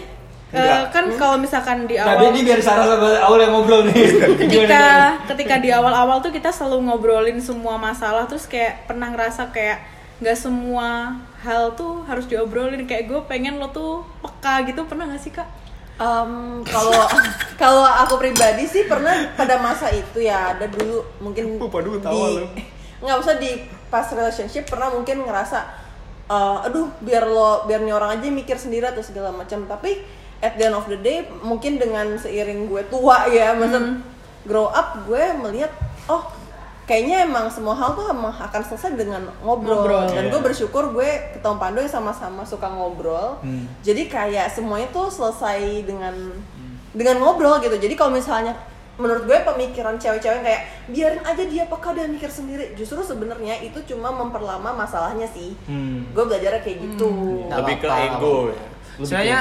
Eh, 0.51 0.83
kan 0.91 1.07
kalau 1.15 1.39
misalkan 1.39 1.87
di 1.87 1.95
Nah, 1.95 2.19
awal 2.19 2.35
ini 2.35 2.43
biar 2.43 2.59
Sarah 2.59 2.83
sama 2.83 3.23
Aul 3.23 3.39
yang 3.39 3.55
ngobrol 3.55 3.87
nih. 3.87 4.35
ketika 4.35 5.15
ketika 5.31 5.55
di 5.63 5.71
awal-awal 5.71 6.19
tuh 6.19 6.35
kita 6.35 6.51
selalu 6.51 6.91
ngobrolin 6.91 7.39
semua 7.39 7.79
masalah 7.79 8.27
terus 8.27 8.51
kayak 8.51 8.83
pernah 8.91 9.15
ngerasa 9.15 9.55
kayak 9.55 9.79
nggak 10.19 10.35
semua 10.35 11.23
hal 11.47 11.79
tuh 11.79 12.03
harus 12.11 12.27
diobrolin. 12.27 12.83
Kayak 12.83 13.15
gue 13.15 13.21
pengen 13.31 13.63
lo 13.63 13.71
tuh 13.71 14.03
peka 14.27 14.67
gitu. 14.67 14.83
Pernah 14.91 15.15
gak 15.15 15.23
sih 15.23 15.31
kak? 15.31 15.47
Em, 16.03 16.67
kalau 16.67 16.99
kalau 17.63 17.87
aku 17.87 18.19
pribadi 18.19 18.67
sih 18.67 18.91
pernah 18.91 19.31
pada 19.39 19.55
masa 19.63 19.87
itu 19.95 20.19
ya. 20.19 20.59
Ada 20.59 20.67
dulu 20.67 21.07
mungkin 21.23 21.55
Lupa 21.63 21.79
dulu 21.79 22.03
tawa 22.03 22.43
di 22.43 22.67
nggak 23.01 23.17
usah 23.17 23.41
di 23.41 23.65
pas 23.89 24.05
relationship 24.13 24.69
pernah 24.69 24.93
mungkin 24.93 25.25
ngerasa 25.25 25.57
eh, 26.29 26.67
aduh 26.69 26.91
biar 27.01 27.25
lo 27.25 27.65
biar 27.65 27.81
nih 27.81 27.97
orang 27.97 28.19
aja 28.19 28.29
mikir 28.29 28.59
sendiri 28.59 28.91
atau 28.91 28.99
segala 28.99 29.31
macam. 29.31 29.63
Tapi 29.71 30.20
at 30.41 30.53
the 30.55 30.65
end 30.65 30.73
of 30.73 30.85
the 30.85 30.97
day 30.97 31.21
mungkin 31.41 31.77
dengan 31.77 32.17
seiring 32.17 32.67
gue 32.67 32.83
tua 32.87 33.29
ya 33.29 33.53
maksud 33.53 34.01
grow 34.43 34.67
up 34.67 35.05
gue 35.05 35.21
melihat 35.39 35.69
oh 36.07 36.33
kayaknya 36.85 37.23
emang 37.23 37.47
semua 37.47 37.71
hal 37.73 37.93
tuh 37.93 38.09
emang 38.09 38.33
akan 38.33 38.63
selesai 38.63 38.93
dengan 38.95 39.23
ngobrol, 39.39 39.79
Ngobrol. 39.79 40.11
dan 40.11 40.25
Iya. 40.27 40.31
gue 40.31 40.41
bersyukur 40.43 40.91
gue 40.91 41.07
ketemu 41.31 41.57
Pandu 41.57 41.79
yang 41.79 41.93
sama-sama 41.93 42.43
suka 42.43 42.67
ngobrol 42.69 43.39
Hmm. 43.39 43.69
jadi 43.81 44.07
kayak 44.07 44.51
semuanya 44.51 44.91
tuh 44.91 45.07
selesai 45.07 45.61
dengan 45.83 46.35
dengan 46.91 47.17
ngobrol 47.19 47.61
gitu 47.61 47.77
jadi 47.77 47.95
kalau 47.95 48.11
misalnya 48.11 48.57
menurut 48.97 49.23
gue 49.23 49.39
pemikiran 49.39 49.97
cewek-cewek 49.97 50.43
kayak 50.43 50.63
biarin 50.87 51.23
aja 51.23 51.41
dia 51.43 51.65
peka 51.65 51.95
dia 51.95 52.05
mikir 52.05 52.29
sendiri 52.29 52.75
justru 52.75 53.01
sebenarnya 53.01 53.61
itu 53.61 53.79
cuma 53.87 54.11
memperlama 54.11 54.75
masalahnya 54.75 55.25
sih 55.27 55.55
Hmm. 55.65 56.11
gue 56.11 56.25
belajarnya 56.27 56.61
kayak 56.61 56.79
gitu 56.81 57.09
Nggak 57.47 57.59
Lebih 57.61 57.77
ke 57.77 57.89
ego 57.89 58.35
ya. 58.51 58.65
Sebenarnya 58.99 59.41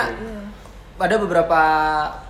ada 1.00 1.16
beberapa 1.16 1.62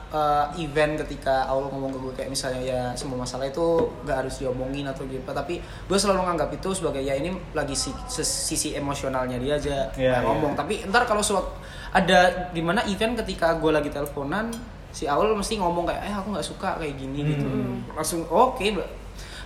uh, 0.09 0.45
event 0.55 1.01
ketika 1.01 1.49
Aul 1.49 1.67
ngomong 1.67 1.89
ke 1.89 1.99
gue 1.99 2.13
kayak 2.15 2.29
misalnya 2.29 2.61
ya 2.61 2.81
semua 2.93 3.21
masalah 3.21 3.45
itu 3.45 3.65
nggak 4.05 4.17
harus 4.25 4.37
diomongin 4.37 4.85
atau 4.85 5.05
gitu 5.05 5.25
tapi 5.25 5.57
gue 5.59 5.97
selalu 5.97 6.21
nganggap 6.23 6.49
itu 6.53 6.69
sebagai 6.71 7.01
ya 7.01 7.13
ini 7.13 7.33
lagi 7.51 7.73
si, 7.73 7.89
sisi 8.09 8.77
emosionalnya 8.77 9.37
dia 9.37 9.57
aja 9.57 9.77
Iya, 9.93 10.21
yang 10.21 10.25
ngomong 10.25 10.53
tapi 10.53 10.85
ntar 10.85 11.03
kalau 11.03 11.21
suatu 11.21 11.49
ada 11.89 12.49
di 12.53 12.61
mana 12.61 12.85
event 12.85 13.17
ketika 13.17 13.57
gue 13.57 13.73
lagi 13.73 13.89
teleponan 13.89 14.53
si 14.89 15.05
Aul 15.05 15.33
mesti 15.33 15.57
ngomong 15.57 15.85
kayak 15.85 16.01
eh 16.05 16.13
aku 16.13 16.33
nggak 16.33 16.45
suka 16.45 16.77
kayak 16.77 16.93
gini 16.93 17.33
gitu 17.33 17.45
langsung 17.93 18.25
oke 18.29 18.61
Mbak." 18.61 18.89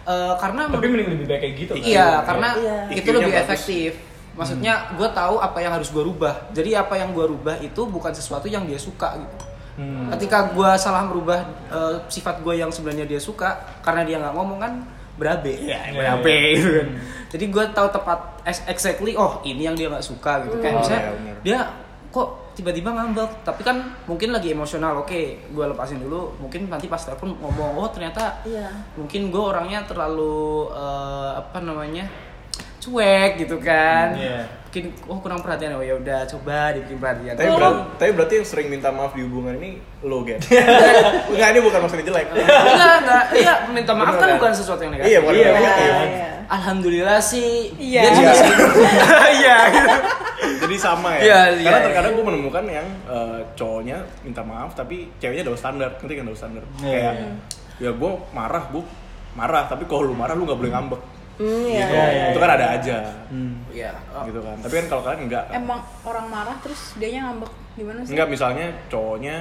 Eh, 0.04 0.34
karena 0.36 0.68
Tapi 0.68 0.84
mending 0.84 1.16
lebih 1.16 1.28
baik 1.32 1.40
kayak 1.40 1.56
gitu 1.56 1.72
kan. 1.80 1.88
Iya, 1.88 2.08
karena 2.28 2.50
Iya. 2.60 2.76
itu 2.92 3.08
lebih 3.08 3.32
bagus. 3.32 3.44
efektif. 3.48 3.92
Maksudnya 4.34 4.74
gue 4.98 5.10
tahu 5.14 5.38
apa 5.38 5.58
yang 5.62 5.74
harus 5.78 5.94
gue 5.94 6.02
rubah. 6.02 6.50
Jadi 6.52 6.74
apa 6.74 6.98
yang 6.98 7.14
gue 7.14 7.26
rubah 7.26 7.62
itu 7.62 7.82
bukan 7.86 8.10
sesuatu 8.10 8.50
yang 8.50 8.66
dia 8.66 8.82
suka 8.82 9.14
gitu. 9.18 9.46
Hmm. 9.74 10.10
Ketika 10.14 10.54
gue 10.54 10.70
salah 10.78 11.06
merubah 11.06 11.46
eh, 11.70 11.96
sifat 12.10 12.42
gue 12.42 12.58
yang 12.58 12.70
sebenarnya 12.70 13.06
dia 13.10 13.22
suka 13.22 13.62
karena 13.82 14.06
dia 14.06 14.18
nggak 14.22 14.34
ngomong 14.34 14.60
kan 14.62 14.74
berabe 15.14 15.54
ya 15.62 15.94
berabe 15.94 16.34
iya. 16.34 16.58
gitu 16.58 16.70
kan. 16.82 16.88
Jadi 17.34 17.46
gue 17.50 17.64
tahu 17.74 17.88
tepat 17.94 18.20
ex- 18.46 18.66
exactly 18.70 19.14
oh 19.14 19.42
ini 19.46 19.66
yang 19.70 19.78
dia 19.78 19.90
nggak 19.90 20.06
suka 20.06 20.46
gitu. 20.50 20.58
Kayak 20.62 20.74
Oh, 20.74 20.80
misalnya 20.82 21.04
dia 21.46 21.60
kok 22.14 22.30
tiba-tiba 22.54 22.94
ngambek 22.94 23.42
tapi 23.42 23.66
kan 23.66 23.82
mungkin 24.06 24.30
lagi 24.30 24.54
emosional 24.54 25.02
oke 25.02 25.50
gue 25.50 25.66
lepasin 25.74 25.98
dulu 25.98 26.38
mungkin 26.38 26.70
nanti 26.70 26.86
pas 26.86 27.02
telepon 27.02 27.34
ngomong 27.42 27.82
oh 27.82 27.90
ternyata 27.90 28.46
Iya. 28.46 28.70
mungkin 28.94 29.34
gue 29.34 29.42
orangnya 29.42 29.82
terlalu 29.90 30.70
eh, 30.70 31.32
apa 31.42 31.58
namanya 31.66 32.06
cuek 32.84 33.32
gitu 33.38 33.58
kan 33.58 34.12
Iya. 34.14 34.44
mungkin 34.66 34.86
oh 35.06 35.18
kurang 35.18 35.40
perhatian 35.40 35.72
oh 35.72 35.82
ya 35.82 35.96
udah 35.96 36.26
coba 36.28 36.74
dibikin 36.74 36.98
perhatian 36.98 37.34
Tapi, 37.34 37.46
Oh, 37.46 37.56
berat- 37.56 37.96
tapi 37.96 38.12
berarti 38.12 38.34
yang 38.36 38.48
sering 38.48 38.68
minta 38.68 38.90
maaf 38.90 39.14
di 39.14 39.22
hubungan 39.22 39.56
ini 39.56 39.78
lo, 40.02 40.20
Gen? 40.22 40.42
Enggak, 41.32 41.48
ini 41.50 41.60
bukan 41.62 41.80
maksudnya 41.80 42.06
jelek. 42.06 42.28
enggak 42.28 42.96
enggak 43.00 43.24
iya 43.34 43.54
minta 43.68 43.92
maaf 43.94 44.12
Bener, 44.12 44.20
kan 44.20 44.28
kan? 44.28 44.38
bukan 44.38 44.52
sesuatu 44.54 44.82
yang 44.82 44.92
negatif 44.92 45.08
Iya, 45.08 45.20
bukan 45.22 45.34
Iya, 45.34 45.48
negatif. 45.48 45.78
Iya, 45.80 46.04
iya. 46.04 46.28
alhamdulillah 46.50 47.20
sih 47.22 47.50
Iya. 47.78 48.02
juga 48.10 48.32
Iya. 48.34 48.46
iya 49.38 49.56
gitu 49.70 49.90
Jadi 50.44 50.76
sama 50.78 51.10
ya. 51.14 51.20
Iya, 51.20 51.40
iya, 51.54 51.64
Karena 51.64 51.78
iya. 51.78 51.86
terkadang 51.86 52.12
gue 52.14 52.26
menemukan 52.26 52.64
yang 52.66 52.88
eh, 53.06 53.40
cowoknya 53.54 53.98
minta 54.22 54.42
maaf 54.42 54.72
tapi 54.74 55.08
ceweknya 55.18 55.44
double 55.46 55.56
standar. 55.58 55.96
Ngerti 55.98 56.14
kan 56.14 56.26
double 56.26 56.36
standar? 56.38 56.64
Iya, 56.78 56.92
Kayak 56.92 57.14
iya. 57.14 57.30
ya 57.80 57.92
gue 57.94 58.12
marah, 58.32 58.64
gue 58.68 58.84
marah 59.34 59.64
tapi 59.66 59.84
kalau 59.86 60.04
lu 60.04 60.14
marah 60.14 60.34
lu 60.34 60.44
nggak 60.44 60.56
boleh 60.58 60.72
ngambek. 60.72 61.02
Hmm, 61.34 61.66
iya, 61.66 61.82
gitu. 61.82 61.94
iya, 61.98 62.06
iya, 62.14 62.26
Itu 62.30 62.40
kan 62.40 62.52
ada 62.54 62.66
aja. 62.78 62.98
Hmm. 63.34 63.54
iya 63.74 63.92
oh. 64.14 64.24
Gitu 64.30 64.40
kan. 64.42 64.58
Tapi 64.62 64.74
kan 64.78 64.86
kalau 64.86 65.02
kalian 65.02 65.22
enggak. 65.26 65.46
Emang 65.50 65.82
orang 66.06 66.26
marah 66.30 66.58
terus 66.62 66.94
dianya 67.02 67.30
ngambek 67.30 67.52
gimana 67.74 68.00
sih? 68.06 68.14
Enggak 68.14 68.28
misalnya 68.30 68.66
cowoknya 68.86 69.36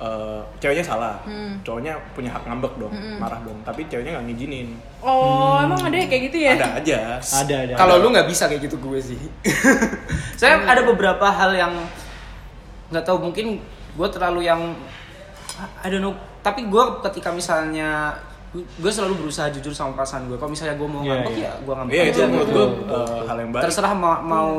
eh, 0.00 0.40
ceweknya 0.64 0.84
salah. 0.84 1.20
Hmm. 1.28 1.60
Cowoknya 1.60 1.92
punya 2.16 2.32
hak 2.32 2.48
ngambek 2.48 2.72
dong, 2.80 2.94
marah 3.20 3.40
dong. 3.44 3.60
Tapi 3.68 3.84
ceweknya 3.86 4.16
nggak 4.16 4.26
ngizinin. 4.32 4.68
Oh, 5.04 5.60
emang 5.60 5.80
ada 5.84 5.96
yang 5.96 6.08
kayak 6.08 6.22
gitu 6.32 6.38
ya? 6.40 6.52
Ada 6.56 6.68
aja. 6.80 6.98
Ada 7.20 7.56
ada. 7.68 7.74
kalau 7.76 8.00
lu 8.00 8.08
nggak 8.08 8.28
bisa 8.28 8.48
kayak 8.48 8.64
gitu 8.64 8.80
gue 8.80 8.98
sih 9.00 9.20
saya 10.40 10.66
ada 10.66 10.82
beberapa 10.82 11.24
hal 11.30 11.54
yang 11.54 11.72
nggak 12.90 13.04
tahu 13.06 13.30
mungkin 13.30 13.62
gue 13.94 14.08
terlalu 14.10 14.44
yang 14.44 14.74
I 15.80 15.88
don't 15.88 16.02
know 16.02 16.14
tapi 16.44 16.66
gue 16.68 16.84
ketika 17.06 17.30
misalnya 17.32 18.18
gue 18.54 18.86
selalu 18.88 19.14
berusaha 19.18 19.50
jujur 19.50 19.70
sama 19.70 19.92
perasaan 19.92 20.24
gue 20.24 20.36
kalau 20.36 20.48
misalnya 20.48 20.74
gue 20.74 20.86
mau 20.86 21.02
Iya, 21.02 21.10
ngambek 21.16 21.34
iya. 21.34 21.44
ya 21.44 21.52
gue 21.58 21.74
ngambek 21.74 21.92
Iya 21.92 22.02
itu 22.04 22.14
aja 22.14 22.24
menurut 22.24 22.46
gitu. 22.46 22.54
gue 22.54 22.66
eh, 22.88 23.20
hal 23.24 23.36
yang 23.36 23.50
baik. 23.50 23.62
terserah 23.62 23.92
mau, 23.92 24.12
mau 24.20 24.50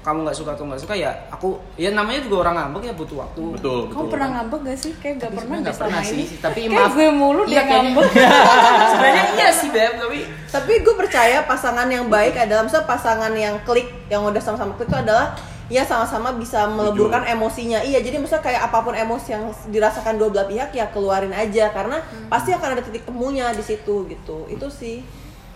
kamu 0.00 0.18
nggak 0.20 0.34
suka 0.34 0.50
atau 0.52 0.64
nggak 0.64 0.80
suka 0.80 0.94
ya 0.94 1.10
aku 1.28 1.48
ya 1.76 1.90
namanya 1.90 2.20
juga 2.20 2.36
orang 2.40 2.54
ngambek 2.56 2.82
ya 2.84 2.92
butuh 2.92 3.16
waktu 3.20 3.40
Betul, 3.52 3.54
betul. 3.54 3.78
Kamu 3.92 4.06
pernah 4.08 4.28
ngambek 4.32 4.60
gak 4.64 4.78
sih? 4.80 4.92
Kayak 4.96 5.14
gak 5.16 5.22
Tapi 5.22 5.36
pernah 5.38 5.58
selama 5.62 5.78
pernah 5.78 6.02
ini 6.04 6.24
sih, 6.24 6.38
tapi 6.38 6.60
Kayak 6.60 6.74
maaf. 6.76 6.90
gue 6.92 7.06
mulu 7.12 7.42
Iya, 7.42 7.50
dia 7.52 7.62
ngambek 7.64 8.06
sebenarnya 8.92 9.24
iya 9.32 9.48
sih 9.52 9.68
beb 9.68 9.92
tapi 9.96 10.18
tapi 10.48 10.72
gue 10.80 10.94
percaya 10.96 11.38
pasangan 11.42 11.86
yang 11.86 12.06
baik 12.06 12.34
adalah 12.36 12.62
misalnya 12.62 12.86
pasangan 12.86 13.32
yang 13.32 13.54
klik 13.62 13.88
yang 14.06 14.22
udah 14.22 14.38
sama-sama 14.38 14.74
klik 14.74 14.86
itu 14.86 14.98
adalah 14.98 15.34
ya 15.72 15.88
sama-sama 15.88 16.36
bisa 16.36 16.68
meleburkan 16.68 17.24
emosinya. 17.24 17.80
Iya 17.80 18.04
jadi 18.04 18.20
misalnya 18.20 18.44
kayak 18.44 18.68
apa 18.68 18.78
pun 18.84 18.92
emosi 18.92 19.28
yang 19.32 19.48
dirasakan 19.72 20.20
dua 20.20 20.28
belah 20.28 20.44
pihak 20.44 20.70
ya 20.76 20.92
keluarin 20.92 21.32
aja. 21.32 21.72
Karena 21.72 22.04
pasti 22.28 22.52
akan 22.52 22.76
ada 22.76 22.82
titik 22.84 23.08
temunya 23.08 23.48
di 23.56 23.64
situ 23.64 24.04
gitu. 24.04 24.44
Itu 24.52 24.68
sih. 24.68 25.00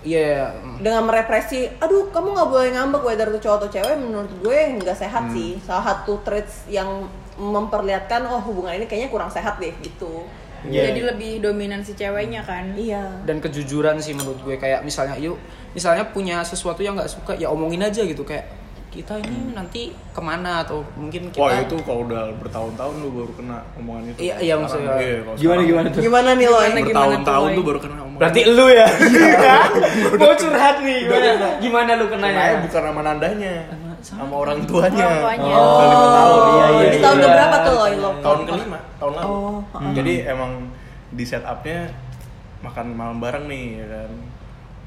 Iya 0.06 0.54
mm. 0.54 0.86
dengan 0.86 1.02
merepresi 1.02 1.66
aduh 1.82 2.14
kamu 2.14 2.38
nggak 2.38 2.48
boleh 2.52 2.70
ngambek 2.78 3.02
whether 3.02 3.26
itu 3.26 3.42
cowok 3.42 3.58
atau 3.58 3.70
cewek 3.74 3.98
menurut 3.98 4.30
gue 4.40 4.58
nggak 4.80 4.96
sehat 4.96 5.28
sih. 5.36 5.60
Salah 5.60 5.84
satu 5.92 6.24
traits 6.24 6.64
yang 6.72 7.04
memperlihatkan 7.36 8.24
oh 8.24 8.40
hubungan 8.40 8.80
ini 8.80 8.88
kayaknya 8.88 9.12
kurang 9.12 9.28
sehat 9.28 9.60
deh 9.60 9.74
gitu. 9.84 10.24
Iya. 10.64 10.90
Jadi 10.90 11.00
lebih 11.04 11.32
dominan 11.44 11.84
si 11.84 11.92
ceweknya 11.92 12.40
kan? 12.40 12.72
Iya. 12.72 13.22
Dan 13.28 13.44
kejujuran 13.44 14.00
sih 14.00 14.16
menurut 14.16 14.40
gue. 14.40 14.56
Kayak 14.56 14.80
misalnya 14.82 15.20
yuk 15.20 15.36
misalnya 15.76 16.08
punya 16.08 16.40
sesuatu 16.40 16.80
yang 16.80 16.96
nggak 16.96 17.12
suka 17.12 17.36
ya 17.36 17.52
omongin 17.52 17.84
aja 17.84 18.00
gitu. 18.00 18.24
Kayak 18.24 18.48
kita 18.97 19.20
ini 19.20 19.53
nanti 19.53 19.92
ke 19.92 20.20
mana 20.24 20.64
atau 20.64 20.80
mungkin 20.97 21.28
kita 21.28 21.44
Wah 21.44 21.61
itu 21.61 21.76
kalau 21.84 22.09
udah 22.09 22.32
bertahun-tahun 22.40 22.94
lu 23.05 23.09
baru 23.12 23.32
kena 23.36 23.59
omongan 23.76 24.03
itu. 24.11 24.18
Iya, 24.24 24.34
iya, 24.40 24.55
maksudnya. 24.57 24.88
Sekarang, 24.97 25.05
iya, 25.05 25.16
kalau 25.20 25.36
Gimana 25.36 25.44
sekarang 25.61 25.68
gimana 25.68 25.86
tuh? 25.92 26.01
gimana 26.01 26.28
nih 26.32 26.47
lo 26.49 26.59
Gimana, 26.59 26.80
Bertahun-tahun 26.88 27.49
tuh, 27.53 27.64
baru 27.68 27.78
kena 27.84 27.94
omongan. 28.01 28.16
berarti 28.16 28.40
lu 28.49 28.66
ya 28.72 28.88
mau 30.20 30.32
curhat 30.32 30.76
nih 30.80 30.99
gimana 31.05 31.49
gimana 31.61 31.90
lu 32.01 32.07
kenanya 32.09 32.32
kenanya 32.32 32.59
bukan 32.64 32.82
sama 32.88 33.01
nandanya, 33.05 33.55
sama 34.01 34.34
orang 34.40 34.59
tuanya. 34.64 35.05
Orang 35.05 35.20
tuanya. 35.20 35.53
Oh, 35.53 35.76
udah 35.76 35.86
lima 35.92 36.09
tahun. 36.09 36.40
Iya, 36.40 36.66
iya. 36.66 36.88
di 36.88 36.99
tahun 37.05 37.16
iya. 37.16 37.24
keberapa 37.28 37.57
tuh 37.61 37.72
lo 37.76 37.84
lo 37.92 38.11
Tahun 38.24 38.38
kelima, 38.49 38.78
tahun 38.97 39.12
lalu. 39.20 39.28
Oh, 39.28 39.57
Jadi 39.92 40.14
emang 40.24 40.53
di 41.12 41.24
setupnya 41.28 41.78
makan 42.64 42.86
malam 42.97 43.18
bareng 43.20 43.44
nih, 43.47 43.64
ya 43.84 43.86
kan. 43.92 44.11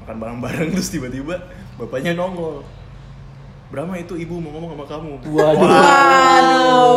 Makan 0.02 0.16
bareng-bareng 0.18 0.68
terus 0.74 0.90
tiba-tiba 0.90 1.36
bapaknya 1.78 2.18
nongol. 2.18 2.66
Brahma 3.70 3.94
itu 3.96 4.14
ibu 4.14 4.36
mau 4.36 4.50
ngomong 4.50 4.70
sama 4.74 4.84
kamu. 4.88 5.12
Waduh. 5.24 5.70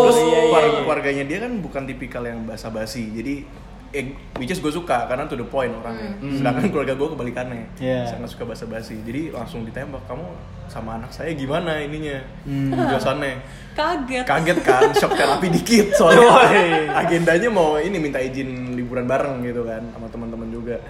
Terus 0.04 0.18
iya, 0.20 0.40
iya, 0.42 0.60
iya. 0.60 0.70
keluarganya 0.82 1.24
dia 1.24 1.38
kan 1.40 1.52
bukan 1.58 1.84
tipikal 1.86 2.24
yang 2.24 2.44
basa-basi. 2.44 3.14
Jadi 3.14 3.46
eh, 3.94 4.10
which 4.36 4.50
is 4.50 4.58
gue 4.58 4.74
suka 4.74 5.06
karena 5.06 5.24
to 5.24 5.38
the 5.38 5.46
point 5.46 5.70
orangnya 5.72 6.18
sedangkan 6.20 6.66
keluarga 6.68 6.98
gue 6.98 7.08
kebalikannya 7.14 7.64
Iya. 7.78 8.10
sangat 8.10 8.34
suka 8.34 8.50
basa-basi 8.50 8.98
jadi 9.06 9.30
langsung 9.30 9.62
ditembak 9.62 10.02
kamu 10.10 10.26
sama 10.66 10.98
anak 10.98 11.14
saya 11.14 11.30
gimana 11.38 11.78
ininya 11.78 12.18
Hmm. 12.42 12.74
penjelasannya 12.74 13.38
Kaget. 13.78 14.26
kaget 14.26 14.60
kan 14.66 14.90
shock 14.98 15.14
terapi 15.14 15.46
dikit 15.54 15.94
soalnya 15.94 16.26
agendanya 17.06 17.54
mau 17.54 17.78
ini 17.78 18.02
minta 18.02 18.18
izin 18.18 18.74
liburan 18.74 19.06
bareng 19.06 19.46
gitu 19.46 19.62
kan 19.62 19.86
sama 19.94 20.10
teman-teman 20.10 20.50
juga 20.50 20.82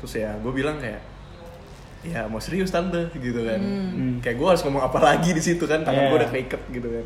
terus 0.00 0.16
ya 0.16 0.32
gue 0.40 0.52
bilang 0.54 0.80
kayak 0.80 1.04
ya 2.08 2.22
mau 2.24 2.38
serius 2.38 2.68
tante 2.68 3.10
gitu 3.12 3.40
kan 3.40 3.60
kayak 4.18 4.34
gue 4.34 4.46
harus 4.46 4.62
ngomong 4.62 4.82
apa 4.82 4.98
lagi 5.00 5.30
di 5.30 5.40
situ 5.40 5.64
kan 5.64 5.80
tangan 5.80 5.98
Iya. 5.98 6.08
gue 6.08 6.18
udah 6.18 6.30
keiket 6.30 6.62
gitu 6.70 6.88
kan 6.90 7.04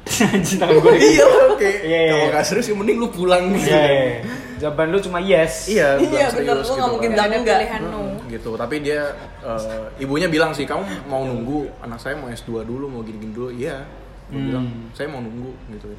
Anjing 0.32 0.58
tangan 0.58 0.76
gue 0.76 0.92
iya 0.96 1.24
oke 1.46 1.70
Iya, 1.80 1.98
iya. 1.98 2.10
kalau 2.10 2.26
nggak 2.30 2.44
serius 2.44 2.66
ya 2.66 2.74
mending 2.74 2.98
lu 2.98 3.08
pulang 3.08 3.52
gitu 3.52 3.66
Iya, 3.66 3.76
kan. 3.76 3.90
iya. 3.90 4.12
Jawaban 4.58 4.86
lu 4.88 4.98
cuma 4.98 5.18
yes. 5.18 5.54
iya 5.66 5.96
Iya, 5.96 6.26
serius 6.28 6.66
Lu 6.66 6.74
nggak 6.74 6.90
mungkin 6.90 7.10
kan. 7.10 7.16
bilang 7.16 7.30
enggak. 7.34 7.58
pilihan 7.58 7.82
no. 7.84 8.00
gitu 8.26 8.50
tapi 8.54 8.74
dia 8.78 9.00
eh, 9.40 9.84
ibunya 9.98 10.26
bilang 10.26 10.50
sih 10.50 10.62
kamu 10.62 10.82
mau 11.04 11.22
nunggu 11.22 11.66
anak 11.80 11.98
saya 11.98 12.14
mau 12.14 12.28
S2 12.28 12.62
dulu 12.62 12.86
mau 12.86 13.00
gini-gini 13.00 13.30
dulu 13.30 13.50
iya 13.50 13.82
gue 14.26 14.32
Hmm. 14.32 14.46
bilang 14.46 14.66
saya 14.92 15.06
mau 15.06 15.18
nunggu 15.18 15.50
gitu 15.70 15.90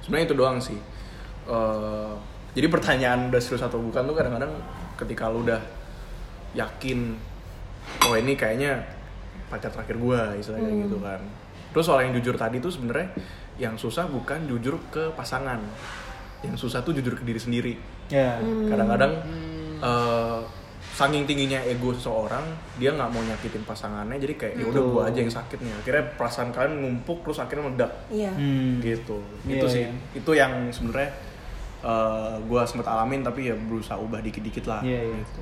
sebenarnya 0.00 0.26
itu 0.26 0.36
doang 0.36 0.58
sih 0.58 0.78
Eh, 1.44 2.12
jadi 2.52 2.66
pertanyaan 2.68 3.28
udah 3.28 3.36
serius 3.36 3.60
atau 3.60 3.76
bukan 3.76 4.00
tuh 4.02 4.14
kadang-kadang 4.14 4.48
ketika 4.96 5.26
lu 5.26 5.42
udah 5.42 5.60
yakin 6.52 7.18
oh 8.08 8.14
ini 8.16 8.36
kayaknya 8.36 8.84
pacar 9.48 9.70
terakhir 9.70 9.96
gua 10.00 10.34
istilahnya 10.36 10.68
kayak 10.68 10.80
gitu 10.88 10.98
kan. 11.00 11.20
Terus 11.74 11.84
soal 11.86 12.00
yang 12.06 12.12
jujur 12.14 12.34
tadi 12.38 12.62
tuh 12.62 12.70
sebenarnya 12.70 13.08
yang 13.58 13.74
susah 13.78 14.06
bukan 14.10 14.46
jujur 14.50 14.78
ke 14.90 15.10
pasangan. 15.14 15.62
Yang 16.42 16.68
susah 16.68 16.82
tuh 16.82 16.94
jujur 16.94 17.14
ke 17.14 17.24
diri 17.26 17.40
sendiri. 17.40 17.74
Ya. 18.12 18.36
kadang-kadang 18.68 19.24
eh, 19.80 20.40
saking 20.94 21.24
tingginya 21.24 21.58
ego 21.64 21.90
seseorang 21.96 22.44
dia 22.76 22.92
nggak 22.92 23.10
mau 23.10 23.24
nyakitin 23.24 23.64
pasangannya 23.64 24.20
jadi 24.20 24.34
kayak 24.36 24.54
ya 24.60 24.64
udah 24.68 24.82
gua 24.86 25.02
aja 25.10 25.18
yang 25.24 25.32
sakit 25.32 25.58
nih. 25.58 25.72
Akhirnya 25.82 26.04
perasaan 26.14 26.50
kalian 26.54 26.74
numpuk 26.78 27.26
terus 27.26 27.38
akhirnya 27.40 27.64
meledak. 27.70 27.92
Iya. 28.10 28.32
Hmm. 28.34 28.78
gitu. 28.82 29.18
Iya, 29.46 29.54
itu 29.58 29.66
sih. 29.66 29.84
iya. 29.86 29.90
itu 30.14 30.30
yang 30.34 30.52
sebenarnya 30.70 31.10
eh, 31.84 32.34
gua 32.44 32.64
sempat 32.64 32.88
alamin 32.88 33.20
tapi 33.20 33.46
ya 33.46 33.54
berusaha 33.54 33.94
ubah 33.94 34.18
dikit-dikit 34.18 34.64
lah 34.64 34.80
Iya, 34.80 35.00
iya. 35.04 35.16
gitu. 35.20 35.40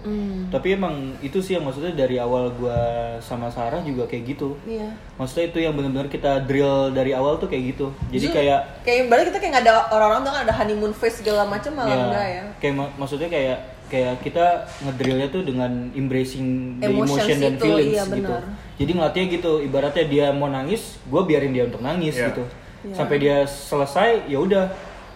Tapi 0.51 0.69
emang 0.73 0.95
itu 1.21 1.39
sih 1.39 1.55
yang 1.55 1.63
maksudnya 1.63 1.95
dari 1.95 2.19
awal 2.19 2.51
gua 2.53 2.75
sama 3.19 3.47
Sarah 3.47 3.79
juga 3.81 4.05
kayak 4.05 4.25
gitu. 4.29 4.59
Iya. 4.65 4.91
Maksudnya 5.15 5.47
itu 5.49 5.59
yang 5.61 5.73
benar-benar 5.73 6.07
kita 6.07 6.43
drill 6.43 6.91
dari 6.91 7.15
awal 7.15 7.39
tuh 7.39 7.47
kayak 7.47 7.65
gitu. 7.73 7.87
Jadi 8.09 8.27
Justru 8.27 8.37
kayak 8.37 8.61
kayak 8.83 9.03
balik 9.07 9.25
kita 9.31 9.39
kayak 9.39 9.53
nggak 9.53 9.65
ada 9.65 9.75
orang-orang 9.89 10.21
tuh 10.21 10.31
kan 10.31 10.41
ada 10.43 10.55
honeymoon 10.55 10.93
phase 10.93 11.23
segala 11.23 11.47
macam 11.47 11.73
malah 11.73 11.89
ya, 11.89 11.97
enggak 12.03 12.27
ya. 12.29 12.43
Kayak 12.59 12.75
ma- 12.75 12.95
maksudnya 12.97 13.31
kayak 13.31 13.59
kayak 13.87 14.15
kita 14.21 14.47
ngedrillnya 14.81 15.29
tuh 15.29 15.43
dengan 15.45 15.69
embracing 15.93 16.47
the 16.81 16.89
emotion 16.89 17.37
dan 17.39 17.55
itu, 17.55 17.63
feelings 17.63 17.93
iya, 17.93 18.03
gitu. 18.03 18.15
benar. 18.25 18.43
Jadi 18.73 18.91
ngelatihnya 18.91 19.29
gitu, 19.31 19.53
ibaratnya 19.61 20.05
dia 20.09 20.27
mau 20.33 20.49
nangis, 20.49 20.97
gue 21.05 21.23
biarin 21.23 21.53
dia 21.53 21.69
untuk 21.69 21.81
nangis 21.81 22.17
Iya. 22.17 22.33
gitu. 22.33 22.43
Iya. 22.83 22.95
Sampai 22.97 23.17
dia 23.21 23.37
selesai, 23.45 24.27
ya 24.27 24.41
udah. 24.41 24.65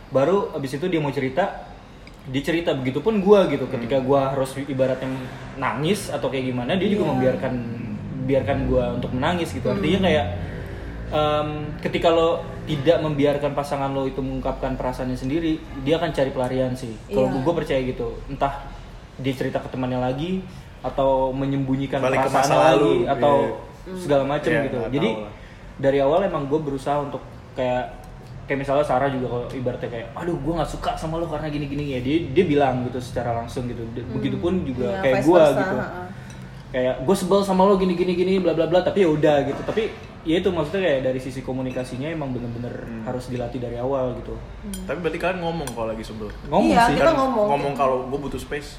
Baru 0.09 0.51
abis 0.53 0.77
itu 0.77 0.87
dia 0.87 0.99
mau 0.99 1.11
cerita, 1.11 1.67
dia 2.27 2.43
cerita 2.43 2.73
begitupun 2.73 3.19
gue 3.19 3.41
gitu. 3.53 3.65
Ketika 3.67 3.99
gue 3.99 4.21
harus 4.21 4.55
ibaratnya 4.61 5.11
nangis 5.57 6.09
atau 6.09 6.27
kayak 6.27 6.47
gimana, 6.47 6.75
dia 6.75 6.89
juga 6.89 7.05
Iya. 7.05 7.11
membiarkan 7.13 7.53
biarkan 8.27 8.59
gue 8.67 8.85
untuk 8.97 9.11
menangis 9.13 9.51
gitu. 9.51 9.67
Artinya 9.67 10.01
kayak 10.03 10.27
em, 11.07 11.49
ketika 11.79 12.11
lo 12.11 12.43
tidak 12.67 12.99
membiarkan 12.99 13.55
pasangan 13.55 13.95
lo 13.95 14.05
itu 14.05 14.19
mengungkapkan 14.19 14.75
perasaannya 14.75 15.15
sendiri, 15.15 15.55
dia 15.81 15.97
akan 15.97 16.11
cari 16.11 16.31
pelarian 16.31 16.75
sih. 16.75 16.91
Kalau 17.07 17.31
Iya. 17.31 17.43
gue 17.43 17.55
percaya 17.55 17.81
gitu, 17.81 18.09
entah 18.27 18.67
dia 19.17 19.33
cerita 19.33 19.63
ke 19.63 19.71
temannya 19.71 20.03
lagi 20.03 20.43
atau 20.83 21.31
menyembunyikan 21.31 22.03
Balik 22.03 22.27
perasaan 22.27 22.51
lalu, 22.75 23.07
lagi 23.07 23.15
atau 23.17 23.35
Hmm. 23.87 23.99
segala 24.03 24.23
macam 24.27 24.51
Iya, 24.51 24.63
gitu. 24.67 24.79
Jadi 24.91 25.11
tahu 25.15 25.27
dari 25.79 25.99
awal 26.03 26.21
emang 26.27 26.43
gue 26.47 26.59
berusaha 26.59 26.99
untuk 26.99 27.23
kayak 27.55 27.87
kayak 28.47 28.59
misalnya 28.59 28.83
Sarah 28.83 29.07
juga 29.09 29.27
kalau 29.29 29.47
ibaratnya 29.51 29.89
kayak 29.89 30.07
aduh 30.13 30.35
gue 30.35 30.53
nggak 30.55 30.71
suka 30.71 30.95
sama 30.95 31.17
lo 31.17 31.27
karena 31.27 31.47
gini 31.49 31.67
gini 31.67 31.85
ya 31.89 31.99
dia 31.99 32.17
dia 32.27 32.45
bilang 32.45 32.83
gitu 32.85 32.99
secara 32.99 33.35
langsung 33.35 33.67
gitu. 33.67 33.83
Begitupun 34.13 34.63
juga 34.63 34.87
Iya, 34.89 35.03
kayak 35.03 35.17
gue 35.21 35.43
gitu. 35.53 35.77
kayak 36.69 36.95
gue 37.01 37.17
sebel 37.17 37.41
sama 37.41 37.63
lo 37.63 37.75
gini 37.75 37.93
gini 37.93 38.13
gini 38.13 38.33
bla 38.39 38.53
bla 38.53 38.65
bla. 38.65 38.81
Tapi 38.81 39.03
ya 39.03 39.09
udah 39.09 39.37
gitu. 39.45 39.61
Tapi 39.61 39.83
ya 40.23 40.37
itu 40.37 40.49
maksudnya 40.49 40.81
kayak 40.81 41.01
dari 41.05 41.19
sisi 41.19 41.41
komunikasinya 41.41 42.07
emang 42.09 42.31
bener-bener 42.31 42.75
Hmm. 42.77 43.03
harus 43.05 43.27
dilatih 43.27 43.59
dari 43.59 43.77
awal 43.77 44.15
gitu. 44.17 44.35
Tapi 44.83 44.99
berarti 45.01 45.17
kalian 45.17 45.39
ngomong 45.41 45.69
kalau 45.69 45.89
lagi 45.89 46.03
sebel. 46.03 46.31
Ngomong 46.47 46.71
Iya, 46.73 46.83
sih 46.85 46.95
kita 46.97 47.05
Kan 47.05 47.17
ngomong. 47.17 47.47
ngomong 47.53 47.73
kalau 47.75 47.97
gue 48.07 48.19
butuh 48.21 48.39
space 48.39 48.79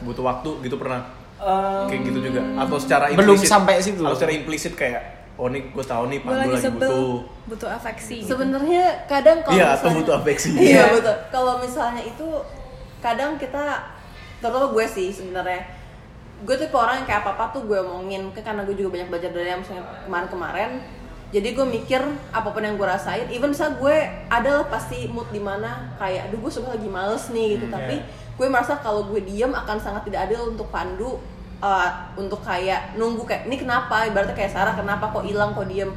butuh 0.00 0.22
waktu 0.22 0.50
gitu 0.64 0.74
pernah? 0.76 1.02
Em, 1.36 1.88
kayak 1.88 2.00
gitu 2.04 2.18
juga? 2.22 2.42
Atau 2.56 2.76
secara 2.76 3.04
Belum 3.10 3.32
implisit? 3.32 3.48
sampai 3.48 3.74
situ. 3.80 4.00
atau 4.00 4.12
secara 4.12 4.32
implisit 4.32 4.74
kayak 4.74 5.19
oh 5.40 5.48
nih 5.48 5.62
gue 5.66 5.80
tahu 5.82 6.04
nih 6.06 6.18
Gue 6.18 6.28
Pandu 6.28 6.38
lagi 6.38 6.52
lagi 6.52 6.62
sebel, 6.62 6.84
butuh 6.84 7.08
butuh 7.48 7.68
afeksi. 7.72 8.16
gitu. 8.20 8.28
Sebenarnya 8.30 8.84
kadang 9.06 9.40
kalau 9.40 9.56
iya 9.56 9.66
atau 9.72 9.90
butuh 9.90 10.14
afeksi 10.14 10.48
Iya 10.52 10.82
betul. 10.92 11.16
Kalau 11.30 11.52
misalnya 11.58 12.02
itu 12.02 12.28
kadang 12.98 13.34
kita 13.34 13.64
terutama 14.38 14.68
gue 14.70 14.84
sih 14.86 15.08
sebenarnya 15.10 15.64
gue 16.40 16.54
tuh 16.54 16.68
orang 16.72 17.00
yang 17.00 17.06
kayak 17.06 17.20
apa 17.22 17.30
apa 17.34 17.44
tuh 17.50 17.62
gue 17.64 17.78
omongin 17.78 18.28
Ke- 18.30 18.40
karena 18.40 18.62
gue 18.62 18.72
juga 18.72 18.92
banyak 18.94 19.08
belajar 19.08 19.30
dari 19.30 19.48
yang 19.48 19.60
misalnya 19.60 19.84
kemarin-kemarin 20.02 20.70
jadi 21.30 21.48
gue 21.50 21.66
mikir 21.70 22.00
apa 22.30 22.48
pun 22.48 22.60
yang 22.60 22.74
gue 22.74 22.84
rasain 22.84 23.28
even 23.28 23.52
misalnya 23.52 23.76
gue 23.76 23.96
adalah 24.28 24.64
pasti 24.66 25.04
mood 25.06 25.28
di 25.28 25.38
mana 25.38 25.92
kayak 25.94 26.28
aduh 26.28 26.38
gue 26.38 26.50
sebenarnya 26.50 26.76
lagi 26.76 26.90
males 26.90 27.24
nih 27.28 27.46
gitu 27.54 27.66
Hmm, 27.66 27.74
tapi 27.74 27.94
iya. 27.96 28.08
gue 28.34 28.46
merasa 28.48 28.72
kalau 28.76 29.04
gue 29.06 29.20
diem 29.20 29.52
akan 29.54 29.76
sangat 29.76 30.02
tidak 30.04 30.20
adil 30.26 30.48
untuk 30.48 30.68
Pandu 30.68 31.20
uh, 31.60 31.88
untuk 32.14 32.40
kayak 32.40 32.94
nunggu 32.94 33.22
kayak 33.22 33.44
ini 33.44 33.56
kenapa? 33.56 34.04
Ibaratnya 34.04 34.34
kayak 34.34 34.50
Sarah 34.50 34.74
kenapa 34.74 35.08
kok 35.08 35.22
hilang 35.22 35.52
kok 35.52 35.64
diem? 35.64 35.92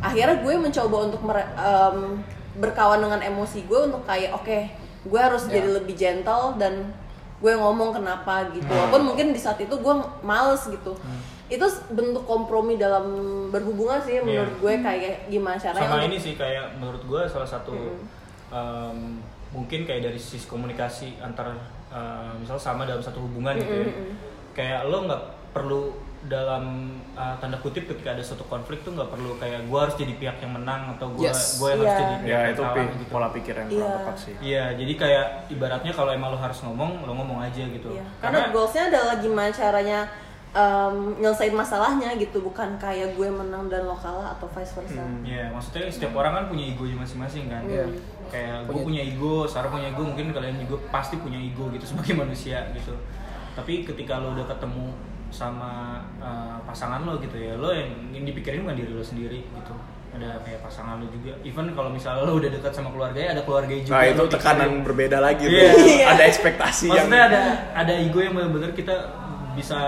Akhirnya 0.00 0.34
gue 0.36 0.54
mencoba 0.56 0.96
untuk 1.04 1.22
mere- 1.22 1.52
em, 1.54 2.18
berkawan 2.54 2.98
dengan 2.98 3.20
emosi 3.22 3.64
gue 3.64 3.80
untuk 3.86 4.02
kayak 4.02 4.34
oke 4.34 4.58
gue 5.02 5.18
harus 5.18 5.46
Ya. 5.46 5.56
jadi 5.56 5.68
lebih 5.74 5.94
gentle 5.94 6.54
dan 6.56 6.90
gue 7.38 7.52
ngomong 7.52 7.90
kenapa 7.92 8.50
gitu. 8.50 8.62
Hmm. 8.62 8.76
walaupun 8.82 9.02
mungkin 9.04 9.30
di 9.30 9.38
saat 9.38 9.58
itu 9.58 9.72
gue 9.72 9.94
males 10.22 10.62
gitu. 10.64 10.94
Itu 11.48 11.64
bentuk 11.88 12.24
kompromi 12.24 12.74
dalam 12.76 13.04
berhubungan 13.48 14.00
sih 14.00 14.18
menurut 14.18 14.56
gue 14.58 14.74
kayak 14.80 15.28
gimana 15.28 15.54
caranya 15.56 15.82
sama 15.82 15.94
untuk- 15.96 16.08
ini 16.08 16.18
sih 16.18 16.34
kayak 16.34 16.76
menurut 16.76 17.02
gue 17.02 17.22
salah 17.26 17.46
satu 17.46 17.74
em, 18.48 19.20
mungkin 19.50 19.84
kayak 19.84 20.02
dari 20.04 20.18
sisi 20.18 20.44
komunikasi 20.44 21.18
antar 21.18 21.52
em, 21.88 22.32
misal 22.38 22.56
sama 22.56 22.82
dalam 22.82 23.00
satu 23.00 23.20
hubungan 23.20 23.54
gitu 23.56 23.74
ya 23.80 23.86
kayak 24.52 24.84
lo 24.84 25.04
nggak 25.04 25.22
perlu 25.50 25.82
dalam 26.22 26.86
uh, 27.12 27.34
tanda 27.36 27.58
kutip 27.58 27.82
ketika 27.84 28.14
ada 28.14 28.22
suatu 28.22 28.46
konflik 28.46 28.80
tuh 28.80 28.94
nggak 28.94 29.10
perlu 29.10 29.34
kayak 29.36 29.66
gue 29.66 29.74
harus 29.74 29.98
jadi 29.98 30.14
pihak 30.14 30.38
yang 30.38 30.54
menang 30.54 30.94
atau 30.94 31.10
gue 31.10 31.26
Yes. 31.26 31.58
gue 31.58 31.66
yang 31.66 31.82
harus 31.82 31.90
Iya. 31.90 31.98
jadi 31.98 32.14
pihak 32.14 32.22
ya 32.22 32.38
yang 32.38 32.52
itu 32.54 32.62
kalah 32.62 32.86
gitu 32.86 33.04
pola 33.10 33.28
pikir 33.28 33.54
yang 33.54 33.66
kurang 33.66 33.82
Iya. 33.82 33.96
tepat 33.98 34.16
sih 34.16 34.34
Iya, 34.38 34.64
jadi 34.78 34.92
kayak 34.94 35.26
ibaratnya 35.50 35.92
kalau 35.92 36.10
emang 36.10 36.30
lo 36.30 36.38
harus 36.38 36.58
ngomong, 36.62 37.02
lo 37.02 37.12
ngomong 37.12 37.42
aja 37.42 37.64
gitu. 37.66 37.88
Iya. 37.90 38.06
Karena 38.16 38.38
goalsnya 38.48 38.84
adalah 38.86 39.14
gimana 39.18 39.50
caranya 39.50 40.00
em, 40.52 40.94
nyelesain 41.18 41.50
masalahnya 41.50 42.12
gitu 42.14 42.38
bukan 42.38 42.76
kayak 42.76 43.16
gue 43.16 43.26
menang 43.26 43.66
dan 43.66 43.82
lo 43.82 43.96
kalah 43.96 44.36
atau 44.36 44.46
vice 44.46 44.78
versa 44.78 45.02
Iya, 45.26 45.50
maksudnya 45.50 45.90
setiap 45.90 46.12
orang 46.14 46.32
kan 46.32 46.44
punya 46.46 46.70
ego 46.70 46.86
masing-masing 46.86 47.50
kan. 47.50 47.66
Iya. 47.66 47.88
Kayak 48.30 48.70
gue 48.70 48.78
punya 48.78 49.02
ego, 49.02 49.42
Sarah 49.44 49.74
punya 49.74 49.90
ego, 49.90 50.06
mungkin 50.06 50.30
kalian 50.30 50.54
juga 50.60 50.76
pasti 50.88 51.18
punya 51.18 51.36
ego 51.36 51.66
gitu 51.74 51.82
sebagai 51.82 52.14
manusia 52.22 52.62
gitu. 52.72 52.94
Tapi 53.52 53.84
ketika 53.84 54.20
lo 54.20 54.32
udah 54.32 54.46
ketemu 54.48 54.96
sama 55.32 56.04
uh, 56.20 56.60
pasangan 56.68 57.08
lo 57.08 57.16
gitu 57.20 57.36
ya, 57.40 57.56
lo 57.56 57.72
yang, 57.72 58.12
yang 58.12 58.24
dipikirin 58.28 58.64
bukan 58.64 58.76
diri 58.76 58.92
lo 58.92 59.04
sendiri 59.04 59.40
gitu. 59.44 59.74
Ada 60.12 60.44
kayak 60.44 60.60
pasangan 60.60 61.00
lo 61.00 61.08
juga. 61.08 61.32
Even 61.40 61.72
kalau 61.72 61.88
misalnya 61.88 62.28
lo 62.28 62.36
udah 62.36 62.52
dekat 62.52 62.72
sama 62.76 62.92
keluarganya, 62.92 63.40
ada 63.40 63.42
keluarga 63.48 63.72
juga. 63.72 63.96
nah 63.96 64.02
yang 64.04 64.12
itu 64.12 64.24
pikirin. 64.28 64.36
tekanan 64.36 64.70
berbeda 64.84 65.18
lagi 65.24 65.44
tuh. 65.48 65.56
Iya. 65.56 65.72
ada 66.12 66.22
ekspektasi 66.28 66.84
yang 66.92 67.08
Maksudnya 67.08 67.22
ada 67.32 67.40
ada 67.72 67.92
ego 67.96 68.18
yang 68.20 68.34
benar-benar 68.36 68.72
kita 68.76 68.96
bisa 69.56 69.80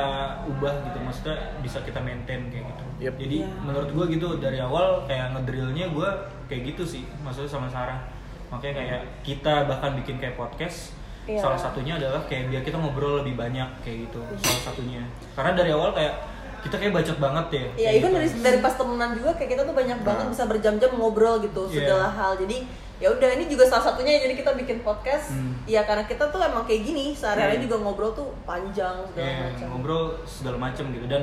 ubah 0.49 0.75
gitu. 0.89 0.99
Maksudnya 1.05 1.37
bisa 1.61 1.79
kita 1.85 2.01
maintain 2.01 2.49
kayak 2.49 2.65
gitu. 2.73 2.85
Yep. 3.05 3.15
Jadi 3.21 3.39
Iya. 3.45 3.49
menurut 3.61 3.91
gue 3.93 4.05
gitu 4.17 4.29
dari 4.41 4.59
awal 4.61 5.05
kayak 5.05 5.37
ngedrillnya 5.37 5.93
gue 5.93 6.09
kayak 6.49 6.63
gitu 6.73 6.85
sih. 6.89 7.05
Maksudnya 7.21 7.49
sama 7.53 7.69
Sarah. 7.69 8.01
Makanya 8.49 8.75
kayak 8.81 9.01
kita 9.21 9.69
bahkan 9.69 9.93
bikin 10.01 10.17
kayak 10.17 10.41
podcast. 10.41 10.97
Iya. 11.25 11.41
Salah 11.41 11.57
satunya 11.57 11.95
adalah 11.95 12.21
kayak 12.25 12.49
biar 12.49 12.63
kita 12.63 12.77
ngobrol 12.77 13.21
lebih 13.21 13.35
banyak 13.35 13.69
kayak 13.81 14.07
gitu. 14.07 14.21
Salah 14.39 14.63
satunya. 14.67 15.01
Karena 15.33 15.53
dari 15.53 15.71
awal 15.71 15.91
kayak 15.91 16.15
kita 16.61 16.77
kayak 16.77 16.93
bacot 16.93 17.19
banget 17.19 17.47
ya. 17.51 17.65
Iya, 17.75 17.91
gitu. 17.97 18.07
dari 18.11 18.29
dari 18.31 18.59
pas 18.59 18.75
temenan 18.75 19.11
juga 19.13 19.31
kayak 19.33 19.51
kita 19.51 19.63
tuh 19.63 19.75
banyak 19.75 19.99
banget 20.01 20.27
bisa 20.29 20.45
berjam-jam 20.45 20.91
ngobrol 20.93 21.37
gitu 21.39 21.63
Iya. 21.67 21.77
segala 21.79 22.09
hal. 22.09 22.33
Jadi 22.37 22.57
ya 22.95 23.11
udah 23.11 23.31
ini 23.33 23.45
juga 23.47 23.65
salah 23.65 23.85
satunya 23.87 24.17
jadi 24.19 24.35
kita 24.35 24.53
bikin 24.55 24.81
podcast. 24.81 25.33
Hmm. 25.33 25.61
Ya 25.65 25.83
karena 25.83 26.05
kita 26.05 26.25
tuh 26.27 26.41
emang 26.41 26.63
kayak 26.63 26.85
gini 26.85 27.11
sehari-hari 27.11 27.57
Hmm. 27.57 27.65
juga 27.65 27.77
ngobrol 27.81 28.13
tuh 28.13 28.29
panjang 28.45 28.97
segala 29.07 29.25
Iya, 29.27 29.41
macam. 29.47 29.67
ngobrol 29.71 30.05
segala 30.25 30.57
macam 30.59 30.85
gitu 30.89 31.07
dan 31.07 31.23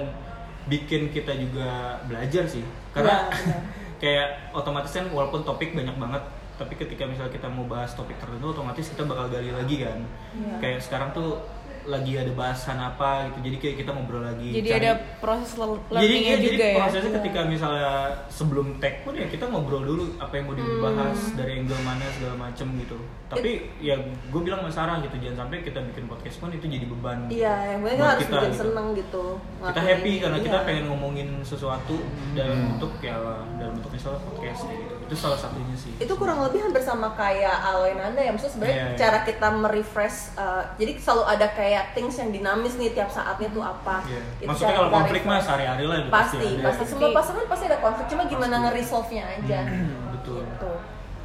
bikin 0.64 1.10
kita 1.10 1.34
juga 1.36 1.70
belajar 2.06 2.46
sih 2.46 2.62
karena 2.92 3.26
Iya, 3.26 3.34
benar. 3.34 3.62
kayak 4.02 4.28
otomatis 4.52 4.92
kan 4.92 5.06
walaupun 5.08 5.42
topik 5.42 5.74
banyak 5.74 5.94
banget 5.96 6.22
tapi 6.62 6.74
ketika 6.76 7.04
misalnya 7.04 7.34
kita 7.34 7.48
mau 7.48 7.66
bahas 7.66 7.92
topik 7.92 8.16
tertentu 8.16 8.46
otomatis 8.48 8.86
kita 8.88 9.02
bakal 9.04 9.26
gali 9.28 9.50
lagi 9.50 9.76
kan 9.80 10.00
Iya. 10.32 10.56
kayak 10.60 10.80
sekarang 10.80 11.10
tuh 11.12 11.42
lagi 11.82 12.14
ada 12.14 12.30
bahasan 12.32 12.78
apa 12.78 13.26
gitu 13.26 13.42
jadi 13.42 13.58
kayak 13.58 13.76
kita 13.76 13.90
ngobrol 13.90 14.22
lagi 14.22 14.54
Jadi 14.54 14.70
cari- 14.70 14.86
ada 14.86 14.94
proses 15.18 15.58
le- 15.58 15.82
jadi, 15.82 15.94
learningnya 15.98 16.22
ya, 16.22 16.38
jadi 16.38 16.46
juga 16.54 16.62
ya. 16.64 16.76
prosesnya 16.78 17.12
ketika 17.18 17.40
misalnya 17.44 17.90
sebelum 18.30 18.68
tag 18.78 18.96
pun 19.02 19.14
ya 19.14 19.26
kita 19.26 19.50
ngobrol 19.50 19.82
dulu 19.82 20.04
apa 20.16 20.30
yang 20.32 20.46
mau 20.46 20.54
dibahas 20.54 21.18
Hmm. 21.20 21.36
dari 21.36 21.52
angle 21.58 21.82
mana 21.82 22.06
segala 22.12 22.36
macem 22.40 22.68
gitu 22.78 22.98
tapi 23.28 23.50
ya 23.80 23.98
gue 23.98 24.42
bilang 24.44 24.62
sama 24.62 24.70
Sarah 24.70 25.02
gitu 25.02 25.18
jangan 25.18 25.38
sampai 25.42 25.58
kita 25.64 25.82
bikin 25.84 26.06
podcast 26.06 26.38
pun 26.38 26.50
itu 26.52 26.66
jadi 26.68 26.86
beban 26.86 27.20
Iya, 27.26 27.54
yang 27.68 27.80
penting 27.82 27.98
kita 27.98 28.06
harus 28.06 28.22
kita, 28.22 28.36
bikin 28.36 28.46
gitu. 28.48 28.62
seneng 28.62 28.88
gitu. 28.94 29.24
kita 29.64 29.82
happy 29.82 30.14
karena 30.20 30.38
kita 30.40 30.54
Iya. 30.54 30.66
pengen 30.70 30.86
ngomongin 30.86 31.30
sesuatu 31.42 31.96
dalam 32.32 32.58
bentuk 32.70 32.94
ya 33.02 33.18
dalam 33.58 33.74
bentuk 33.74 33.90
misalnya 33.92 34.22
podcast 34.22 34.62
kayak 34.64 34.80
gitu 34.86 34.96
itu 35.12 35.20
salah 35.20 35.36
satunya 35.36 35.76
sih 35.76 35.92
itu 36.00 36.14
kurang 36.16 36.40
lebih 36.40 36.64
hampir 36.64 36.80
sama 36.80 37.12
kayak 37.14 37.52
Aloy 37.52 37.92
Nanda 37.94 38.24
ya 38.24 38.32
maksudnya 38.32 38.54
sebenarnya 38.56 38.78
Iya, 38.80 38.88
iya. 38.88 38.96
cara 38.96 39.18
kita 39.28 39.48
merefresh 39.52 40.18
uh, 40.34 40.64
jadi 40.80 40.92
selalu 40.96 41.24
ada 41.28 41.48
kayak 41.52 41.84
things 41.92 42.16
yang 42.16 42.32
dinamis 42.32 42.80
nih 42.80 42.96
tiap 42.96 43.12
saatnya 43.12 43.52
tuh 43.52 43.60
apa 43.60 44.08
Iya. 44.08 44.24
Itu 44.40 44.48
maksudnya 44.48 44.74
kalau 44.74 44.90
konflik 44.90 45.22
mah 45.28 45.44
sehari-hari 45.44 45.84
lah 45.84 45.98
gitu, 46.00 46.10
pasti 46.10 46.48
ada. 46.48 46.64
pasti 46.64 46.84
semua 46.88 47.10
pasangan 47.12 47.44
pasti 47.46 47.66
ada 47.68 47.80
konflik 47.80 48.06
cuma 48.08 48.24
gimana 48.24 48.56
Pasti. 48.56 48.64
nge-resolve-nya 48.64 49.24
aja 49.30 49.60
Hmm, 49.68 50.00
betul 50.16 50.40
gitu 50.42 50.72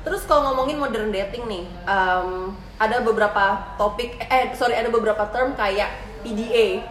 terus 0.02 0.22
kalau 0.22 0.50
ngomongin 0.50 0.78
modern 0.78 1.10
dating 1.10 1.46
nih 1.46 1.64
um, 1.82 2.54
ada 2.78 3.02
beberapa 3.02 3.44
topik 3.74 4.18
eh 4.20 4.50
sorry 4.52 4.74
ada 4.74 4.86
beberapa 4.86 5.22
term 5.30 5.54
kayak 5.54 5.94
PDA 6.22 6.82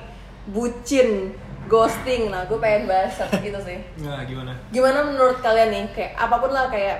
bucin 0.45 1.35
ghosting 1.65 2.27
nah 2.27 2.43
gue 2.43 2.55
pengen 2.55 2.85
bahas 2.85 3.11
satu 3.11 3.37
gitu 3.39 3.57
sih 3.59 3.79
nah 3.99 4.21
gimana 4.21 4.53
gimana 4.69 4.99
menurut 5.03 5.37
kalian 5.39 5.69
nih 5.69 5.83
kayak 5.91 6.11
apa 6.15 6.35
pun 6.35 6.49
lah 6.49 6.67
kayak 6.67 6.97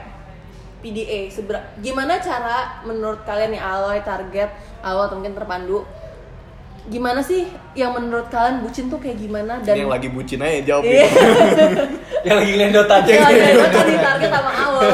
PDA 0.80 1.28
seber- 1.28 1.66
gimana 1.80 2.18
cara 2.18 2.58
menurut 2.82 3.22
kalian 3.24 3.50
nih 3.50 3.62
Aloy 3.62 4.00
target 4.00 4.50
atau 4.80 5.10
mungkin 5.12 5.34
terpandu 5.34 5.82
gimana 6.86 7.18
sih 7.18 7.46
yang 7.74 7.92
menurut 7.92 8.30
kalian 8.30 8.62
bucin 8.62 8.86
tuh 8.86 9.02
kayak 9.02 9.18
gimana 9.18 9.58
dan 9.60 9.74
yang 9.76 9.90
lagi 9.90 10.06
bucin 10.08 10.38
aja 10.38 10.62
jawab 10.64 10.86
Iya. 10.86 11.08
yang 12.28 12.38
lagi 12.38 12.54
lendot 12.56 12.86
aja 12.88 13.10
Ya, 13.10 13.22
gitu. 13.24 13.34
ya, 13.36 13.50
itu 13.52 13.68
tadi 13.74 13.96
target 13.98 14.30
sama 14.30 14.52
awal. 14.54 14.90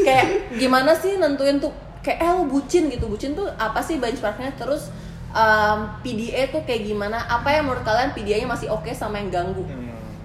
kayak 0.00 0.26
gimana 0.54 0.94
sih 0.94 1.18
nentuin 1.18 1.58
tuh 1.58 1.74
kayak 1.98 2.18
eh 2.20 2.30
lo 2.30 2.46
bucin 2.46 2.86
gitu. 2.86 3.02
Bucin 3.04 3.34
tuh 3.34 3.50
apa 3.52 3.82
sih 3.82 3.98
benchmarknya? 3.98 4.54
Terus 4.54 4.94
um, 5.32 5.78
PDA 6.02 6.50
tuh 6.50 6.62
kayak 6.62 6.86
gimana? 6.86 7.24
Apa 7.26 7.54
yang 7.54 7.66
menurut 7.66 7.82
kalian 7.82 8.12
PDA-nya 8.12 8.46
masih 8.46 8.68
oke 8.70 8.90
sama 8.92 9.18
yang 9.18 9.30
ganggu? 9.30 9.64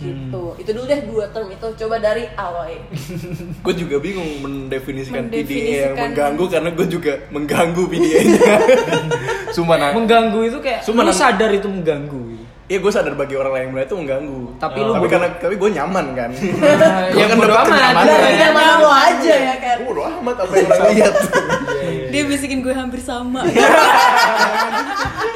Gitu. 0.02 0.44
Itu 0.58 0.70
dulu 0.74 0.86
deh 0.90 1.02
dua 1.06 1.30
term 1.30 1.54
itu. 1.54 1.68
Coba 1.78 2.02
dari 2.02 2.26
Aloy. 2.34 2.82
gue 3.70 3.74
juga 3.78 4.02
bingung 4.02 4.42
mendefinisikan 4.42 5.30
PDA 5.30 5.38
yang 5.38 5.94
Mendefinisikan. 5.94 5.96
mengganggu 6.10 6.44
karena 6.50 6.70
gue 6.74 6.88
juga 6.90 7.14
mengganggu 7.30 7.84
PDA-nya. 7.86 8.42
Sumpah 9.56 9.78
nah. 9.78 9.92
mengganggu 9.94 10.40
itu 10.50 10.58
kayak 10.58 10.82
Cuma 10.82 11.06
lu 11.06 11.14
sadar 11.14 11.54
itu 11.54 11.70
mengganggu 11.70 12.22
gitu. 12.34 12.46
Iya 12.72 12.80
gue 12.80 12.92
sadar 12.96 13.20
bagi 13.20 13.36
orang 13.36 13.52
lain 13.52 13.64
yang 13.68 13.72
melihat 13.76 13.88
itu 13.92 13.98
mengganggu. 14.00 14.42
Tapi 14.56 14.80
Oh. 14.80 14.86
lu 14.88 14.92
tapi 14.96 15.08
karena 15.12 15.28
tapi 15.38 15.56
gue 15.60 15.70
nyaman 15.76 16.06
kan. 16.16 16.30
ya 17.20 17.26
kan 17.28 17.36
bodo 17.36 17.56
amat 17.68 17.94
Dari 18.08 18.32
iya. 18.40 18.50
mana 18.56 18.74
lo 18.80 18.90
aja 18.90 19.34
ya 19.36 19.56
kan? 19.60 19.78
Gue 19.84 19.88
bodo 19.92 20.04
amat 20.08 20.36
apa 20.40 20.54
yang 20.56 20.70
orang 20.72 20.90
lihat. 20.96 21.14
Dia 22.12 22.24
bisikin 22.28 22.60
gue 22.60 22.74
hampir 22.76 23.00
sama. 23.00 23.42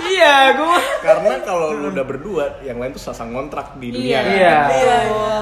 iya 0.06 0.54
gue 0.54 0.78
karena 1.02 1.42
kalau 1.42 1.74
lu 1.74 1.90
udah 1.90 2.06
berdua, 2.06 2.46
yang 2.62 2.78
lain 2.78 2.94
tuh 2.94 3.02
sasang 3.02 3.34
kontrak 3.34 3.76
di 3.82 3.90
dunia. 3.92 4.06
Iya. 4.06 4.20
kan. 4.22 4.30
Iya. 4.30 4.56
Iya. 4.70 4.98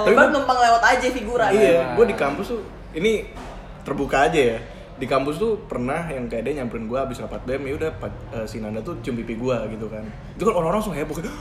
Tapi 0.06 0.16
gua- 0.16 0.32
numpang 0.32 0.60
lewat 0.62 0.84
aja 0.86 1.08
figura. 1.12 1.46
Iya, 1.52 1.94
gue 1.98 2.06
di 2.08 2.16
kampus 2.16 2.46
tuh 2.54 2.62
ini 2.94 3.28
terbuka 3.84 4.30
aja 4.30 4.40
ya. 4.56 4.60
Di 5.04 5.12
kampus 5.12 5.36
tuh 5.36 5.60
pernah 5.68 6.08
yang 6.08 6.32
kayak 6.32 6.47
dia 6.47 6.64
nyamperin 6.64 6.88
gue 6.88 6.95
abis 6.95 7.20
rapat 7.20 7.43
BEM 7.43 7.68
ya 7.68 7.76
udah 7.76 7.91
eh, 8.39 8.47
si 8.47 8.64
Nanda 8.64 8.80
tuh 8.80 8.95
cium 9.04 9.20
pipi 9.20 9.36
gue 9.36 9.58
gitu 9.76 9.91
kan. 9.91 9.99
Itu 10.32 10.47
kan 10.47 10.56
orang-orang 10.56 10.80
langsung 10.80 10.95
heboh 10.95 11.12
kayak 11.12 11.28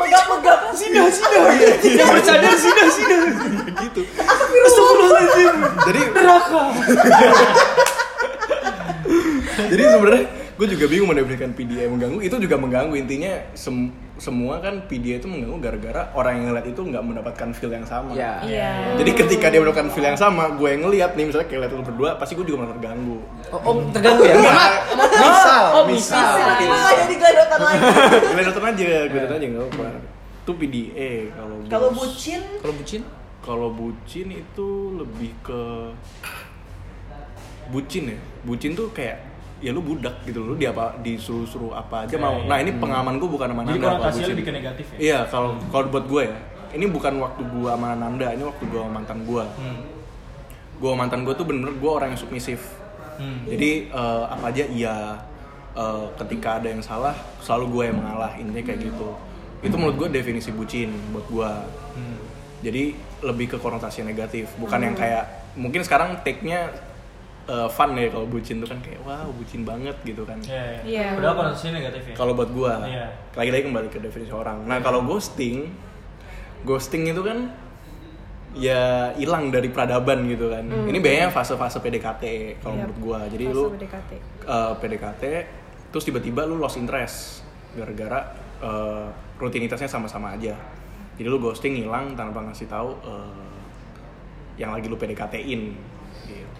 Megap-megap. 0.00 0.60
Sina, 0.72 1.04
Sina. 1.12 1.52
Yang 1.84 2.08
bercadar 2.16 2.54
Sina, 2.56 2.84
Sina. 2.88 3.16
gitu. 3.76 4.00
Jadi 5.84 6.00
neraka. 6.16 6.64
Jadi 9.68 9.82
sebenarnya 9.84 10.24
gue 10.54 10.66
juga 10.70 10.84
bingung 10.86 11.10
mendefinisikan 11.10 11.50
PDA 11.50 11.90
yang 11.90 11.98
mengganggu 11.98 12.18
itu 12.22 12.36
juga 12.38 12.54
mengganggu 12.54 12.94
intinya 12.94 13.32
sem- 13.52 13.90
semua 14.14 14.62
kan 14.62 14.86
PDA 14.86 15.18
itu 15.18 15.26
mengganggu 15.26 15.58
gara-gara 15.58 16.06
orang 16.14 16.38
yang 16.38 16.44
ngeliat 16.54 16.66
itu 16.70 16.78
nggak 16.78 17.02
mendapatkan 17.02 17.48
feel 17.50 17.74
yang 17.74 17.82
sama. 17.82 18.14
Iya. 18.14 18.32
Iya. 18.46 18.70
Jadi 19.02 19.10
ketika 19.18 19.50
dia 19.50 19.58
mendapatkan 19.58 19.90
feel 19.90 20.06
yang 20.06 20.14
sama, 20.14 20.54
gue 20.54 20.68
yang 20.70 20.86
ngeliat 20.86 21.18
nih 21.18 21.26
misalnya 21.26 21.50
kayak 21.50 21.60
liat 21.66 21.72
lu 21.74 21.82
berdua, 21.82 22.10
pasti 22.14 22.38
gue 22.38 22.46
juga 22.46 22.62
merasa 22.62 22.78
terganggu. 22.78 23.18
oh, 23.50 23.60
oh, 23.66 23.74
terganggu 23.90 24.22
ya 24.22 24.34
Enggak, 24.38 24.72
misal, 25.18 25.62
oh, 25.74 25.84
misal. 25.90 26.22
misal. 26.22 26.54
Bisa 26.54 26.78
nggak 26.78 26.94
jadi 27.02 27.14
geladotan 27.18 27.60
lagi? 27.60 27.82
Gue 28.30 28.42
nonton 28.46 28.64
aja, 28.64 28.88
gue 29.10 29.18
nonton 29.18 29.36
aja 29.36 29.46
nggak 29.50 29.64
apa. 29.74 29.86
Itu 30.46 30.52
PDA 30.54 31.12
kalau 31.34 31.56
Kalau 31.66 31.88
bucin 31.90 32.40
kalau 32.62 32.74
bucin 32.78 33.02
Kalau 33.44 33.68
bucin 33.68 34.26
itu 34.30 34.68
lebih 34.94 35.30
ke 35.42 35.62
bucin 37.68 38.14
ya. 38.14 38.18
Bucin 38.44 38.72
tuh 38.72 38.88
kayak 38.94 39.33
ya 39.62 39.70
lu 39.70 39.80
budak 39.80 40.22
gitu 40.26 40.42
lu 40.42 40.54
di 40.58 40.66
apa 40.66 40.98
disuruh-suruh 41.00 41.72
apa 41.74 42.04
aja 42.04 42.18
mau. 42.18 42.42
Nah, 42.44 42.58
ini 42.60 42.74
pengalaman 42.76 43.16
gue 43.16 43.28
bukan 43.30 43.48
sama 43.50 43.62
jadi 43.64 43.78
Nanda 43.80 43.88
kalau 44.10 44.28
lebih 44.28 44.44
ke 44.44 44.52
negatif 44.52 44.86
ya 44.94 44.98
Iya, 44.98 45.18
kalau 45.30 45.50
kalau 45.70 45.86
buat 45.88 46.04
gue 46.10 46.22
ya. 46.26 46.36
Ini 46.74 46.90
bukan 46.90 47.22
waktu 47.22 47.42
gue 47.46 47.70
sama 47.70 47.94
Nanda, 47.94 48.28
ini 48.34 48.42
waktu 48.42 48.64
gue 48.66 48.80
sama 48.82 48.92
mantan 48.98 49.18
gue. 49.22 49.44
hmm. 49.46 49.80
Gue 50.82 50.88
sama 50.90 50.98
mantan 51.06 51.20
gue 51.22 51.34
tuh 51.38 51.46
bener-bener 51.46 51.78
gue 51.78 51.90
orang 51.90 52.08
yang 52.12 52.20
submisif. 52.20 52.60
Hmm. 53.14 53.46
Jadi 53.46 53.88
eh, 53.94 54.24
apa 54.26 54.44
aja 54.50 54.64
iya 54.66 55.22
Eh, 55.74 56.06
ketika 56.22 56.62
ada 56.62 56.70
yang 56.70 56.78
salah 56.78 57.18
selalu 57.42 57.66
gue 57.74 57.82
yang 57.90 57.98
mengalah 57.98 58.30
intinya 58.38 58.62
kayak 58.62 58.78
gitu. 58.78 59.10
Itu 59.58 59.74
menurut 59.74 60.06
gue 60.06 60.22
definisi 60.22 60.54
bucin 60.54 60.94
buat 61.10 61.26
gue. 61.26 61.50
Hmm. 61.98 62.18
Jadi 62.62 62.94
lebih 63.26 63.50
ke 63.50 63.56
konotasi 63.58 64.06
negatif, 64.06 64.54
bukan 64.54 64.78
yang 64.78 64.94
kayak 64.94 65.50
mungkin 65.58 65.82
sekarang 65.82 66.22
take-nya 66.22 66.70
eh, 67.46 67.68
fun 67.68 67.92
ya 67.92 68.08
kalau 68.08 68.24
bucin 68.24 68.56
tuh 68.56 68.66
kan 68.66 68.78
kayak 68.78 69.00
wow 69.00 69.28
bucin 69.30 69.62
banget 69.62 69.96
gitu 70.02 70.22
kan. 70.22 70.40
Iya, 70.40 70.64
iya. 70.82 71.06
Padahal 71.12 71.34
konotasinya 71.38 71.72
negatif 71.78 72.02
ya. 72.06 72.14
Kalau 72.14 72.32
buat 72.32 72.50
gue, 72.50 72.72
Iya. 72.86 73.06
lagi-lagi 73.32 73.62
kembali 73.64 73.88
ke 73.88 73.98
definisi 73.98 74.30
orang. 74.30 74.62
Nah 74.62 74.78
kalau 74.78 75.02
ghosting, 75.02 75.68
ghosting 76.62 77.04
itu 77.06 77.20
kan 77.20 77.52
ya 78.54 79.10
hilang 79.12 79.50
dari 79.50 79.66
peradaban 79.68 80.24
gitu 80.26 80.46
kan. 80.48 80.62
Ini 80.62 80.94
biasanya 80.96 81.28
fase-fase 81.28 81.78
PDKT 81.78 82.22
kalau 82.58 82.74
Iya. 82.74 82.80
menurut 82.80 82.98
gue. 82.98 83.18
Jadi 83.30 83.44
Fase 83.44 83.54
lu 83.54 83.62
PDKT. 83.72 84.10
eh, 84.44 84.72
PDKT 84.74 85.22
terus 85.88 86.04
tiba-tiba 86.04 86.42
lu 86.42 86.56
lost 86.56 86.74
interest 86.74 87.46
gara-gara 87.72 88.34
eh, 88.58 89.06
rutinitasnya 89.36 89.86
sama-sama 89.86 90.32
aja 90.32 90.54
jadi 91.14 91.26
lu 91.26 91.38
ghosting 91.38 91.76
hilang 91.76 92.14
tanpa 92.14 92.42
ngasih 92.42 92.66
tahu 92.66 92.98
eh, 93.00 93.54
yang 94.56 94.70
lagi 94.70 94.86
lu 94.86 94.94
PDKT-in 94.94 95.74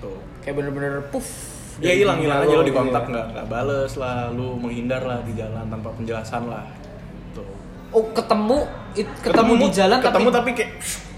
gitu 0.05 0.13
kayak 0.41 0.55
bener-bener 0.55 1.01
puff 1.09 1.25
ya 1.81 1.91
hilang 1.91 2.21
hilang 2.21 2.45
aja 2.45 2.55
lu 2.55 2.63
di 2.63 2.71
kontak 2.71 3.03
Iya. 3.03 3.11
nggak 3.11 3.27
nggak 3.33 3.47
bales 3.49 3.93
lah 3.97 4.29
lu 4.31 4.55
menghindar 4.55 5.03
lah 5.03 5.19
di 5.25 5.33
jalan 5.33 5.65
tanpa 5.67 5.89
penjelasan 5.91 6.47
lah 6.47 6.65
gitu. 7.25 7.43
oh 7.91 8.05
ketemu 8.13 8.59
it- 8.95 9.19
ketemu, 9.19 9.53
di 9.59 9.69
jalan 9.73 9.99
ketemu 9.99 10.29
tapi, 10.31 10.37
tapi 10.39 10.51
kayak 10.55 10.71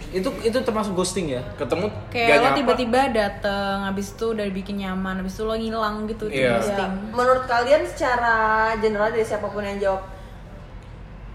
itu 0.07 0.30
itu 0.41 0.59
termasuk 0.62 0.95
ghosting 0.95 1.28
ya 1.28 1.43
ketemu 1.61 1.93
Kayak 2.09 2.41
lo 2.41 2.49
tiba-tiba 2.55 3.11
dateng, 3.11 3.84
habis 3.84 4.16
itu 4.16 4.32
udah 4.32 4.47
bikin 4.49 4.80
nyaman, 4.80 5.20
habis 5.20 5.37
itu 5.37 5.45
lo 5.45 5.53
ngilang 5.53 6.09
gitu 6.09 6.30
di 6.30 6.41
Iya. 6.41 6.57
ghosting. 6.57 6.89
Ya, 6.89 7.12
menurut 7.12 7.45
kalian 7.45 7.82
secara 7.84 8.34
general 8.78 9.12
dari 9.12 9.26
siapa 9.26 9.45
pun 9.45 9.61
yang 9.61 9.76
jawab 9.76 10.03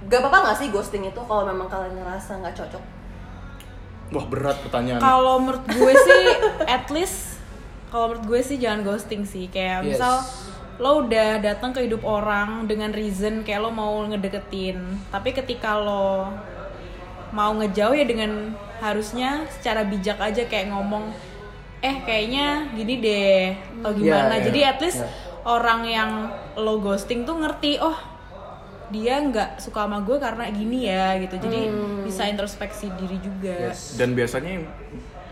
Gak 0.02 0.18
apa-apa 0.18 0.50
gak 0.50 0.58
sih 0.58 0.74
ghosting 0.74 1.06
itu 1.06 1.22
kalau 1.22 1.46
memang 1.46 1.70
kalian 1.70 1.94
ngerasa 1.94 2.42
nggak 2.42 2.56
cocok? 2.58 2.84
wah 4.12 4.26
berat 4.26 4.58
pertanyaan 4.60 4.98
Kalau 4.98 5.38
menurut 5.38 5.64
gue 5.64 5.94
sih, 5.94 6.24
at 6.66 6.90
least 6.90 7.31
kalau 7.92 8.10
menurut 8.10 8.26
gue 8.26 8.42
sih 8.42 8.56
jangan 8.56 8.82
ghosting 8.82 9.22
sih. 9.24 9.46
Kayak 9.48 9.84
Yes. 9.84 10.00
misal 10.00 10.16
lo 10.80 11.06
udah 11.06 11.38
datang 11.38 11.72
ke 11.72 11.84
hidup 11.84 12.02
orang 12.02 12.66
dengan 12.66 12.90
reason 12.90 13.44
kayak 13.44 13.62
lo 13.62 13.70
mau 13.70 14.02
ngedeketin, 14.02 14.82
tapi 15.12 15.30
ketika 15.30 15.76
lo 15.76 16.32
mau 17.32 17.52
ngejauh 17.54 17.94
ya 17.94 18.04
dengan 18.04 18.52
harusnya 18.80 19.46
secara 19.48 19.84
bijak 19.84 20.18
aja 20.18 20.44
kayak 20.44 20.68
ngomong 20.68 21.14
eh 21.80 22.02
kayaknya 22.02 22.72
gini 22.72 22.98
deh 22.98 23.44
atau 23.80 23.92
gimana. 23.94 24.34
Iya, 24.34 24.38
iya, 24.38 24.46
Jadi 24.48 24.60
at 24.64 24.80
least 24.80 25.00
iya. 25.00 25.10
orang 25.44 25.82
yang 25.84 26.10
lo 26.56 26.80
ghosting 26.80 27.24
tuh 27.24 27.38
ngerti 27.38 27.78
oh 27.78 27.96
dia 28.92 29.18
nggak 29.18 29.58
suka 29.58 29.86
sama 29.86 30.02
gue 30.02 30.18
karena 30.18 30.50
gini 30.50 30.86
ya 30.86 31.16
gitu. 31.18 31.36
Jadi 31.38 31.70
bisa 32.04 32.26
introspeksi 32.26 32.90
diri 32.96 33.18
juga. 33.18 33.70
dan 33.96 34.12
biasanya 34.12 34.52
yang- 34.58 34.70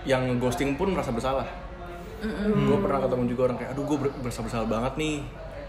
yang 0.05 0.23
ghosting 0.37 0.73
pun 0.73 0.89
merasa 0.89 1.11
bersalah 1.11 1.45
gue 2.21 2.77
pernah 2.79 2.99
ketemu 3.01 3.23
juga 3.27 3.41
orang 3.45 3.57
kayak 3.57 3.69
aduh 3.71 3.83
gue 3.85 3.97
berasa 4.19 4.39
bersalah 4.39 4.67
banget 4.67 4.93
nih 4.95 5.15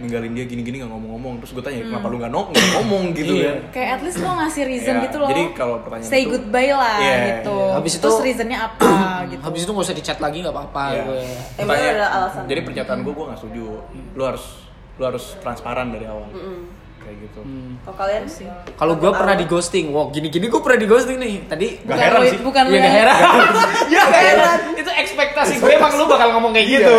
ninggalin 0.00 0.32
dia 0.32 0.44
gini-gini 0.44 0.80
nggak 0.80 0.88
ngomong-ngomong. 0.88 1.44
Terus 1.44 1.52
gue 1.52 1.60
tanya 1.60 1.80
kenapa 1.84 2.08
lu 2.08 2.16
nggak 2.16 2.32
ngomong? 2.32 3.12
Gitu 3.12 3.32
Iya. 3.36 3.44
kan. 3.44 3.56
Kayak 3.68 3.88
at 3.90 4.00
least 4.00 4.18
lo 4.18 4.32
ngasih 4.32 4.62
reason 4.64 4.94
Ya, 4.96 5.02
gitu 5.04 5.16
loh. 5.20 5.28
jadi 5.28 5.42
kalau 5.52 5.76
pertanyaan 5.84 6.08
say 6.08 6.20
itu- 6.24 6.30
goodbye 6.32 6.72
lah 6.72 6.96
Iya, 6.96 7.16
gitu. 7.36 7.56
iya. 7.60 7.72
Habis 7.76 7.92
itu- 7.92 8.02
terus 8.02 8.18
reasonnya 8.18 8.58
apa 8.64 8.88
gitu. 9.30 9.42
habis 9.44 9.60
itu 9.60 9.70
nggak 9.70 9.84
usah 9.84 9.94
dicat 9.94 10.18
lagi 10.18 10.36
nggak 10.40 10.54
apa-apa 10.56 10.82
Iya. 10.82 10.96
gitu 10.96 11.12
ya 11.12 11.20
Emang 11.20 11.44
Pertanyaan- 11.68 11.94
ada 11.94 12.06
alasan. 12.16 12.42
jadi 12.48 12.60
pernyataan 12.64 12.98
gue 13.02 13.12
gue 13.12 13.24
nggak 13.28 13.38
setuju. 13.38 13.64
Lu 14.16 14.22
harus 14.24 14.44
lu 14.96 15.04
harus 15.04 15.24
transparan 15.38 15.86
dari 15.90 16.04
awal 16.04 16.28
kayak 17.10 17.18
gitu 17.20 17.40
Kalau 17.80 17.96
kalian 17.96 18.24
sih. 18.24 18.46
kalau 18.72 18.94
gue 18.94 19.10
pernah 19.10 19.34
di 19.34 19.44
ghosting 19.44 19.86
wow 19.90 20.06
gini-gini 20.08 20.46
gue 20.46 20.60
pernah 20.60 20.78
di 20.78 20.86
ghosting 20.86 21.18
nih 21.18 21.34
tadi 21.44 21.66
Gak 21.76 21.84
bukan 21.84 21.98
heran 21.98 22.20
lu, 22.20 22.30
sih. 22.30 22.38
bukan 22.40 22.62
lu 22.62 22.70
Iya 22.70 22.76
yang 22.76 22.86
gak 22.86 22.94
heran. 22.96 23.18
Iya 23.84 24.02
gak 24.04 24.22
heran. 24.28 24.58
Itu 24.76 24.90
ekspektasi 24.92 25.52
gue 25.58 25.72
emang 25.72 25.92
lu 25.92 26.04
bakal 26.06 26.28
ngomong 26.32 26.52
kayak 26.52 26.66
gitu. 26.70 26.94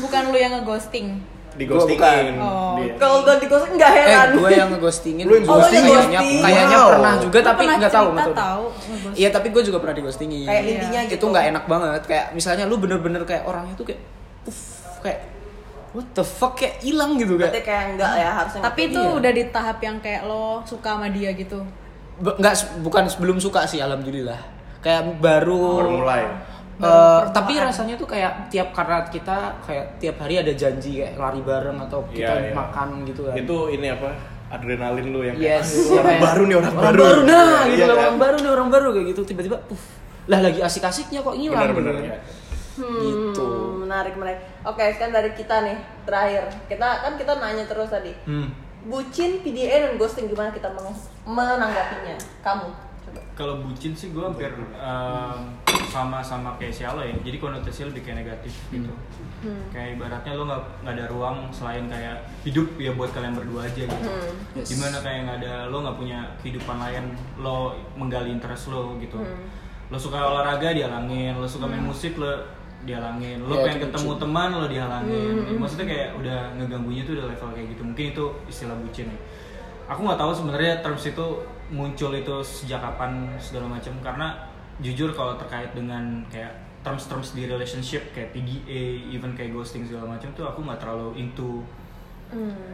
bukan 0.00 0.22
lu 0.28 0.36
yang 0.36 0.52
ngeghosting 0.54 1.06
di 1.54 1.64
ghostingin 1.64 2.02
bukan. 2.34 2.82
dia. 2.82 2.94
Kalau 2.98 3.22
udah 3.22 3.38
di 3.38 3.46
ghosting 3.46 3.74
nggak 3.78 3.86
Eh, 3.88 3.98
heran. 4.02 4.28
gue 4.34 4.50
yang 4.50 4.68
ngeghostingin. 4.68 5.22
Lu 5.22 5.32
yang 5.32 5.46
Oh, 5.46 5.54
lu 5.54 5.62
yang 5.62 5.70
Kayaknya- 5.70 5.94
ghosting. 6.18 6.42
Kayaknya 6.42 6.66
Wow. 6.76 6.88
pernah 6.90 7.12
juga 7.16 7.38
Lu 7.38 7.46
tapi 7.46 7.62
pernah 7.62 7.76
nggak 7.78 7.92
tahu 7.94 8.08
betul. 8.10 8.62
Iya 9.14 9.28
tapi 9.30 9.48
gue 9.48 9.62
juga 9.62 9.78
pernah 9.78 9.94
di 9.94 10.02
ghostingin. 10.02 10.44
Kayak 10.44 10.62
intinya 10.66 11.00
gitu. 11.04 11.14
Itu 11.14 11.24
nggak 11.30 11.44
enak 11.48 11.64
banget. 11.64 12.02
Kayak 12.04 12.26
misalnya 12.32 12.64
lu 12.66 12.76
bener-bener 12.76 13.22
kayak 13.22 13.42
orangnya 13.44 13.74
tuh 13.74 13.86
kayak, 13.86 14.00
puff, 14.42 14.58
kayak 14.98 15.18
what 15.94 16.06
the 16.10 16.20
fuck 16.20 16.52
kayak 16.54 16.76
hilang 16.80 17.14
gitu 17.14 17.34
Berarti 17.34 17.54
kayak. 17.54 17.64
kayak 17.64 17.84
enggak 17.92 18.12
ya 18.16 18.30
harusnya. 18.34 18.60
tapi 18.60 18.80
itu 18.84 19.00
Iya. 19.00 19.14
udah 19.14 19.32
di 19.32 19.44
tahap 19.48 19.78
yang 19.78 19.96
kayak 19.98 20.22
lo 20.24 20.44
suka 20.62 20.90
sama 20.92 21.08
dia 21.08 21.30
gitu 21.32 21.62
Be- 22.16 22.36
Nggak 22.36 22.54
bukan 22.80 23.06
sebelum 23.06 23.38
suka 23.38 23.62
sih 23.64 23.78
alhamdulillah. 23.78 24.38
Kayak 24.78 25.18
baru. 25.18 25.80
baru 25.80 25.90
mulai 25.96 26.22
Eh, 26.74 27.20
tapi 27.30 27.54
rasanya 27.56 27.94
tuh 27.94 28.04
kayak 28.04 28.50
tiap 28.50 28.70
karena 28.70 28.98
kita 29.04 29.54
kayak 29.60 29.94
tiap 29.96 30.18
hari 30.18 30.36
ada 30.36 30.50
janji 30.52 30.98
kayak 31.00 31.14
lari 31.14 31.38
bareng 31.40 31.78
atau 31.80 32.02
kita 32.04 32.34
Iya, 32.34 32.50
iya. 32.50 32.52
makan 32.52 32.88
gitu 33.04 33.22
kan. 33.24 33.34
itu 33.36 33.56
ini 33.70 33.86
apa 33.88 34.10
adrenalin 34.48 35.06
lu 35.08 35.22
yang 35.22 35.38
Yes, 35.38 35.70
kayak, 35.70 35.86
orang 35.92 36.06
kayak- 36.08 36.22
baru 36.24 36.42
nih 36.44 36.56
orang, 36.56 36.72
orang 36.72 36.86
baru, 36.92 37.18
nah 37.24 37.58
gitu 37.64 37.78
Iya 37.78 37.84
lah, 37.84 37.94
kan? 37.94 38.02
orang 38.04 38.18
baru 38.18 38.36
nih 38.36 38.50
orang 38.52 38.68
baru 38.68 38.86
kayak 38.90 39.06
gitu 39.08 39.22
tiba-tiba 39.24 39.56
puff 39.64 39.82
lah 40.24 40.40
lagi 40.40 40.60
asik-asiknya 40.60 41.20
kok 41.20 41.34
hilang 41.36 41.62
benar-benar 41.62 41.94
gitu. 41.94 42.04
ya. 42.04 42.18
gitu 42.74 43.46
Hmm, 43.46 43.73
menarik 43.94 44.14
menarik. 44.18 44.40
Oke, 44.66 44.82
sekarang 44.90 45.14
dari 45.14 45.30
kita 45.38 45.62
nih 45.62 45.78
terakhir. 46.02 46.50
Kita 46.66 47.06
kan 47.06 47.14
kita 47.14 47.38
nanya 47.38 47.62
terus 47.70 47.94
tadi. 47.94 48.10
Hmm. 48.26 48.50
Bucin, 48.90 49.38
PDA 49.40 49.86
dan 49.86 49.94
ghosting 49.94 50.26
gimana 50.26 50.50
kita 50.50 50.66
menanggapinya? 51.24 52.18
Kamu 52.42 52.66
coba. 53.06 53.20
Kalau 53.38 53.54
bucin 53.62 53.94
sih 53.94 54.10
gue 54.10 54.20
hampir 54.20 54.50
um, 54.76 55.38
sama-sama 55.88 56.58
kayak 56.58 56.74
si 56.74 56.82
Alo 56.82 57.06
ya. 57.06 57.14
Jadi 57.22 57.38
konotasinya 57.38 57.94
lebih 57.94 58.02
kayak 58.02 58.26
negatif 58.26 58.52
gitu. 58.74 58.90
Kayak 59.70 59.96
ibaratnya 59.96 60.32
lo 60.34 60.44
nggak 60.50 60.62
nggak 60.82 60.94
ada 60.98 61.06
ruang 61.12 61.36
selain 61.54 61.84
kayak 61.86 62.16
hidup 62.42 62.66
ya 62.76 62.92
buat 62.98 63.14
kalian 63.14 63.38
berdua 63.38 63.70
aja 63.70 63.82
gitu. 63.86 64.08
Yes. 64.58 64.74
Di 64.74 64.76
mana 64.82 64.98
kayak 65.00 65.20
nggak 65.30 65.38
ada 65.44 65.54
lo 65.70 65.76
nggak 65.84 65.96
punya 65.96 66.18
kehidupan 66.42 66.76
lain 66.76 67.04
lo 67.38 67.78
menggali 67.94 68.34
interest 68.34 68.74
lo 68.74 68.98
gitu. 68.98 69.22
Lo 69.92 69.96
suka 70.00 70.16
olahraga 70.16 70.72
dihalangin, 70.72 71.36
lo 71.36 71.44
suka 71.48 71.68
main 71.68 71.84
musik 71.84 72.16
lo 72.16 72.32
dihalangin, 72.84 73.40
lo 73.40 73.54
Ya, 73.54 73.64
pengen 73.66 73.80
ketemu 73.84 74.08
bucin. 74.08 74.22
teman 74.22 74.48
lo 74.50 74.66
dihalangin. 74.66 75.34
Maksudnya 75.56 75.86
kayak 75.86 76.08
udah 76.14 76.38
ngeganggunya 76.54 77.02
tuh 77.02 77.12
udah 77.16 77.26
level 77.26 77.48
kayak 77.50 77.68
gitu. 77.72 77.82
Mungkin 77.82 78.04
itu 78.12 78.24
istilah 78.46 78.76
bucin 78.76 79.06
ya. 79.06 79.18
Aku 79.86 80.00
nggak 80.00 80.16
tahu 80.16 80.32
sebenarnya 80.32 80.80
terms 80.80 81.04
itu 81.04 81.26
muncul 81.68 82.12
itu 82.12 82.34
sejak 82.40 82.78
kapan 82.78 83.10
segala 83.36 83.68
macam 83.70 83.92
karena 84.00 84.32
jujur 84.78 85.10
kalau 85.10 85.34
terkait 85.34 85.72
dengan 85.72 86.02
kayak 86.28 86.52
terms-terms 86.80 87.32
di 87.32 87.44
relationship 87.44 88.12
kayak 88.12 88.28
PDA, 88.30 88.82
even 89.08 89.32
kayak 89.32 89.50
ghosting 89.50 89.82
segala 89.82 90.04
macam 90.10 90.28
tuh 90.32 90.44
aku 90.44 90.60
nggak 90.60 90.76
terlalu 90.78 91.16
into 91.18 91.64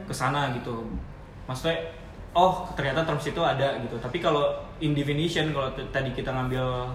ke 0.04 0.10
sana 0.10 0.50
gitu. 0.52 0.82
Maksudnya 1.44 1.78
oh 2.30 2.66
ternyata 2.72 3.02
terms 3.02 3.22
itu 3.24 3.38
ada 3.38 3.78
gitu. 3.78 3.94
Tapi 3.96 4.18
kalau 4.18 4.50
in 4.78 4.90
definition 4.92 5.50
kalau 5.50 5.70
t- 5.70 5.86
tadi 5.90 6.10
kita 6.10 6.30
ngambil 6.30 6.90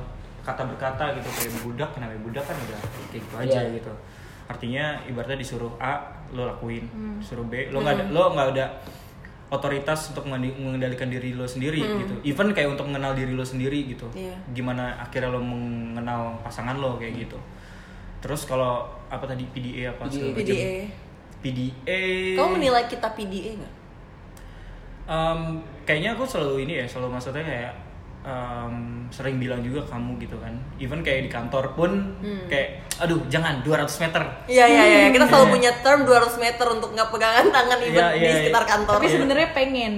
kata 0.46 0.62
berkata 0.70 1.10
gitu 1.18 1.26
kayak 1.26 1.52
budak, 1.66 1.89
kenapa 1.98 2.14
budak 2.22 2.46
kan 2.46 2.54
udah 2.54 2.80
kayak 3.10 3.22
gitu 3.26 3.34
aja 3.36 3.60
Iya. 3.66 3.76
gitu. 3.82 3.91
Artinya 4.46 5.02
ibaratnya 5.10 5.41
disuruh 5.41 5.74
A 5.82 6.06
lo 6.30 6.46
lakuin, 6.46 6.86
suruh 7.20 7.41
B 7.50 7.74
lo 7.74 7.82
nggak 7.82 7.93
ada 7.98 8.04
lo 8.14 8.22
nggak 8.38 8.48
ada 8.54 8.66
otoritas 9.50 10.14
untuk 10.14 10.26
mengendalikan 10.30 11.10
diri 11.10 11.34
lo 11.34 11.50
sendiri 11.50 11.82
gitu. 11.82 12.14
Even 12.22 12.54
kayak 12.54 12.78
untuk 12.78 12.86
mengenal 12.86 13.18
diri 13.18 13.34
lo 13.34 13.41
sendiri 13.41 13.89
gitu. 13.89 14.06
Iya. 14.14 14.38
Gimana 14.54 15.02
akhirnya 15.02 15.34
lo 15.34 15.41
mengenal 15.41 16.38
pasangan 16.46 16.78
lo 16.78 17.02
kayak 17.02 17.26
gitu. 17.26 17.38
Terus 18.22 18.46
kalau 18.46 18.86
apa 19.10 19.26
tadi 19.26 19.46
PDA 19.50 19.93
apa 19.93 20.10
segala 20.10 20.34
macam. 20.34 20.46
PDA. 20.46 20.74
PDA. 21.41 22.02
Kamu 22.38 22.50
menilai 22.58 22.86
kita 22.89 23.08
PDA 23.14 23.54
nggak? 23.62 23.74
Um, 25.06 25.62
kayaknya 25.86 26.18
aku 26.18 26.26
selalu 26.26 26.66
ini 26.66 26.82
ya, 26.82 26.86
selalu 26.89 27.14
maksudnya 27.14 27.46
kayak 27.46 27.74
um, 28.26 28.76
sering 29.08 29.38
bilang 29.38 29.62
juga 29.62 29.86
kamu 29.86 30.18
gitu 30.20 30.36
kan. 30.38 30.52
Even 30.76 31.00
kayak 31.00 31.26
di 31.26 31.32
kantor 31.32 31.72
pun 31.72 32.18
kayak 32.46 32.84
aduh 32.98 33.22
jangan 33.28 33.62
200 33.62 33.86
meter. 34.02 34.22
Iya 34.46 34.66
iya 34.66 34.84
iya. 34.84 35.08
Kita 35.10 35.26
selalu 35.26 35.46
Iya. 35.46 35.54
punya 35.54 35.72
term 35.80 36.00
200 36.04 36.36
meter 36.38 36.66
untuk 36.68 36.90
nggak 36.92 37.10
pegangan 37.10 37.46
tangan 37.48 37.78
even 37.80 37.96
Iya, 37.96 38.08
di 38.12 38.20
iya, 38.20 38.36
sekitar 38.42 38.64
iya. 38.64 38.72
kantor. 38.72 38.94
tapi 38.96 39.08
sebenarnya 39.08 39.48
pengen 39.52 39.94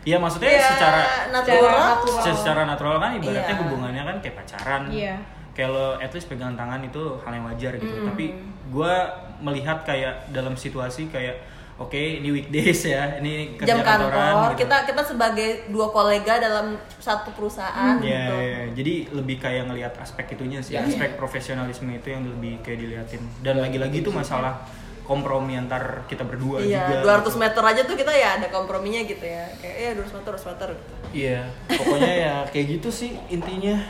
Iya 0.00 0.16
maksudnya 0.16 0.50
Iya, 0.50 0.68
secara 0.68 1.00
natural. 1.28 1.78
natural. 1.92 2.34
secara 2.34 2.62
natural 2.64 2.96
kan 2.96 3.10
ibaratnya 3.14 3.46
Iya. 3.50 3.60
hubungannya 3.60 4.02
kan 4.04 4.16
kayak 4.18 4.34
pacaran. 4.36 4.82
Iya. 4.88 5.14
Kayak 5.52 5.70
lo 5.70 5.86
at 5.96 6.10
least 6.10 6.26
pegang 6.26 6.54
tangan 6.54 6.80
itu 6.80 7.02
hal 7.18 7.32
yang 7.32 7.44
wajar 7.44 7.72
gitu. 7.76 7.90
Hmm. 7.92 8.08
Tapi 8.08 8.24
gue 8.68 8.94
melihat 9.38 9.78
kayak 9.82 10.28
dalam 10.28 10.54
situasi 10.54 11.06
kayak 11.08 11.38
oke 11.78 11.94
ini 11.94 12.28
weekdays 12.28 12.82
ya, 12.84 13.16
ini 13.16 13.54
kerja 13.54 13.70
Jam 13.70 13.78
kantor. 13.80 14.10
kantoran 14.10 14.34
gitu. 14.50 14.54
Kita 14.60 14.76
kita 14.84 15.02
sebagai 15.04 15.48
dua 15.68 15.86
kolega 15.88 16.34
dalam 16.36 16.66
satu 16.98 17.30
perusahaan 17.30 17.96
Iya, 17.98 18.02
gitu. 18.02 18.34
iya, 18.36 18.60
jadi 18.74 18.94
lebih 19.14 19.36
kayak 19.38 19.64
ngelihat 19.66 19.94
aspek 19.96 20.34
itunya 20.34 20.58
sih, 20.58 20.74
Ya, 20.74 20.82
aspek 20.82 21.14
profesionalisme 21.14 21.86
itu 21.88 22.08
yang 22.08 22.26
lebih 22.26 22.58
kayak 22.60 22.78
diliatin. 22.78 23.22
Dan 23.40 23.58
lagi-lagi 23.58 24.02
itu 24.02 24.10
masalah 24.10 24.66
kompromi 25.02 25.56
antar 25.56 26.04
kita 26.04 26.20
berdua 26.20 26.60
Iya, 26.60 27.00
juga. 27.00 27.22
200 27.24 27.40
meter 27.40 27.62
aja 27.64 27.80
tuh 27.82 27.96
kita 27.96 28.12
ya 28.12 28.36
ada 28.36 28.50
komprominya 28.50 29.00
gitu 29.00 29.24
ya. 29.24 29.46
Kayak 29.56 29.76
ya 29.78 29.90
200 29.96 30.12
meter, 30.12 30.32
200 30.34 30.50
meter 30.50 30.68
gitu. 30.74 30.94
Iya, 31.08 31.40
pokoknya 31.70 32.12
ya 32.12 32.34
kayak 32.44 32.66
gitu 32.74 32.88
sih 32.90 33.10
intinya 33.28 33.80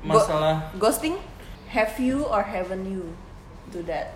masalah. 0.00 0.70
Go- 0.76 0.86
ghosting, 0.86 1.16
have 1.66 1.96
you 1.96 2.22
or 2.22 2.44
haven't 2.44 2.84
you 2.84 3.10
do 3.68 3.82
that? 3.82 4.14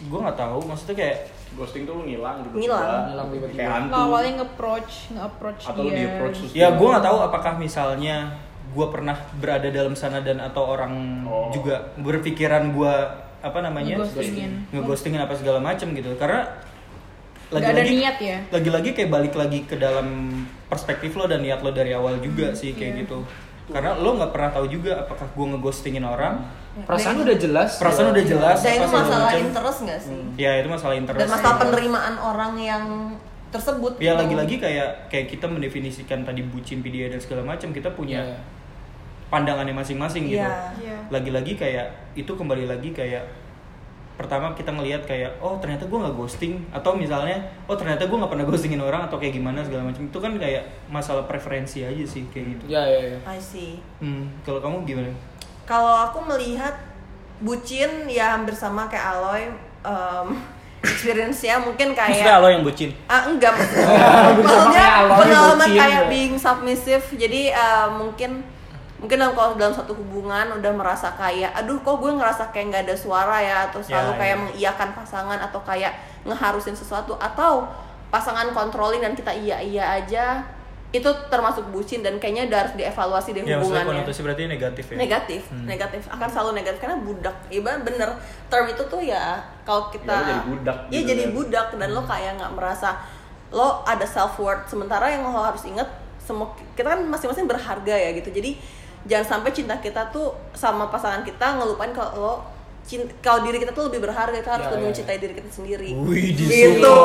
Gue 0.00 0.18
nggak 0.18 0.34
tahu, 0.36 0.58
maksudnya 0.64 0.96
kayak 0.96 1.18
ghosting 1.56 1.82
tuh 1.84 1.94
lu 1.96 2.02
ngilang 2.04 2.44
gitu 2.44 2.54
Ngilang. 2.60 3.14
Ngilang 3.14 3.28
tiba-tiba. 3.32 3.56
kayak 3.56 3.72
hantu 3.72 3.92
lo 3.92 3.96
awalnya 3.96 4.32
nge-approach 4.42 4.92
nge-approach 5.14 5.60
atau 5.64 5.80
lu 5.80 5.88
dia 5.88 5.96
di 5.96 6.04
approach 6.04 6.36
terus 6.44 6.52
ya 6.52 6.68
gue 6.74 6.88
nggak 6.88 7.04
tahu 7.04 7.18
apakah 7.24 7.52
misalnya 7.56 8.16
gue 8.68 8.86
pernah 8.92 9.16
berada 9.40 9.68
dalam 9.72 9.94
sana 9.96 10.20
dan 10.20 10.38
atau 10.38 10.62
orang 10.68 10.92
Oh. 11.24 11.48
juga 11.48 11.88
berpikiran 11.96 12.72
gue 12.72 12.94
apa 13.38 13.58
namanya 13.62 14.02
Ngeghostingin. 14.02 14.74
ngeghostingin 14.74 15.20
apa 15.22 15.32
segala 15.32 15.62
macam 15.62 15.94
gitu 15.94 16.10
karena 16.18 16.42
ada 17.48 17.80
niat 17.80 18.16
ya? 18.20 18.38
lagi-lagi 18.52 18.92
kayak 18.92 19.08
balik 19.08 19.32
lagi 19.32 19.64
ke 19.64 19.80
dalam 19.80 20.28
perspektif 20.68 21.16
lo 21.16 21.24
dan 21.24 21.40
niat 21.40 21.64
lo 21.64 21.72
dari 21.72 21.96
awal 21.96 22.20
juga 22.20 22.52
sih 22.52 22.76
kayak 22.76 22.92
iya. 22.92 23.00
gitu 23.06 23.24
karena 23.68 23.96
lo 23.96 24.20
nggak 24.20 24.32
pernah 24.32 24.50
tahu 24.52 24.66
juga 24.68 25.00
apakah 25.00 25.28
gue 25.32 25.46
ngeghostingin 25.56 26.04
orang 26.04 26.44
perasaan 26.80 27.16
udah 27.18 27.36
jelas 27.36 27.70
perasaan 27.74 28.08
udah 28.10 28.24
jelas 28.24 28.56
Dan 28.58 28.72
itu 28.72 28.86
masalah 28.86 29.18
macam. 29.24 29.40
interest 29.40 29.78
nggak 29.80 30.00
sih? 30.00 30.20
ya 30.36 30.50
itu 30.56 30.68
masalah 30.68 30.94
interest 30.94 31.18
Dan 31.18 31.28
masalah 31.28 31.56
penerimaan 31.58 32.14
orang 32.16 32.52
yang 32.56 32.84
tersebut. 33.48 33.92
ya 33.96 34.12
gitu. 34.12 34.20
lagi-lagi 34.20 34.54
kayak 34.56 34.88
kayak 35.08 35.26
kita 35.26 35.46
mendefinisikan 35.46 36.20
tadi 36.20 36.44
bucin 36.44 36.78
PDA 36.78 37.08
dan 37.08 37.18
segala 37.18 37.42
macam 37.42 37.70
kita 37.70 37.88
punya 37.90 38.20
Iya. 38.22 38.36
pandangannya 39.28 39.72
masing-masing 39.72 40.24
gitu. 40.26 40.40
Iya. 40.40 40.72
Iya. 40.78 40.96
Lagi-lagi 41.08 41.52
kayak 41.54 41.86
itu 42.14 42.28
kembali 42.30 42.64
lagi 42.64 42.90
kayak 42.90 43.24
pertama 44.14 44.50
kita 44.50 44.68
ngelihat 44.68 45.06
kayak 45.06 45.30
oh 45.38 45.54
ternyata 45.56 45.86
gue 45.86 45.94
nggak 45.94 46.12
ghosting 46.12 46.58
atau 46.70 46.90
misalnya 46.92 47.38
oh 47.64 47.72
ternyata 47.72 48.02
gue 48.02 48.18
nggak 48.18 48.26
pernah 48.28 48.42
ghostingin 48.44 48.82
orang 48.82 49.06
atau 49.06 49.14
kayak 49.14 49.30
gimana 49.32 49.62
segala 49.62 49.86
macam 49.86 50.02
itu 50.02 50.18
kan 50.18 50.32
kayak 50.34 50.58
masalah 50.88 51.22
preferensi 51.22 51.80
aja 51.80 52.02
sih 52.02 52.26
kayak 52.26 52.58
gitu. 52.58 52.64
ya 52.66 52.82
ya 52.82 53.14
ya 53.14 53.18
I 53.24 53.38
see. 53.38 53.78
Hmm, 53.96 54.26
kalau 54.42 54.58
kamu 54.58 54.82
gimana? 54.84 55.14
Kalau 55.68 56.08
aku 56.08 56.24
melihat 56.24 56.72
bucin 57.38 58.08
ya 58.08 58.32
hampir 58.34 58.56
sama 58.56 58.88
kayak 58.88 59.04
Aloy. 59.14 59.42
Um, 59.84 60.32
experience-nya 60.78 61.58
mungkin 61.58 61.90
kayak 61.90 62.22
Maksudnya 62.22 62.38
lo 62.38 62.48
yang 62.54 62.62
bucin? 62.62 62.90
Ah 63.10 63.26
enggak 63.26 63.50
maksudnya 63.50 64.70
kayak 64.70 64.94
Aloy 65.02 65.18
pengalaman 65.26 65.58
bucin, 65.58 65.80
kayak 65.82 66.02
ya. 66.06 66.06
being 66.06 66.36
submissive 66.38 67.04
jadi 67.18 67.42
eh, 67.50 67.88
mungkin 67.90 68.30
mungkin 68.98 69.16
dalam 69.18 69.34
kalau 69.34 69.54
dalam 69.58 69.74
satu 69.74 69.94
hubungan 69.94 70.58
udah 70.58 70.72
merasa 70.74 71.14
kayak 71.14 71.50
aduh 71.54 71.78
kok 71.82 71.98
gue 71.98 72.14
ngerasa 72.14 72.50
kayak 72.50 72.66
nggak 72.70 72.82
ada 72.90 72.96
suara 72.98 73.38
ya 73.38 73.56
atau 73.70 73.78
selalu 73.78 74.10
Ya, 74.10 74.18
kayak 74.18 74.34
ya. 74.34 74.42
mengiyakan 74.42 74.88
pasangan 74.94 75.38
atau 75.38 75.60
kayak 75.62 75.92
ngeharusin 76.22 76.74
sesuatu 76.74 77.14
atau 77.18 77.66
pasangan 78.10 78.50
controlling 78.50 79.02
dan 79.02 79.14
kita 79.14 79.30
iya 79.30 79.58
iya 79.58 79.98
aja 79.98 80.42
itu 80.90 81.04
termasuk 81.28 81.68
bucin 81.68 82.00
dan 82.00 82.16
kayaknya 82.16 82.48
udah 82.48 82.58
harus 82.58 82.74
dievaluasi 82.74 83.28
deh 83.30 83.42
Ya 83.42 83.54
maksudnya 83.54 83.84
hubungannya. 83.84 83.88
konotasi 84.00 84.20
berarti 84.22 84.42
negatif 84.46 84.84
ya. 84.86 84.96
negatif 84.96 85.42
negatif. 85.62 86.02
Akan 86.08 86.24
selalu 86.26 86.50
negatif. 86.54 86.78
Karena 86.78 86.96
budak 86.98 87.36
ibarat 87.48 87.80
bener 87.82 88.08
term 88.46 88.64
itu 88.66 88.82
tuh 88.82 88.98
ya 88.98 89.36
kalau 89.62 89.88
kita 89.88 90.08
Ya, 90.08 90.24
jadi 90.26 90.40
budak 90.46 90.76
Iya, 90.82 90.88
gitu 90.94 91.04
jadi 91.06 91.22
kan. 91.22 91.32
budak 91.34 91.66
dan 91.74 91.88
lo 91.90 92.02
kayak 92.02 92.32
nggak 92.36 92.52
merasa 92.52 92.96
lo 93.48 93.80
ada 93.82 94.04
self 94.04 94.36
worth 94.36 94.64
sementara 94.66 95.08
yang 95.08 95.22
lo 95.22 95.32
harus 95.34 95.64
inget 95.64 95.84
semua 96.18 96.48
kita 96.72 96.84
kan 96.86 97.00
masing-masing 97.02 97.44
berharga 97.44 97.92
ya 97.92 98.12
gitu. 98.12 98.28
Jadi 98.30 98.56
jangan 99.04 99.24
sampai 99.34 99.50
cinta 99.50 99.76
kita 99.76 100.08
tuh 100.08 100.32
sama 100.52 100.86
pasangan 100.86 101.20
kita 101.20 101.56
ngelupain 101.56 101.88
kalau 101.90 102.12
lo 102.14 102.34
cint- 102.88 103.12
kalau 103.20 103.44
diri 103.44 103.60
kita 103.60 103.70
tuh 103.70 103.86
lebih 103.86 104.00
berharga 104.02 104.32
kita 104.34 104.50
harus 104.50 104.64
Ya, 104.64 104.72
lebih 104.72 104.82
ya, 104.82 104.88
mencintai 104.90 105.18
diri 105.18 105.34
kita 105.36 105.50
sendiri 105.52 105.88
Wih, 105.94 106.26
gitu 106.32 106.96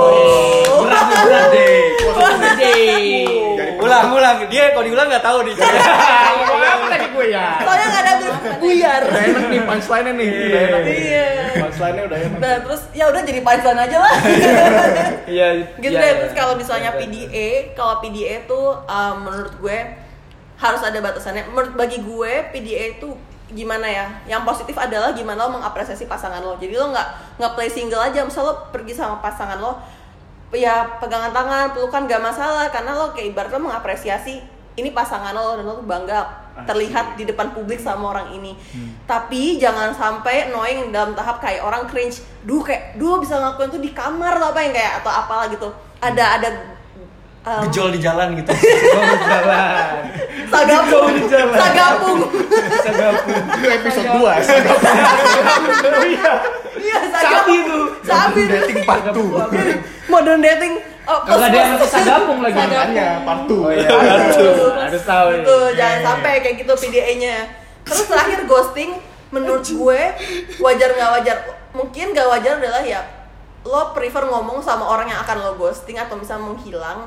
Berat 0.79 1.05
berat 1.19 1.45
deh. 1.49 1.75
Jadi 2.55 2.73
Ulang, 3.75 4.15
ulang. 4.15 4.37
Dia 4.47 4.71
kalau 4.71 4.85
diulang 4.85 5.07
nggak 5.07 5.21
tahu 5.21 5.37
nih. 5.43 5.55
apa 6.63 6.85
tadi 6.89 7.05
gue 7.05 7.25
ya 7.27 7.45
soalnya 7.59 7.85
nggak 7.85 8.03
ada 8.03 8.13
buyar 8.55 9.01
udah 9.03 9.21
enak 9.21 9.43
nih 9.45 9.61
punchline-nya 9.61 10.13
nih. 10.13 10.29
Udah 10.31 10.61
enak 10.63 10.81
nih. 10.81 10.95
Iya. 10.97 11.27
Punchline-nya 11.59 12.03
udah 12.03 12.17
enak. 12.17 12.39
Nah 12.39 12.53
terus 12.61 12.81
ya 12.91 13.05
udah 13.07 13.21
jadi 13.21 13.39
punchline 13.41 13.81
aja 13.81 13.97
lah. 13.99 14.13
iya 15.33 15.47
gitu 15.77 15.89
iya, 15.89 15.99
deh. 15.99 16.07
iya. 16.07 16.15
Terus 16.17 16.33
kalau 16.33 16.53
misalnya 16.55 16.89
Iya, 16.89 16.97
iya. 16.97 17.09
PDA, 17.27 17.47
kalau 17.73 17.95
PDA 17.99 18.35
tuh 18.45 18.65
um, 18.81 19.15
menurut 19.21 19.53
gue 19.57 19.77
harus 20.55 20.81
ada 20.81 20.97
batasannya. 20.97 21.43
Menurut 21.45 21.73
bagi 21.73 21.99
gue 21.99 22.31
PDA 22.49 22.83
itu 22.93 23.09
gimana 23.53 23.87
ya? 23.87 24.05
Yang 24.27 24.43
positif 24.49 24.75
adalah 24.75 25.13
gimana 25.13 25.47
lo 25.47 25.57
mengapresiasi 25.57 26.09
pasangan 26.09 26.41
lo. 26.41 26.57
Jadi 26.57 26.73
lo 26.75 26.91
nggak 26.91 27.39
nggak 27.39 27.51
play 27.55 27.69
single 27.69 28.01
aja. 28.01 28.25
Misal 28.25 28.49
lo 28.49 28.53
pergi 28.73 28.93
sama 28.97 29.21
pasangan 29.21 29.57
lo, 29.61 29.79
ya 30.53 30.99
pegangan 31.01 31.33
tangan, 31.33 31.73
pelukan 31.73 32.05
gak 32.05 32.21
masalah 32.21 32.69
karena 32.69 32.93
lo 32.93 33.13
kayak 33.13 33.33
ibaratnya 33.33 33.61
mengapresiasi 33.61 34.41
ini 34.73 34.89
pasangan 34.89 35.33
lo 35.33 35.57
dan 35.57 35.65
lo 35.65 35.73
tuh 35.81 35.85
bangga 35.85 36.43
terlihat 36.65 37.17
di 37.17 37.25
depan 37.25 37.49
publik 37.53 37.81
sama 37.81 38.13
orang 38.13 38.33
ini. 38.37 38.53
Tapi 39.09 39.57
jangan 39.57 39.93
sampai 39.93 40.49
annoying 40.49 40.93
dalam 40.93 41.17
tahap 41.17 41.41
kayak 41.41 41.65
orang 41.65 41.89
cringe. 41.89 42.21
Duh 42.45 42.61
kayak 42.61 42.97
duh 42.97 43.17
bisa 43.17 43.37
ngelakuin 43.41 43.73
tuh 43.73 43.81
di 43.81 43.89
kamar 43.93 44.37
atau 44.37 44.53
apa 44.53 44.59
yang 44.61 44.73
kayak 44.73 44.93
atau 45.01 45.11
apalah 45.13 45.45
gitu. 45.49 45.69
Ada 45.97 46.23
ada 46.37 46.49
um, 47.43 47.61
Gejol 47.67 47.89
di 47.95 47.99
jalan 47.99 48.27
gitu. 48.39 48.51
jalan. 49.31 49.93
Sagapung, 50.47 51.07
di 51.17 51.23
jalan. 51.27 51.57
sagapung. 51.57 52.19
Itu 53.57 53.67
episode 53.67 54.09
2. 54.15 54.21
Iya, 56.83 56.99
sapi 57.07 57.15
sagapung. 57.15 57.57
itu. 57.59 57.79
Sapi. 58.03 58.41
Dating 58.47 58.79
part 58.83 59.05
2. 59.11 60.11
Modern 60.11 60.39
dating. 60.43 60.73
Oh, 61.03 61.19
Kagak 61.27 61.51
ada 61.51 61.57
yang 61.59 61.75
sagapung 61.83 62.39
lagi. 62.39 62.55
Makanya 62.55 63.07
part 63.27 63.43
2. 63.47 63.55
oh 63.59 63.71
iya. 63.75 63.89
Harus 64.87 65.03
tahu 65.03 65.27
gitu 65.35 65.57
jangan 65.75 65.99
sampai 66.03 66.39
kayak 66.39 66.55
gitu 66.63 66.73
PDA-nya 66.79 67.35
terus 67.83 68.07
terakhir 68.07 68.47
ghosting 68.47 68.95
menurut 69.27 69.65
gue 69.67 69.99
wajar 70.63 70.89
nggak 70.95 71.11
wajar. 71.19 71.37
Mungkin 71.73 72.13
nggak 72.13 72.27
wajar 72.29 72.61
adalah 72.61 72.83
ya 72.85 73.01
lo 73.63 73.95
prefer 73.95 74.27
ngomong 74.27 74.59
sama 74.59 74.83
orang 74.83 75.07
yang 75.07 75.23
akan 75.23 75.39
lo 75.39 75.51
ghosting 75.55 75.95
atau 75.95 76.19
misalnya 76.19 76.51
menghilang 76.51 76.99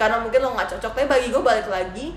karena 0.00 0.16
mungkin 0.16 0.40
lo 0.40 0.56
nggak 0.56 0.72
cocok. 0.72 0.96
Tapi 0.96 1.04
bagi 1.04 1.28
gue 1.28 1.42
balik 1.44 1.68
lagi 1.68 2.16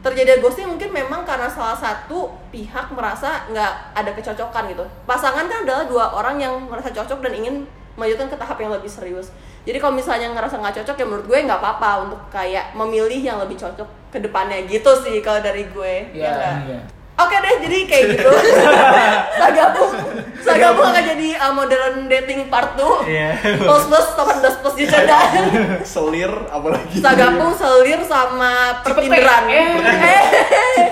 terjadi 0.00 0.40
ghosting 0.40 0.64
mungkin 0.64 0.88
memang 0.96 1.28
karena 1.28 1.44
salah 1.44 1.76
satu 1.76 2.32
pihak 2.48 2.88
merasa 2.96 3.44
nggak 3.52 3.72
ada 3.92 4.10
kecocokan 4.16 4.72
gitu. 4.72 4.84
Pasangan 5.04 5.44
kan 5.44 5.68
adalah 5.68 5.84
dua 5.84 6.16
orang 6.16 6.40
yang 6.40 6.56
merasa 6.64 6.88
cocok 6.88 7.20
dan 7.20 7.36
ingin 7.36 7.68
melanjutkan 8.00 8.32
ke 8.32 8.36
tahap 8.40 8.56
yang 8.56 8.72
lebih 8.72 8.88
serius. 8.88 9.28
Jadi 9.68 9.76
kalau 9.76 9.92
misalnya 9.92 10.32
ngerasa 10.32 10.56
nggak 10.56 10.80
cocok 10.80 10.96
ya 10.96 11.04
menurut 11.04 11.26
gue 11.28 11.38
nggak 11.44 11.60
apa-apa 11.60 12.08
untuk 12.08 12.20
kayak 12.32 12.72
memilih 12.72 13.20
yang 13.20 13.36
lebih 13.36 13.60
cocok 13.60 13.84
ke 14.08 14.18
depannya 14.24 14.64
gitu 14.64 14.88
sih 15.04 15.20
kalau 15.20 15.44
dari 15.44 15.68
gue. 15.68 16.16
Iya, 16.16 16.24
ya 16.24 16.32
nggak? 16.32 16.99
Iya. 17.10 17.20
Oke 17.20 17.36
deh, 17.36 17.54
jadi 17.68 17.78
kayak 17.84 18.04
gitu. 18.16 18.30
Sagapung, 19.40 19.90
Sagapung 20.40 20.86
akan 20.88 21.04
jadi 21.04 21.28
uh, 21.36 21.52
modern 21.52 22.08
dating 22.08 22.48
part 22.48 22.78
2. 22.80 23.04
Iya. 23.04 23.30
Plus 23.60 23.84
plus 23.90 24.06
18 24.16 24.60
plus 24.64 24.74
juga 24.78 24.98
Selir 25.92 26.32
apalagi. 26.48 26.96
Sagapung, 26.96 27.52
selir 27.52 28.00
sama 28.08 28.80
pertindiran. 28.80 29.44
Eh. 29.52 29.68
Eh. 29.84 30.88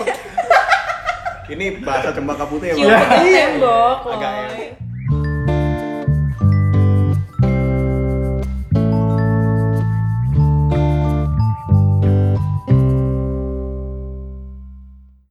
Ini 1.48 1.80
bahasa 1.80 2.12
cempaka 2.12 2.44
putih 2.44 2.72
ya, 2.72 2.74
Bang? 2.76 3.08
pegang 3.08 3.24
tembok, 3.24 3.98
Agak 4.12 4.32
enak. 4.52 4.87